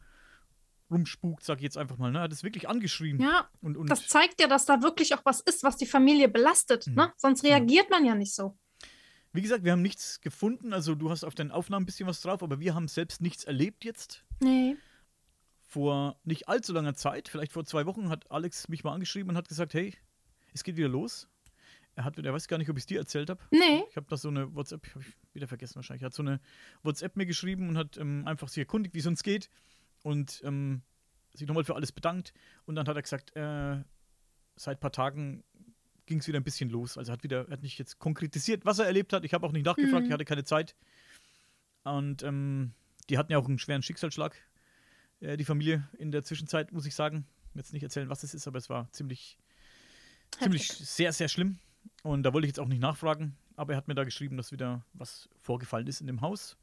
[0.90, 2.12] rumspukt, sag ich jetzt einfach mal.
[2.12, 2.20] Ne?
[2.20, 3.20] Er hat es wirklich angeschrien.
[3.20, 6.30] Ja, und, und das zeigt ja, dass da wirklich auch was ist, was die Familie
[6.30, 6.88] belastet.
[6.88, 6.96] Mhm.
[6.96, 7.14] Ne?
[7.18, 8.58] Sonst reagiert man ja nicht so.
[9.34, 10.74] wie gesagt, wir haben nichts gefunden.
[10.74, 13.44] Also du hast auf deinen Aufnahmen ein bisschen was drauf, aber wir haben selbst nichts
[13.44, 14.24] erlebt jetzt.
[14.40, 14.78] Nee.
[15.64, 19.38] Vor nicht allzu langer Zeit, vielleicht vor zwei Wochen, hat Alex mich mal angeschrieben und
[19.38, 19.94] hat gesagt, hey,
[20.54, 21.28] es geht wieder los.
[21.96, 23.42] Er hat, er weiß gar nicht, ob ich es dir erzählt habe.
[23.52, 23.84] Nee.
[23.90, 26.04] Ich habe da so eine WhatsApp, habe ich wieder vergessen wahrscheinlich.
[26.04, 26.40] Er hat so eine
[26.84, 29.50] WhatsApp mir geschrieben und hat ähm, einfach sich erkundigt, wie es uns geht
[30.04, 30.82] und ähm,
[31.34, 32.34] sich nochmal für alles bedankt.
[32.66, 33.82] Und dann hat er gesagt, äh,
[34.58, 35.44] seit ein paar Tagen
[36.06, 36.98] ging es wieder ein bisschen los.
[36.98, 39.24] Also hat wieder, er hat nicht jetzt konkretisiert, was er erlebt hat.
[39.26, 40.08] Ich habe auch nicht nachgefragt, Mhm.
[40.08, 40.76] ich hatte keine Zeit.
[41.84, 42.74] Und ähm,
[43.10, 44.36] die hatten ja auch einen schweren Schicksalsschlag,
[45.22, 47.26] äh, die Familie in der Zwischenzeit, muss ich sagen.
[47.54, 49.38] Jetzt nicht erzählen, was es ist, aber es war ziemlich,
[50.40, 51.60] ziemlich sehr, sehr schlimm.
[52.04, 54.52] Und da wollte ich jetzt auch nicht nachfragen, aber er hat mir da geschrieben, dass
[54.52, 56.58] wieder was vorgefallen ist in dem Haus.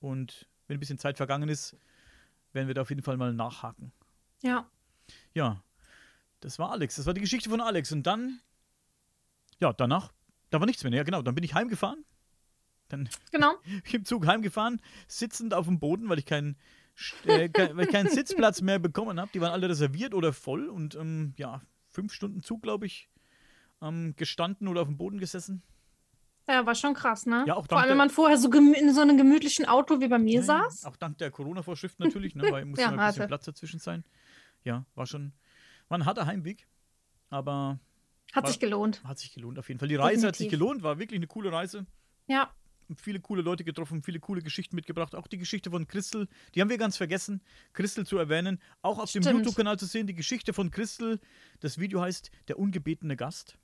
[0.00, 1.76] Und wenn ein bisschen Zeit vergangen ist,
[2.52, 3.92] werden wir da auf jeden Fall mal nachhaken.
[4.42, 4.68] Ja.
[5.34, 5.62] Ja,
[6.40, 6.96] das war Alex.
[6.96, 7.92] Das war die Geschichte von Alex.
[7.92, 8.40] Und dann,
[9.60, 10.12] ja, danach,
[10.50, 10.92] da war nichts mehr.
[10.92, 11.22] Ja, genau.
[11.22, 12.04] Dann bin ich heimgefahren.
[12.88, 13.54] Dann Genau.
[13.92, 16.56] im Zug heimgefahren, sitzend auf dem Boden, weil ich keinen,
[17.24, 19.30] äh, kein, weil ich keinen Sitzplatz mehr bekommen habe.
[19.32, 20.68] Die waren alle reserviert oder voll.
[20.68, 23.08] Und ähm, ja, fünf Stunden Zug, glaube ich,
[23.82, 25.62] ähm, gestanden oder auf dem Boden gesessen.
[26.48, 27.44] Ja, war schon krass, ne?
[27.46, 30.18] Ja, auch Vor allem, wenn man vorher so in so einem gemütlichen Auto wie bei
[30.18, 30.84] mir saß.
[30.84, 33.26] Auch dank der Corona-Vorschriften natürlich, ne, weil muss Ja, ja, ein bisschen hatte.
[33.26, 34.04] Platz dazwischen sein.
[34.62, 35.32] Ja, war schon,
[35.88, 36.68] war ein harter Heimweg,
[37.30, 37.80] aber
[38.32, 39.02] Hat war, sich gelohnt.
[39.02, 39.88] Hat sich gelohnt auf jeden Fall.
[39.88, 40.58] Die Reise hat sich Definitiv.
[40.68, 41.86] gelohnt, war wirklich eine coole Reise.
[42.28, 42.50] Ja.
[42.94, 45.16] Viele coole Leute getroffen, viele coole Geschichten mitgebracht.
[45.16, 48.60] Auch die Geschichte von Christel, die haben wir ganz vergessen, Christel zu erwähnen.
[48.82, 49.38] Auch auf dem Stimmt.
[49.38, 51.18] YouTube-Kanal zu sehen, die Geschichte von Christel.
[51.58, 53.58] Das Video heißt Der ungebetene Gast.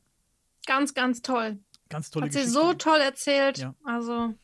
[0.66, 1.58] Ganz, ganz toll.
[1.88, 3.58] Ganz tolle Hat sie so toll erzählt.
[3.58, 3.74] Ja.
[3.84, 4.34] Also,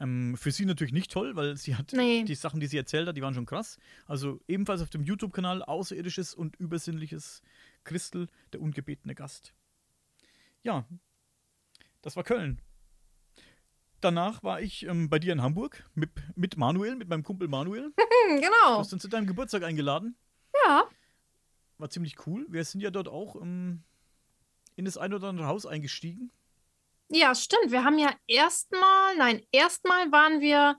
[0.00, 2.22] Ähm, für sie natürlich nicht toll, weil sie hat Nee.
[2.24, 3.78] die Sachen, die sie erzählt hat, die waren schon krass.
[4.06, 7.42] Also ebenfalls auf dem YouTube-Kanal Außerirdisches und Übersinnliches
[7.84, 9.54] Christel, der ungebetene Gast.
[10.62, 10.86] Ja,
[12.02, 12.60] das war Köln.
[14.00, 17.92] Danach war ich ähm, bei dir in Hamburg mit, mit Manuel, mit meinem Kumpel Manuel.
[18.28, 18.78] Du genau.
[18.78, 20.14] hast uns zu deinem Geburtstag eingeladen.
[20.66, 20.84] Ja.
[21.78, 22.44] War ziemlich cool.
[22.50, 23.84] Wir sind ja dort auch ähm,
[24.78, 26.30] in das ein oder andere Haus eingestiegen.
[27.10, 27.72] Ja, stimmt.
[27.72, 30.76] Wir haben ja erstmal, nein, erstmal waren wir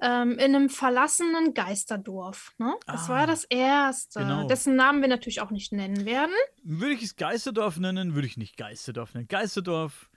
[0.00, 2.52] ähm, in einem verlassenen Geisterdorf.
[2.58, 2.74] Ne?
[2.86, 4.46] Das war das erste, genau.
[4.46, 6.32] dessen Namen wir natürlich auch nicht nennen werden.
[6.62, 9.28] Würde ich es Geisterdorf nennen, würde ich nicht Geisterdorf nennen.
[9.28, 10.08] Geisterdorf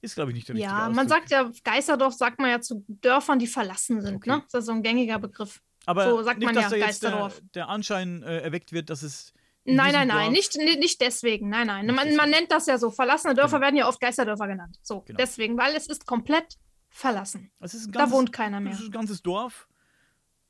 [0.00, 0.96] ist, glaube ich, nicht der richtige Ja, Ausdruck.
[0.96, 4.26] man sagt ja, Geisterdorf sagt man ja zu Dörfern, die verlassen sind.
[4.26, 4.44] Ne?
[4.52, 5.60] Das ist so ein gängiger Begriff.
[5.86, 7.42] Aber so sagt nicht, man dass ja, da jetzt der, Geisterdorf.
[7.54, 9.32] der Anschein äh, erweckt wird, dass es.
[9.66, 11.48] In Nein, nein, nein, nicht, nicht deswegen.
[11.48, 11.86] Nein, nein.
[11.86, 12.90] Man, man nennt das ja so.
[12.90, 14.78] Verlassene Dörfer werden ja oft Geisterdörfer genannt.
[14.82, 15.16] So, Genau.
[15.18, 16.56] deswegen, weil es ist komplett
[16.88, 17.50] verlassen.
[17.60, 18.72] Es ist ein da ganzes- wohnt keiner mehr.
[18.72, 19.68] Es ist ein ganzes Dorf.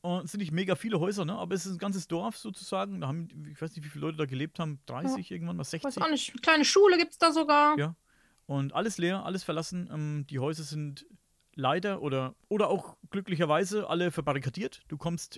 [0.02, 1.34] Und es sind nicht mega viele Häuser, ne?
[1.36, 3.00] aber es ist ein ganzes Dorf sozusagen.
[3.00, 4.78] Da haben, ich weiß nicht, wie viele Leute da gelebt haben.
[4.86, 5.84] 30 irgendwann, was 60?
[5.96, 6.30] Weiß auch nicht.
[6.30, 7.76] Eine kleine Schule gibt es da sogar.
[7.76, 7.96] Ja.
[8.46, 9.90] Und alles leer, alles verlassen.
[9.92, 11.06] Ähm, die Häuser sind
[11.56, 14.82] leider oder, oder auch glücklicherweise alle verbarrikadiert.
[14.86, 15.36] Du kommst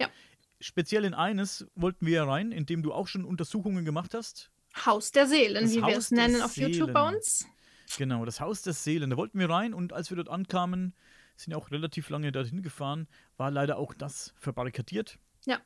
[0.61, 4.51] speziell in eines, wollten wir rein, in dem du auch schon Untersuchungen gemacht hast.
[4.85, 7.15] Haus der Seelen, Das wie wir Haus es der nennen auf YouTube bei Seelen.
[7.17, 7.47] uns.
[7.97, 9.11] Genau, das Haus der Seelen.
[9.11, 10.95] Da wollten wir rein und als wir dort ankamen,
[11.37, 13.07] sind ja auch relativ lange dorthin gefahren,
[13.37, 15.19] war leider auch das verbarrikadiert.
[15.47, 15.59] Ja.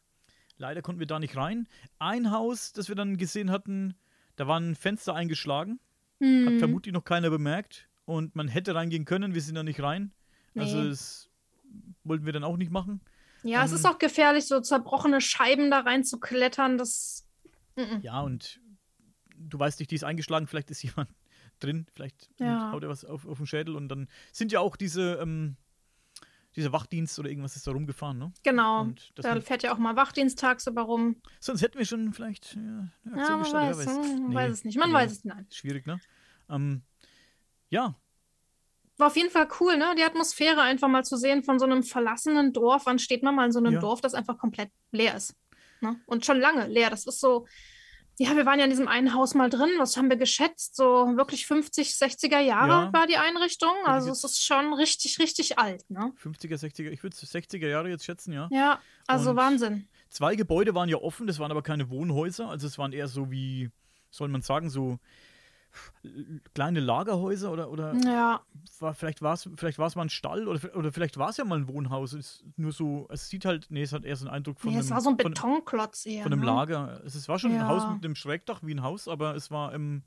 [0.59, 1.67] Leider konnten wir da nicht rein.
[1.99, 3.95] Ein Haus, das wir dann gesehen hatten,
[4.37, 5.81] da war ein Fenster eingeschlagen.
[6.21, 6.59] Hat Hm.
[6.61, 7.89] vermutlich noch keiner bemerkt.
[8.05, 10.13] Und man hätte reingehen können, wir sind da nicht rein.
[10.55, 10.89] Also Nee.
[10.91, 11.31] das
[12.05, 13.01] wollten wir dann auch nicht machen.
[13.43, 16.79] Ja, es Ähm, ist auch gefährlich, so zerbrochene Scheiben da reinzuklettern.
[16.79, 17.27] Das.
[17.77, 18.01] Mhm.
[18.03, 18.61] Ja, und
[19.37, 21.11] du weißt nicht, die ist eingeschlagen, vielleicht ist jemand
[21.61, 22.73] drin, vielleicht Ja.
[22.73, 25.57] haut er was auf, auf den Schädel und dann sind ja auch diese, ähm,
[26.55, 28.33] dieser Wachdienst oder irgendwas ist da rumgefahren, ne?
[28.43, 28.83] Genau.
[28.83, 31.17] Und das Da fährt ja auch mal Wachdienst tagsüber rum.
[31.41, 34.53] Sonst hätten wir schon vielleicht ja, eine Ja, Aktion man gestartet, weiß, wer man weiß
[34.53, 34.79] es nicht.
[34.79, 35.55] Man weiß es nicht.
[35.55, 35.99] Schwierig, ne?
[36.51, 36.83] Ähm,
[37.71, 37.95] ja,
[39.03, 39.95] War auf jeden Fall cool, ne?
[39.99, 42.87] Die Atmosphäre einfach mal zu sehen von so einem verlassenen Dorf.
[42.87, 43.81] Wann steht man mal in so einem Ja.
[43.81, 45.35] Dorf, das einfach komplett leer ist?
[45.81, 45.97] Ne?
[46.07, 46.89] Und schon lange leer.
[46.89, 47.47] Das ist so,
[48.19, 49.71] Ja, wir waren ja in diesem einen Haus mal drin.
[49.79, 50.77] Was haben wir geschätzt?
[50.77, 52.93] So wirklich 50, 60er Jahre Ja.
[52.93, 53.73] war die Einrichtung.
[53.85, 56.13] Also es ist schon richtig, richtig alt, ne?
[56.23, 58.49] 50er, 60er, ich würde 60er Jahre jetzt schätzen, ja.
[58.53, 59.89] Ja, also Und Wahnsinn.
[60.11, 63.33] Zwei Gebäude waren ja offen, das waren aber keine Wohnhäuser, also es waren eher so
[63.33, 63.71] wie,
[64.11, 64.99] soll man sagen, so
[66.55, 68.43] kleine Lagerhäuser oder, oder Ja.
[68.81, 71.45] war, vielleicht war es vielleicht war's mal ein Stall oder, oder vielleicht war es ja
[71.45, 72.13] mal ein Wohnhaus.
[72.13, 74.71] Es ist nur so, es sieht halt, nee, es hat eher so einen Eindruck von
[74.71, 76.23] Nee, einem, es war so ein von, Betonklotz eher.
[76.25, 76.47] von einem ne?
[76.47, 77.01] Lager.
[77.05, 77.91] Es ist- war schon ein Haus Ja.
[77.95, 80.03] mit einem Schrägdach wie ein Haus, aber es war im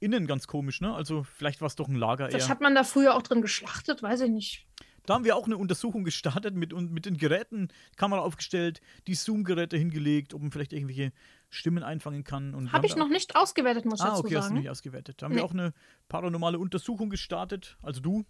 [0.00, 0.94] Innen ganz komisch, ne?
[0.94, 2.50] Also vielleicht war es doch ein Lager Vielleicht eher.
[2.50, 4.66] hat man da früher auch drin geschlachtet, weiß ich nicht.
[5.06, 9.76] Da haben wir auch eine Untersuchung gestartet mit, mit den Geräten, Kamera aufgestellt, die Zoom-Geräte
[9.78, 11.12] hingelegt, ob man vielleicht irgendwelche
[11.50, 12.54] Stimmen einfangen kann.
[12.54, 14.58] Und Habe ich noch nicht ausgewertet, muss ich Ah, dazu okay, hast du sagen.
[14.60, 15.20] nicht ausgewertet.
[15.22, 15.38] Da haben Nee.
[15.40, 15.72] wir auch eine
[16.08, 18.24] paranormale Untersuchung gestartet, also du.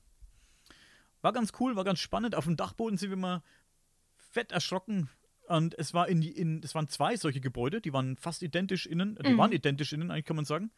[1.21, 2.35] War ganz cool, war ganz spannend.
[2.37, 3.43] Auf dem Dachboden sind wir mal
[4.16, 5.11] fett erschrocken.
[5.49, 8.87] Und es war in, die- in es waren zwei solche Gebäude, die waren fast identisch
[8.87, 9.39] innen, die Mhm.
[9.39, 10.71] waren identisch innen, eigentlich kann man sagen.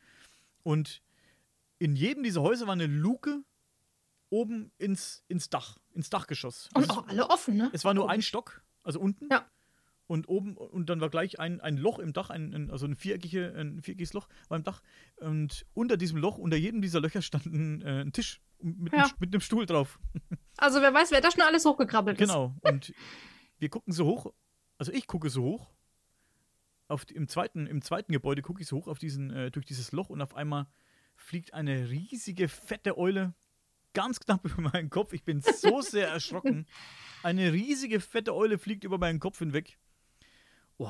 [0.63, 1.03] Und
[1.79, 3.43] in jedem dieser Häuser war eine Luke
[4.31, 6.69] oben ins, ins Dach, ins Dachgeschoss.
[6.75, 7.69] Und Also auch alle offen, ne?
[7.73, 9.29] es war nur ein Stock, also unten.
[9.31, 9.45] Ja.
[10.11, 12.97] Und oben, und dann war gleich ein, ein Loch im Dach, ein, ein, also ein,
[12.97, 14.83] viereckige, ein viereckiges Loch war im Dach.
[15.19, 19.05] Und unter diesem Loch, unter jedem dieser Löcher stand ein, äh, ein Tisch mit, Ja.
[19.05, 20.01] einem, mit einem Stuhl drauf.
[20.57, 22.27] Also wer weiß, wer da schon alles hochgekrabbelt ist.
[22.27, 22.57] Genau.
[22.63, 22.93] Und
[23.61, 24.33] wir gucken so hoch,
[24.79, 25.71] also ich gucke so hoch.
[26.89, 29.93] Auf, im, zweiten, Im zweiten Gebäude gucke ich so hoch auf diesen, äh, durch dieses
[29.93, 30.67] Loch und auf einmal
[31.15, 33.33] fliegt eine riesige, fette Eule
[33.95, 35.13] ganz knapp über meinen Kopf.
[35.13, 36.67] Ich bin so sehr erschrocken.
[37.23, 39.79] Eine riesige, fette Eule fliegt über meinen Kopf hinweg.
[40.81, 40.89] Oh.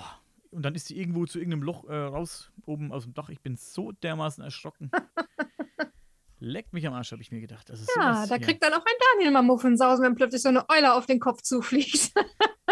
[0.52, 3.28] Und dann ist sie irgendwo zu irgendeinem Loch äh, raus, oben aus dem Dach.
[3.28, 4.90] Ich bin so dermaßen erschrocken.
[6.38, 7.70] Leckt mich am Arsch, habe ich mir gedacht.
[7.70, 10.94] Also Ja, da kriegt dann auch ein Daniel mal Muffensausen, wenn plötzlich so eine Eule
[10.94, 12.12] auf den Kopf zufliegt.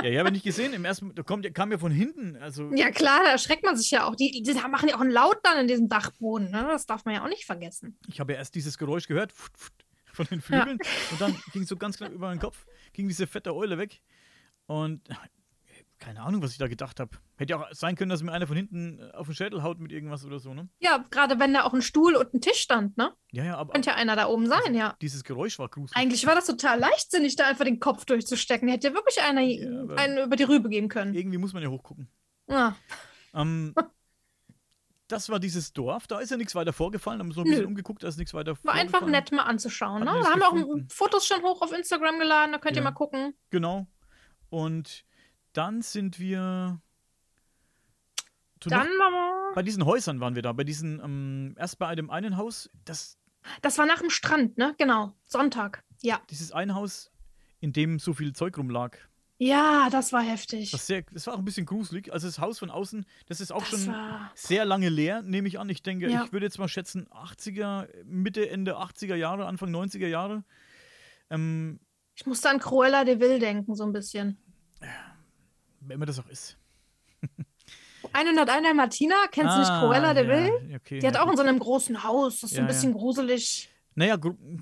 [0.01, 0.75] Ja, ja, habe ich nicht gesehen.
[0.75, 2.37] Im ersten, da kommt, kam ja von hinten.
[2.37, 4.15] Also, ja klar, da erschreckt man sich ja auch.
[4.15, 6.53] Die, die machen ja auch einen Laut dann in diesem Dachboden.
[6.53, 6.69] Ne?
[6.71, 7.99] Das darf man ja auch nicht vergessen.
[8.07, 10.79] ich habe ja erst dieses Geräusch gehört von den Flügeln
[11.11, 14.01] und dann ging so ganz knapp über meinen Kopf, ging diese fette Eule weg
[14.67, 15.01] und
[15.99, 17.11] keine Ahnung, was ich da gedacht habe.
[17.37, 19.81] Hätte ja auch sein können, dass mir einer von hinten äh, auf den Schädel haut
[19.81, 20.69] mit irgendwas oder so, ne?
[20.79, 23.13] Ja, gerade wenn da auch ein Stuhl und ein Tisch stand, ne?
[23.33, 24.97] Ja, ja, aber Könnte ja einer da oben sein, ja.
[25.03, 25.97] dieses Geräusch war gruselig.
[25.97, 28.69] Eigentlich war das total leichtsinnig, da einfach den Kopf durchzustecken.
[28.69, 29.41] Hätte ja wirklich einer
[29.83, 31.15] aber- einen über die Rübe geben können.
[31.15, 32.09] Irgendwie muss man ja hochgucken.
[32.49, 32.77] Ja.
[33.35, 33.75] Ähm,
[35.09, 37.63] das war dieses Dorf, da ist ja nichts weiter vorgefallen, haben wir so ein bisschen
[37.63, 37.67] Nö.
[37.69, 39.11] umgeguckt, da ist nichts weiter War einfach vorgefallen.
[39.13, 40.01] nett mal anzuschauen.
[40.01, 40.07] Ne?
[40.07, 40.79] Da haben wir auch.
[40.95, 42.91] Fotos schon hoch auf Instagram geladen, da könnt ihr Ja.
[42.91, 43.35] mal gucken.
[43.51, 43.87] Genau.
[44.51, 45.05] Und
[45.59, 46.81] dann sind wir.
[48.61, 49.53] Dann wir.
[49.55, 50.53] Bei diesen Häusern waren wir da.
[50.53, 53.19] Bei diesen, ähm, erst bei dem einen Haus, das,
[53.63, 54.75] Das war nach dem Strand, ne?
[54.79, 55.15] Genau.
[55.27, 55.85] Sonntag.
[56.01, 56.21] Ja.
[56.31, 57.11] dieses eine Haus,
[57.61, 58.97] in dem so viel Zeug rumlag.
[59.39, 60.71] Ja, das war heftig.
[60.73, 62.13] Das, sehr, das war auch ein bisschen gruselig.
[62.13, 65.47] Also das Haus von außen, das ist auch Das schon war- sehr lange leer, nehme
[65.49, 65.69] ich an.
[65.69, 66.25] Ich denke, Ja.
[66.25, 70.45] ich würde jetzt mal schätzen, 80er, Mitte, Ende 80er Jahre, Anfang 90er Jahre.
[71.31, 71.79] Ähm,
[72.15, 74.37] Ich musste an Cruella de Vil denken, so ein bisschen.
[75.89, 76.57] Wenn man das auch ist.
[78.13, 80.77] 101 Martina, kennst du nicht Ah, Cruella de ja, Vil?
[80.77, 82.41] okay, Die hat ja, auch in so einem großen Haus.
[82.41, 83.71] Das ist so Ja, ein bisschen gruselig.
[83.95, 84.17] Naja,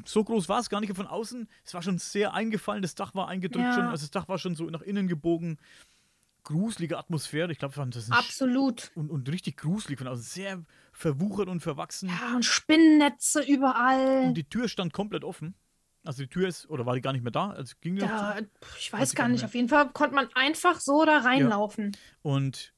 [0.07, 1.47] so groß war es gar nicht von außen.
[1.64, 4.55] Es war schon sehr eingefallen, das Dach war eingedrückt schon, also das Dach war schon
[4.55, 5.59] so nach innen gebogen.
[6.43, 8.93] Gruselige Atmosphäre, ich glaube, das ist Absolut.
[8.95, 12.09] und, und richtig gruselig von außen, sehr verwuchert und verwachsen.
[12.09, 14.27] Ja, und Spinnennetze überall.
[14.29, 15.55] Und die Tür stand komplett offen.
[16.07, 17.50] Also die Tür ist, oder war die gar nicht mehr da?
[17.50, 18.44] Also ging Ja, zu?
[18.78, 19.44] ich Weiß gar nicht nicht.
[19.44, 21.96] Auf jeden Fall konnte man einfach so da reinlaufen.
[22.22, 22.72] Und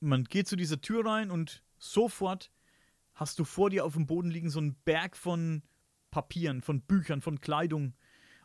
[0.00, 2.50] man geht zu dieser Tür rein und sofort
[3.14, 5.62] hast du vor dir auf dem Boden liegen so einen Berg von
[6.10, 7.94] Papieren, von Büchern, von Kleidung.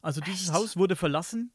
[0.01, 0.53] Also dieses Echt?
[0.53, 1.51] Haus wurde verlassen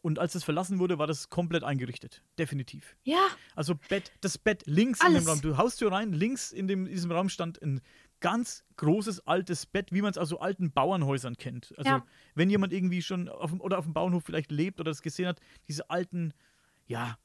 [0.00, 2.22] und als es verlassen wurde, war das komplett eingerichtet.
[2.38, 2.96] Definitiv.
[3.04, 3.24] Ja,
[3.54, 5.24] Also Bett, das Bett links in Alles.
[5.24, 5.40] dem Raum.
[5.42, 7.80] Du Haustür rein, links in, dem, in diesem Raum stand ein
[8.22, 11.74] ganz großes altes Bett, wie man es aus so alten Bauernhäusern kennt.
[11.76, 12.06] Also Ja.
[12.34, 15.26] wenn jemand irgendwie schon auf dem, oder auf dem Bauernhof vielleicht lebt oder das gesehen
[15.26, 16.32] hat, diese alten,
[16.86, 17.18] ja,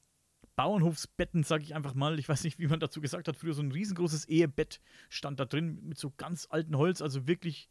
[0.57, 2.17] Bauernhofsbetten, sage ich einfach mal.
[2.19, 3.37] Ich weiß nicht, wie man dazu gesagt hat.
[3.37, 7.69] Früher so ein riesengroßes Ehebett stand da drin mit so ganz alten Holz, also wirklich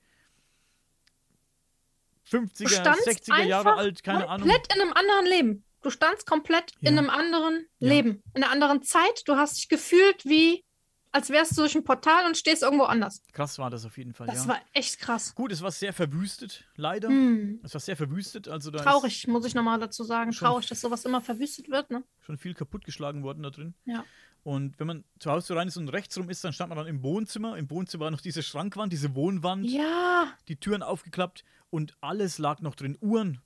[2.31, 4.49] 50er, du standst 60er Jahre alt, keine Ahnung.
[4.49, 5.65] komplett in einem anderen Leben.
[5.83, 7.01] Du standst komplett in Ja.
[7.01, 7.89] einem anderen Ja.
[7.89, 9.23] Leben, in einer anderen Zeit.
[9.27, 10.65] Du hast dich gefühlt wie,
[11.13, 13.23] als wärst du durch ein Portal und stehst irgendwo anders.
[13.33, 14.27] Krass war das auf jeden Fall.
[14.27, 14.49] Das ja.
[14.49, 15.35] war echt krass.
[15.35, 17.09] Gut, es war sehr verwüstet, leider.
[17.09, 17.61] Hm.
[17.63, 20.33] Es war sehr verwüstet, also da Traurig, muss ich nochmal dazu sagen.
[20.33, 22.05] Traurig, dass sowas immer verwüstet wird, ne?
[22.21, 23.75] schon viel kaputtgeschlagen worden da drin.
[23.85, 24.05] Ja.
[24.43, 26.87] Und wenn man zu Hause rein ist und rechts rum ist, dann stand man dann
[26.87, 27.57] im Wohnzimmer.
[27.57, 32.61] Im Wohnzimmer war noch diese Schrankwand, diese Wohnwand, Ja, die Türen aufgeklappt und alles lag
[32.61, 32.97] noch drin.
[33.01, 33.41] Uhren,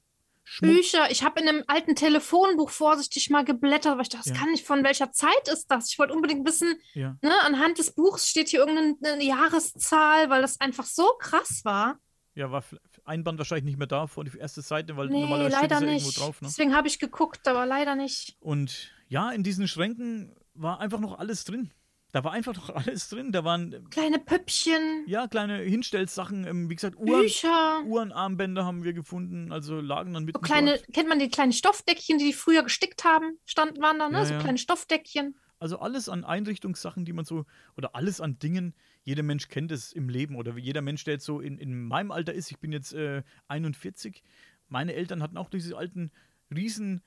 [0.53, 0.73] Schmuck.
[0.75, 1.11] Bücher.
[1.13, 4.43] Ich habe in einem alten Telefonbuch vorsichtig mal geblättert, weil ich dachte, das Ja.
[4.43, 5.91] kann nicht, von welcher Zeit ist das?
[5.93, 7.17] Ich wollte unbedingt wissen, Ja.
[7.23, 11.99] ne, anhand des Buchs steht hier irgendeine Jahreszahl, weil das einfach so krass war.
[12.35, 12.65] Ja, war
[13.05, 15.77] ein Band wahrscheinlich nicht mehr da vor die erste Seite, weil Nee, normalerweise steht leider
[15.77, 16.03] es ja nicht.
[16.05, 16.43] irgendwo drauf.
[16.43, 16.49] Ne?
[16.49, 18.37] Deswegen habe ich geguckt, aber leider nicht.
[18.41, 21.71] Und ja, in diesen Schränken war einfach noch alles drin.
[22.13, 23.33] Da war einfach noch alles drin.
[23.33, 28.85] Da waren äh, Kleine Püppchen, ja kleine Hinstellsachen, ähm, wie gesagt, Uhren, Bücher, Uhrenarmbänder haben
[28.85, 30.37] wir gefunden, also lagen dann mit.
[30.37, 34.09] so kleine, kennt man die kleinen Stoffdeckchen, die die früher gestickt haben, standen waren da,
[34.09, 34.19] ne?
[34.19, 34.41] Ja, so ja.
[34.41, 35.37] kleine Stoffdeckchen.
[35.59, 37.45] Also alles an Einrichtungssachen, die man so,
[37.77, 41.27] oder alles an Dingen, jeder Mensch kennt es im Leben oder jeder Mensch, der jetzt
[41.27, 44.23] so in, in meinem Alter ist, ich bin jetzt äh, 41,
[44.69, 46.13] meine Eltern hatten auch diese alten
[46.55, 47.03] riesen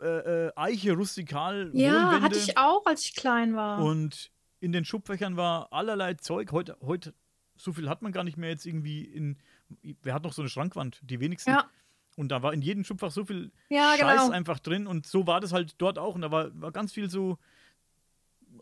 [0.00, 0.06] äh,
[0.48, 2.22] äh, Eiche rustikal Ja, Wohnwände.
[2.22, 3.78] hatte ich auch, als ich klein war.
[3.82, 4.30] Und
[4.60, 6.52] in den Schubfächern war allerlei Zeug.
[6.52, 7.14] Heute, heute,
[7.56, 9.38] so viel hat man gar nicht mehr jetzt irgendwie in.
[10.02, 11.00] Wer hat noch so eine Schrankwand?
[11.02, 11.50] Die wenigsten.
[11.50, 11.68] Ja.
[12.16, 14.30] Und da war in jedem Schubfach so viel Ja, Scheiß genau.
[14.36, 14.86] einfach drin.
[14.86, 16.14] Und so war das halt dort auch.
[16.14, 17.38] Und da war, war ganz viel so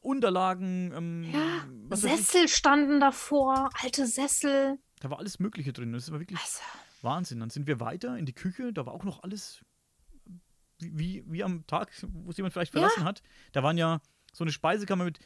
[0.02, 0.92] Unterlagen.
[0.96, 1.96] Ähm, ja.
[1.96, 4.78] Sessel standen davor, alte Sessel.
[5.00, 5.92] Da war alles Mögliche drin.
[5.92, 6.60] Das war wirklich Also.
[7.02, 7.40] Wahnsinn.
[7.40, 8.72] Dann sind wir weiter in die Küche.
[8.72, 9.60] Da war auch noch alles
[10.80, 12.80] wie, wie, am Tag, wo es jemand vielleicht Ja.
[12.80, 13.22] verlassen hat.
[13.52, 14.00] Da waren ja
[14.32, 15.18] so eine Speisekammer mit.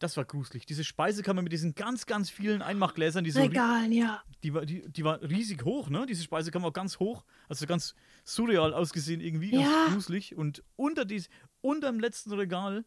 [0.00, 0.66] Das war gruselig.
[0.66, 4.22] Diese Speisekammer mit diesen ganz, ganz vielen Einmachgläsern, die so Regalen, ja.
[4.42, 6.04] die war, die, die war riesig hoch, ne?
[6.06, 7.94] Diese Speisekammer war ganz hoch, also ganz
[8.24, 9.86] surreal ausgesehen irgendwie, ganz Ja.
[9.92, 10.34] gruselig.
[10.36, 11.28] Und unter dies,
[11.60, 12.84] unter dem letzten Regal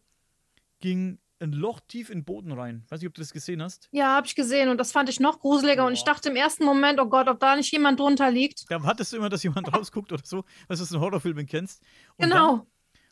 [0.80, 2.84] ging ein Loch tief in den Boden rein.
[2.90, 3.90] Weiß nicht, ob du das gesehen hast.
[3.92, 6.66] Ja, habe ich gesehen und das fand ich noch gruseliger und ich dachte im ersten
[6.66, 8.66] Moment, oh Gott, ob da nicht jemand drunter liegt.
[8.70, 11.82] Da hattest du immer, dass jemand rausguckt oder so, was du aus den Horrorfilmen kennst.
[12.18, 12.58] Und Genau.
[12.58, 12.68] Dann,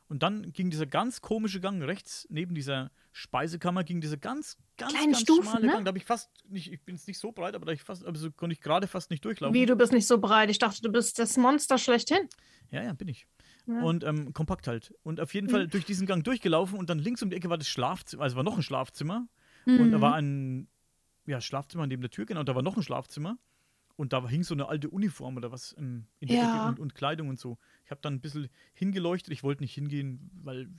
[0.08, 4.92] und dann ging dieser ganz komische Gang rechts neben dieser Speisekammer ging dieser ganz, ganz,
[4.94, 5.72] Kleine ganz Stufen, schmale ne?
[5.72, 5.86] Gang.
[5.86, 8.06] Da habe ich fast nicht, ich bin jetzt nicht so breit, aber da ich fast,
[8.06, 9.54] also konnte ich gerade fast nicht durchlaufen.
[9.54, 10.52] Wie, du bist nicht so breit.
[10.52, 12.30] Ich dachte, du bist das Monster schlechthin.
[12.70, 13.26] Ja, ja, bin ich.
[13.68, 13.82] Ja.
[13.82, 14.94] Und ähm, kompakt halt.
[15.04, 15.70] Und auf jeden Fall Mhm.
[15.72, 18.44] durch diesen Gang durchgelaufen und dann links um die Ecke war das Schlafzimmer, also war
[18.44, 19.28] noch ein Schlafzimmer.
[19.66, 20.02] Und da Mhm.
[20.02, 20.68] war ein
[21.26, 23.38] ja, Schlafzimmer neben der Tür, genau, und da war noch ein Schlafzimmer.
[23.96, 26.56] Und da hing so eine alte Uniform oder was ähm, in der Ja.
[26.58, 27.58] Ecke und, und Kleidung und so.
[27.86, 29.32] Ich habe dann ein bisschen hingeleuchtet.
[29.34, 30.70] Ich wollte nicht hingehen, weil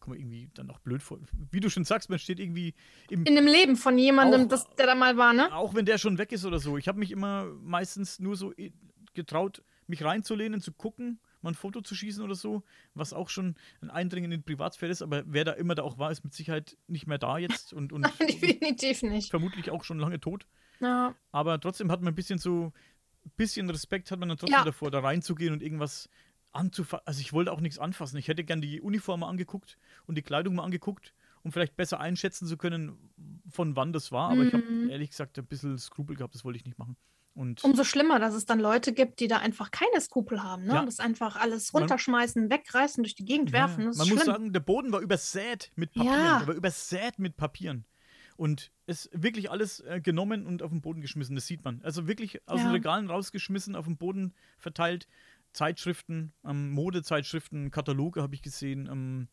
[0.00, 1.18] kommt mir irgendwie dann auch blöd vor.
[1.50, 2.74] Wie du schon sagst, man steht irgendwie
[3.10, 5.52] im, In dem Leben von jemandem, Auch- das, der da mal war, ne?
[5.54, 6.78] auch wenn der schon weg ist oder so.
[6.78, 8.72] Ich habe mich immer meistens nur so i-
[9.14, 12.62] getraut, mich reinzulehnen, zu gucken, mal ein Foto zu schießen oder so,
[12.94, 15.02] was auch schon ein Eindringen in die Privatsphäre ist.
[15.02, 17.92] Aber wer da immer da auch war, ist mit Sicherheit nicht mehr da jetzt und,
[17.92, 19.30] und Definitiv nicht.
[19.30, 20.46] vermutlich auch schon lange tot.
[20.80, 21.14] Ja.
[21.32, 22.72] Aber trotzdem hat man ein bisschen so,
[23.36, 24.64] bisschen Respekt hat man dann trotzdem Ja.
[24.64, 26.08] davor, da reinzugehen und irgendwas
[26.52, 27.06] anzufassen.
[27.06, 28.16] Also ich wollte auch nichts anfassen.
[28.16, 31.12] Ich hätte gern die Uniform mal angeguckt und die Kleidung mal angeguckt,
[31.42, 32.96] um vielleicht besser einschätzen zu können,
[33.50, 34.30] von wann das war.
[34.30, 34.88] Aber ich habe Mhm.
[34.88, 36.96] ehrlich gesagt ein bisschen Skrupel gehabt, das wollte ich nicht machen.
[37.38, 40.74] Und Umso schlimmer, dass es dann Leute gibt, die da einfach keine Skrupel haben, ne?
[40.74, 40.84] Ja.
[40.84, 43.84] Das einfach alles Man- runterschmeißen, wegreißen, durch die Gegend Ja, werfen.
[43.86, 44.16] Das ist man schlimm.
[44.16, 46.18] muss sagen, der Boden war übersät mit Papieren.
[46.18, 46.38] Ja.
[46.40, 47.84] Der war übersät mit Papieren.
[48.36, 51.34] Und es wirklich alles äh, genommen und auf den Boden geschmissen.
[51.36, 51.80] Das sieht man.
[51.82, 52.72] Also wirklich aus den Ja.
[52.72, 55.06] Regalen rausgeschmissen, auf den Boden verteilt.
[55.52, 59.28] Zeitschriften, ähm, Modezeitschriften, Kataloge habe ich gesehen, ähm,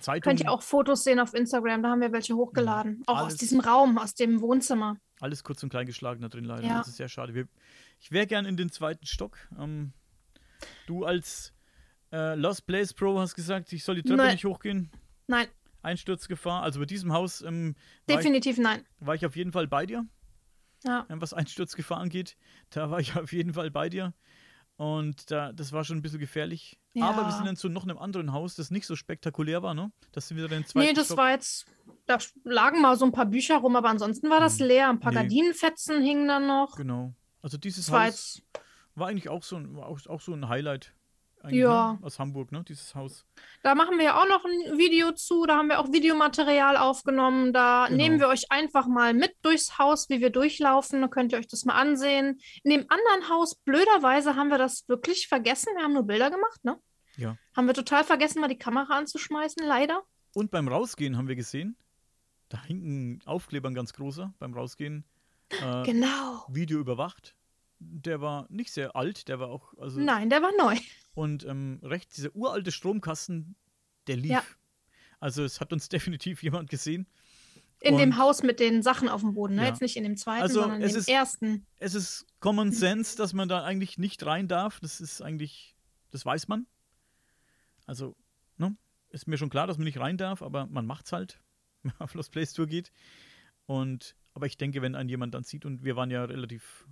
[0.00, 0.22] Zeitungen.
[0.36, 3.02] Könnt ihr auch Fotos sehen auf Instagram, da haben wir welche hochgeladen.
[3.06, 4.96] Auch aus diesem Raum, aus dem Wohnzimmer.
[5.20, 6.64] Alles kurz und klein geschlagen da drin leider.
[6.64, 6.78] Ja.
[6.78, 7.34] Das ist sehr schade.
[7.34, 7.48] Wir,
[7.98, 9.36] ich wäre gern in den zweiten Stock.
[9.58, 9.92] Ähm,
[10.86, 11.52] du als
[12.12, 14.32] äh, Lost Place Pro hast gesagt, ich soll die Treppe Nein.
[14.32, 14.90] nicht hochgehen.
[15.26, 15.48] Nein,
[15.82, 16.62] Einsturzgefahr.
[16.62, 17.74] Also bei diesem Haus ähm,
[18.06, 18.84] war, ich, definitiv nein.
[19.00, 20.06] war ich auf jeden Fall bei dir,
[20.84, 21.06] Ja.
[21.08, 22.36] ähm, was Einsturzgefahr angeht.
[22.70, 24.14] Da war ich auf jeden Fall bei dir.
[24.76, 26.78] Und da, das war schon ein bisschen gefährlich.
[27.02, 29.90] Aber wir sind dann zu noch einem anderen Haus, das nicht so spektakulär war, ne?
[30.12, 31.18] Das sind wieder den zweiten Nee, das Stock.
[31.18, 31.66] war jetzt,
[32.06, 34.88] da lagen mal so ein paar Bücher rum, aber ansonsten war das leer.
[34.88, 35.16] Ein paar Hm.
[35.18, 35.22] Nee.
[35.24, 36.76] Gardinenfetzen hingen dann noch.
[36.76, 37.14] Genau.
[37.42, 38.42] Also dieses Das war Haus
[38.94, 40.92] war eigentlich auch so ein, war auch, auch so ein Highlight.
[41.50, 41.92] Ja.
[41.92, 41.98] Ne?
[42.04, 42.64] Aus Hamburg, ne?
[42.66, 43.24] Dieses Haus.
[43.62, 45.46] Da machen wir ja auch noch ein Video zu.
[45.46, 47.52] Da haben wir auch Videomaterial aufgenommen.
[47.52, 47.96] Da Genau.
[47.96, 51.00] nehmen wir euch einfach mal mit durchs Haus, wie wir durchlaufen.
[51.00, 52.40] Da könnt ihr euch das mal ansehen.
[52.64, 55.68] In dem anderen Haus, blöderweise, haben wir das wirklich vergessen.
[55.76, 56.76] Wir haben nur Bilder gemacht, ne?
[57.18, 57.36] Ja.
[57.54, 60.02] Haben wir total vergessen, mal die Kamera anzuschmeißen, leider.
[60.34, 61.76] Und beim Rausgehen haben wir gesehen,
[62.48, 65.04] da hing ein Aufkleber, ein ganz großer, beim Rausgehen.
[65.50, 66.46] Äh, Genau.
[66.48, 67.34] Video überwacht.
[67.80, 69.74] Der war nicht sehr alt, der war auch.
[69.78, 70.76] Also, Nein, der war neu.
[71.14, 73.54] Und ähm, rechts, dieser uralte Stromkasten,
[74.06, 74.30] der lief.
[74.30, 74.42] Ja.
[75.20, 77.06] Also es hat uns definitiv jemand gesehen.
[77.80, 79.62] In Und dem Haus mit den Sachen auf dem Boden, ne?
[79.62, 79.68] Ja.
[79.68, 81.66] Jetzt nicht in dem zweiten, Also, sondern in dem ist- ersten.
[81.78, 84.80] Es ist Common Sense, dass man da eigentlich nicht rein darf.
[84.80, 85.76] Das ist eigentlich,
[86.10, 86.66] das weiß man.
[87.88, 88.14] Also,
[88.58, 88.76] ne?
[89.10, 91.40] Ist mir schon klar, dass man nicht rein darf, aber man macht's halt,
[91.82, 92.92] wenn man auf Lost Place Tour geht.
[93.66, 96.86] Und, aber ich denke, wenn einen jemand dann sieht, und wir waren ja relativ,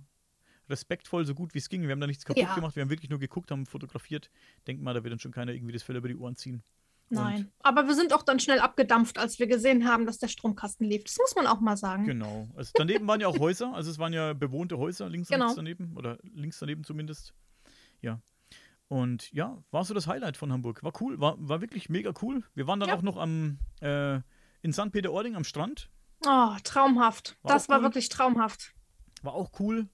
[0.69, 1.83] respektvoll, so gut wie es ging.
[1.83, 2.53] Wir haben da nichts kaputt Ja.
[2.55, 4.29] gemacht, wir haben wirklich nur geguckt, haben fotografiert.
[4.67, 6.61] Denk mal, da wird dann schon keiner irgendwie das Fell über die Ohren ziehen.
[7.09, 7.49] Nein.
[7.59, 11.05] Aber wir sind auch dann schnell abgedampft, als wir gesehen haben, dass der Stromkasten lief.
[11.05, 12.03] Das muss man auch mal sagen.
[12.05, 12.49] Genau.
[12.55, 15.45] Also daneben waren ja auch Häuser, also es waren ja bewohnte Häuser links und Genau.
[15.45, 17.33] rechts daneben oder links daneben zumindest.
[18.01, 18.19] Ja.
[18.87, 20.81] Und ja, war so das Highlight von Hamburg.
[20.83, 22.43] War cool, war, war wirklich mega cool.
[22.53, 24.19] Wir waren dann auch noch am äh,
[24.61, 24.91] in St.
[24.91, 25.89] Peter-Ording am Strand.
[26.25, 27.37] Oh, traumhaft.
[27.41, 27.83] War das war cool.
[27.83, 28.73] wirklich traumhaft.
[29.21, 29.87] War auch cool.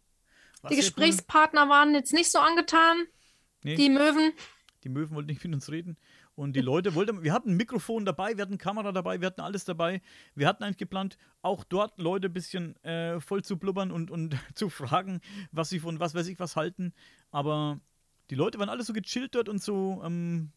[0.61, 3.05] War Die Gesprächspartner waren jetzt nicht so angetan.
[3.63, 3.75] Nee.
[3.75, 4.31] Die Möwen.
[4.83, 5.97] Die Möwen wollten nicht mit uns reden.
[6.35, 9.41] Und die Leute wollten, wir hatten ein Mikrofon dabei, wir hatten Kamera dabei, wir hatten
[9.41, 10.01] alles dabei.
[10.33, 14.35] Wir hatten eigentlich geplant, auch dort Leute ein bisschen äh, voll zu blubbern und, und
[14.55, 15.21] zu fragen,
[15.51, 16.93] was sie von was weiß ich was halten.
[17.31, 17.79] Aber
[18.33, 20.51] die Leute waren alle so gechillt dort und so ähm,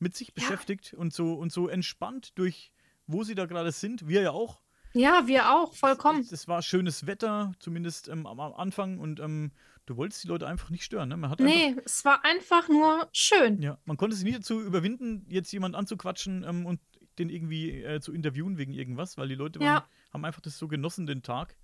[0.00, 2.72] mit sich beschäftigt und so und so entspannt durch,
[3.06, 4.08] wo sie da gerade sind.
[4.08, 4.60] Wir ja auch.
[4.94, 6.26] Ja, wir auch, vollkommen.
[6.28, 8.98] Es war schönes Wetter, zumindest ähm, am am Anfang.
[8.98, 9.52] Und ähm,
[9.86, 11.08] du wolltest die Leute einfach nicht stören.
[11.08, 11.16] Ne?
[11.16, 13.62] Man hat einfach, Nee, es war einfach nur schön.
[13.62, 16.80] ja, man konnte sich nie dazu überwinden, jetzt jemand anzuquatschen ähm, und
[17.20, 19.88] den irgendwie äh, zu interviewen wegen irgendwas, weil die Leute waren, Ja.
[20.12, 21.56] haben einfach das so genossen, den Tag.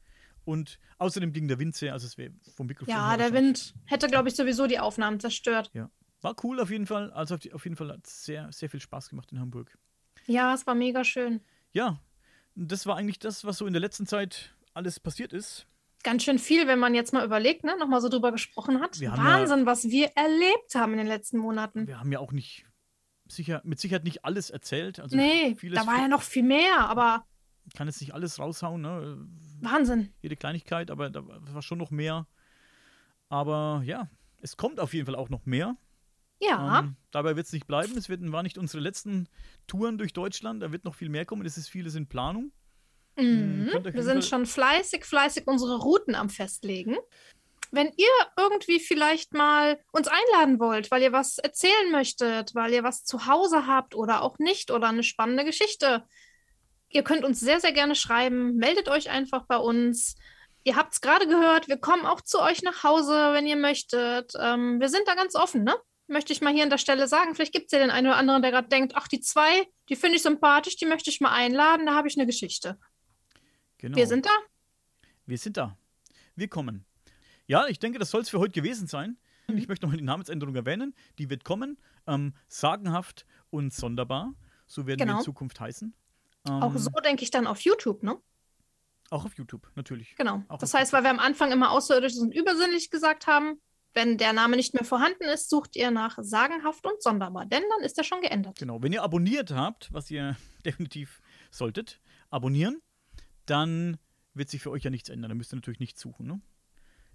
[0.48, 4.06] Und außerdem ging der Wind sehr, also es wäre vom Mikrofon Ja, der Wind hätte,
[4.06, 5.70] glaube ich, sowieso die Aufnahmen zerstört.
[5.74, 5.90] Ja.
[6.22, 7.12] War cool auf jeden Fall.
[7.12, 9.76] Also auf, die, auf jeden Fall hat es sehr, sehr viel Spaß gemacht in Hamburg.
[10.24, 11.42] Ja, es war mega schön.
[11.72, 12.00] Ja,
[12.54, 15.66] das war eigentlich das, was so in der letzten Zeit alles passiert ist.
[16.02, 18.94] Ganz schön viel, wenn man jetzt mal überlegt, ne, nochmal so drüber gesprochen hat.
[18.96, 21.86] Haben ja- Wahnsinn, was wir erlebt haben in den letzten Monaten.
[21.86, 22.64] Wir haben ja auch nicht
[23.26, 24.98] sicher, mit Sicherheit nicht alles erzählt.
[24.98, 27.26] Also nee, da war ja noch viel mehr, aber
[27.74, 29.26] kann jetzt nicht alles raushauen, ne?
[29.60, 30.12] Wahnsinn.
[30.22, 32.26] Jede Kleinigkeit, aber da war schon noch mehr.
[33.28, 34.08] Aber ja,
[34.40, 35.76] es kommt auf jeden Fall auch noch mehr.
[36.40, 36.80] Ja.
[36.80, 37.96] Ähm, dabei wird es nicht bleiben.
[37.96, 39.28] Es wird, waren nicht unsere letzten
[39.66, 40.62] Touren durch Deutschland.
[40.62, 41.44] Da wird noch viel mehr kommen.
[41.44, 42.52] Es ist vieles in Planung.
[43.16, 43.70] Mhm.
[43.82, 46.96] Wir sind schon fleißig, fleißig unsere Routen am Festlegen.
[47.70, 48.08] Wenn ihr
[48.38, 53.26] irgendwie vielleicht mal uns einladen wollt, weil ihr was erzählen möchtet, weil ihr was zu
[53.26, 56.04] Hause habt oder auch nicht oder eine spannende Geschichte,
[56.90, 58.56] ihr könnt uns sehr, sehr gerne schreiben.
[58.56, 60.16] Meldet euch einfach bei uns.
[60.65, 64.32] Ihr habt es gerade gehört, wir kommen auch zu euch nach Hause, wenn ihr möchtet.
[64.39, 65.74] Ähm, wir sind da ganz offen, ne?
[66.09, 67.35] Möchte ich mal hier an der Stelle sagen.
[67.35, 69.97] Vielleicht gibt es ja den einen oder anderen, der gerade denkt, ach, die zwei, die
[69.97, 72.78] finde ich sympathisch, die möchte ich mal einladen, da habe ich eine Geschichte.
[73.78, 73.97] Genau.
[73.97, 74.31] Wir sind da.
[75.27, 75.77] Wir sind da.
[76.35, 76.85] Wir kommen.
[77.47, 79.19] Ja, ich denke, das soll es für heute gewesen sein.
[79.47, 79.59] Mhm.
[79.59, 80.94] Ich möchte nochmal die Namensänderung erwähnen.
[81.19, 81.78] Die wird kommen.
[82.06, 84.35] Ähm, sagenhaft und sonderbar.
[84.66, 85.19] So werden wir Genau.
[85.19, 85.94] in Zukunft heißen.
[86.48, 88.16] Auch Ähm, so denke ich dann auf YouTube, ne?
[89.10, 90.16] Auch auf YouTube, natürlich.
[90.16, 90.42] Genau.
[90.48, 93.60] Auch das heißt, weil wir am Anfang immer außerirdisch und übersinnlich gesagt haben,
[93.94, 97.84] wenn der Name nicht mehr vorhanden ist, sucht ihr nach sagenhaft und sonderbar, denn dann
[97.84, 98.58] ist er schon geändert.
[98.58, 98.82] Genau.
[98.82, 102.00] Wenn ihr abonniert habt, was ihr definitiv solltet,
[102.30, 102.82] abonnieren,
[103.46, 103.96] dann
[104.34, 105.30] wird sich für euch ja nichts ändern.
[105.30, 106.26] Dann müsst ihr natürlich nichts suchen.
[106.26, 106.40] Ne?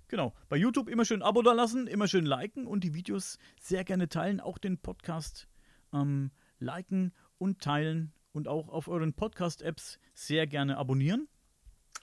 [0.07, 0.34] Genau.
[0.49, 4.10] Bei YouTube immer schön Abo da lassen, immer schön liken und die Videos sehr gerne
[4.10, 4.39] teilen.
[4.39, 5.47] Auch den Podcast
[5.93, 11.27] ähm, liken und teilen und auch auf euren Podcast-Apps sehr gerne abonnieren.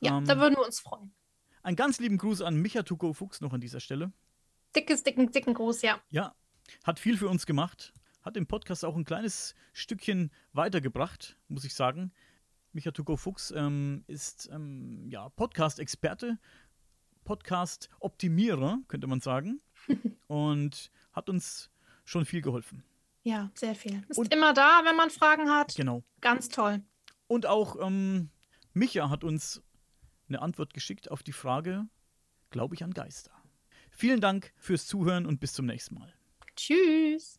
[0.00, 1.12] Ja, Ähm, da würden wir uns freuen.
[1.62, 4.12] Einen ganz lieben Gruß an Micha Tuko Fuchs noch an dieser Stelle.
[4.74, 6.00] Dickes, dicken, dicken Gruß, ja.
[6.08, 6.34] Ja,
[6.84, 7.92] hat viel für uns gemacht.
[8.22, 12.12] Hat den Podcast auch ein kleines Stückchen weitergebracht, muss ich sagen.
[12.72, 16.38] Micha Tuko Fuchs ähm, ist ähm, ja, Podcast-Experte,
[17.24, 19.60] Podcast-Optimierer, könnte man sagen.
[20.28, 21.70] und hat uns
[22.04, 22.84] schon viel geholfen.
[23.22, 24.02] Ja, sehr viel.
[24.08, 25.74] Ist immer da, wenn man Fragen hat.
[25.74, 26.02] Genau.
[26.20, 26.82] Ganz toll.
[27.26, 28.30] Und auch ähm,
[28.72, 29.62] Micha hat uns
[30.28, 31.86] eine Antwort geschickt auf die Frage,
[32.50, 33.32] glaube ich an Geister.
[33.90, 36.12] Vielen Dank fürs Zuhören und bis zum nächsten Mal.
[36.56, 37.38] Tschüss.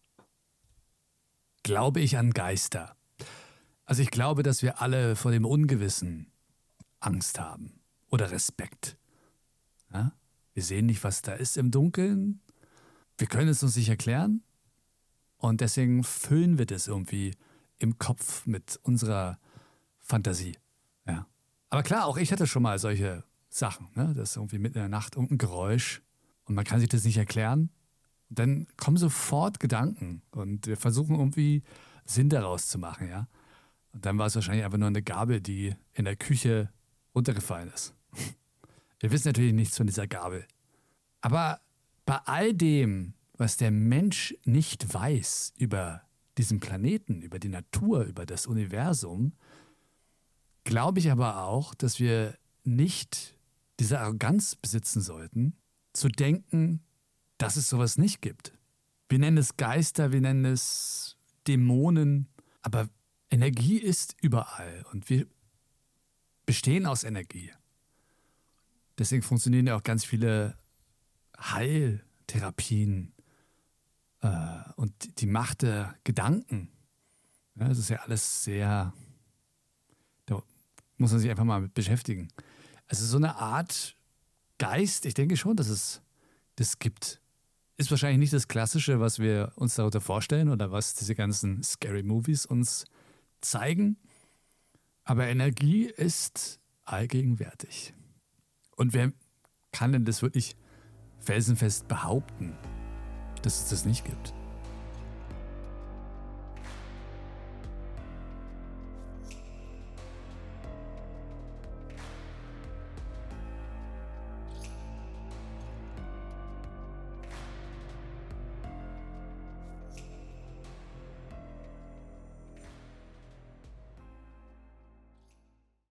[1.64, 2.96] Glaube ich an Geister?
[3.86, 6.32] Also ich glaube, dass wir alle vor dem Ungewissen
[7.00, 8.98] Angst haben oder Respekt.
[9.92, 10.14] Ja?
[10.54, 12.42] Wir sehen nicht, was da ist im Dunkeln.
[13.18, 14.44] Wir können es uns nicht erklären.
[15.42, 17.34] Und deswegen füllen wir das irgendwie
[17.80, 19.40] im Kopf mit unserer
[20.00, 20.56] Fantasie.
[21.08, 21.26] Ja.
[21.72, 23.90] Aber klar, auch ich hatte schon mal solche Sachen.
[23.96, 24.14] Ne?
[24.16, 26.04] Das ist irgendwie mitten in der Nacht irgendein Geräusch
[26.46, 27.72] und man kann sich das nicht erklären.
[28.30, 31.64] Dann kommen sofort Gedanken und wir versuchen irgendwie
[32.06, 33.28] Sinn daraus zu machen, ja.
[33.94, 36.70] Und dann war es wahrscheinlich einfach nur eine Gabel, die in der Küche
[37.16, 37.96] runtergefallen ist.
[39.00, 40.46] Wir wissen natürlich nichts von dieser Gabel.
[41.22, 41.60] Aber
[42.06, 46.04] bei all dem, was der Mensch nicht weiß über
[46.38, 49.34] diesen Planeten, über die Natur, über das Universum,
[50.64, 53.36] glaube ich aber auch, dass wir nicht
[53.80, 55.56] diese Arroganz besitzen sollten,
[55.92, 56.84] zu denken,
[57.40, 58.54] dass es sowas nicht gibt.
[59.10, 62.28] Wir nennen es Geister, wir nennen es Dämonen,
[62.62, 62.90] aber
[63.32, 65.26] Energie ist überall und wir
[66.46, 67.52] bestehen aus Energie.
[69.00, 70.56] Deswegen funktionieren ja auch ganz viele
[71.40, 73.11] Heiltherapien
[74.22, 76.70] äh, und die Macht der Gedanken.
[77.56, 78.94] Ja, das ist ja alles sehr,
[80.26, 80.42] da
[80.98, 82.30] muss man sich einfach mal mit beschäftigen.
[82.88, 83.96] Also so eine Art
[84.58, 86.02] Geist, ich denke schon, dass es
[86.56, 87.20] das gibt.
[87.78, 92.04] Ist wahrscheinlich nicht das Klassische, was wir uns darunter vorstellen oder was diese ganzen Scary
[92.04, 92.86] Movies uns
[93.42, 93.98] zeigen.
[95.04, 97.94] Aber Energie ist allgegenwärtig.
[98.76, 99.12] Und wer
[99.72, 100.56] kann denn das wirklich
[101.20, 102.56] felsenfest behaupten,
[103.42, 104.34] dass es das nicht gibt?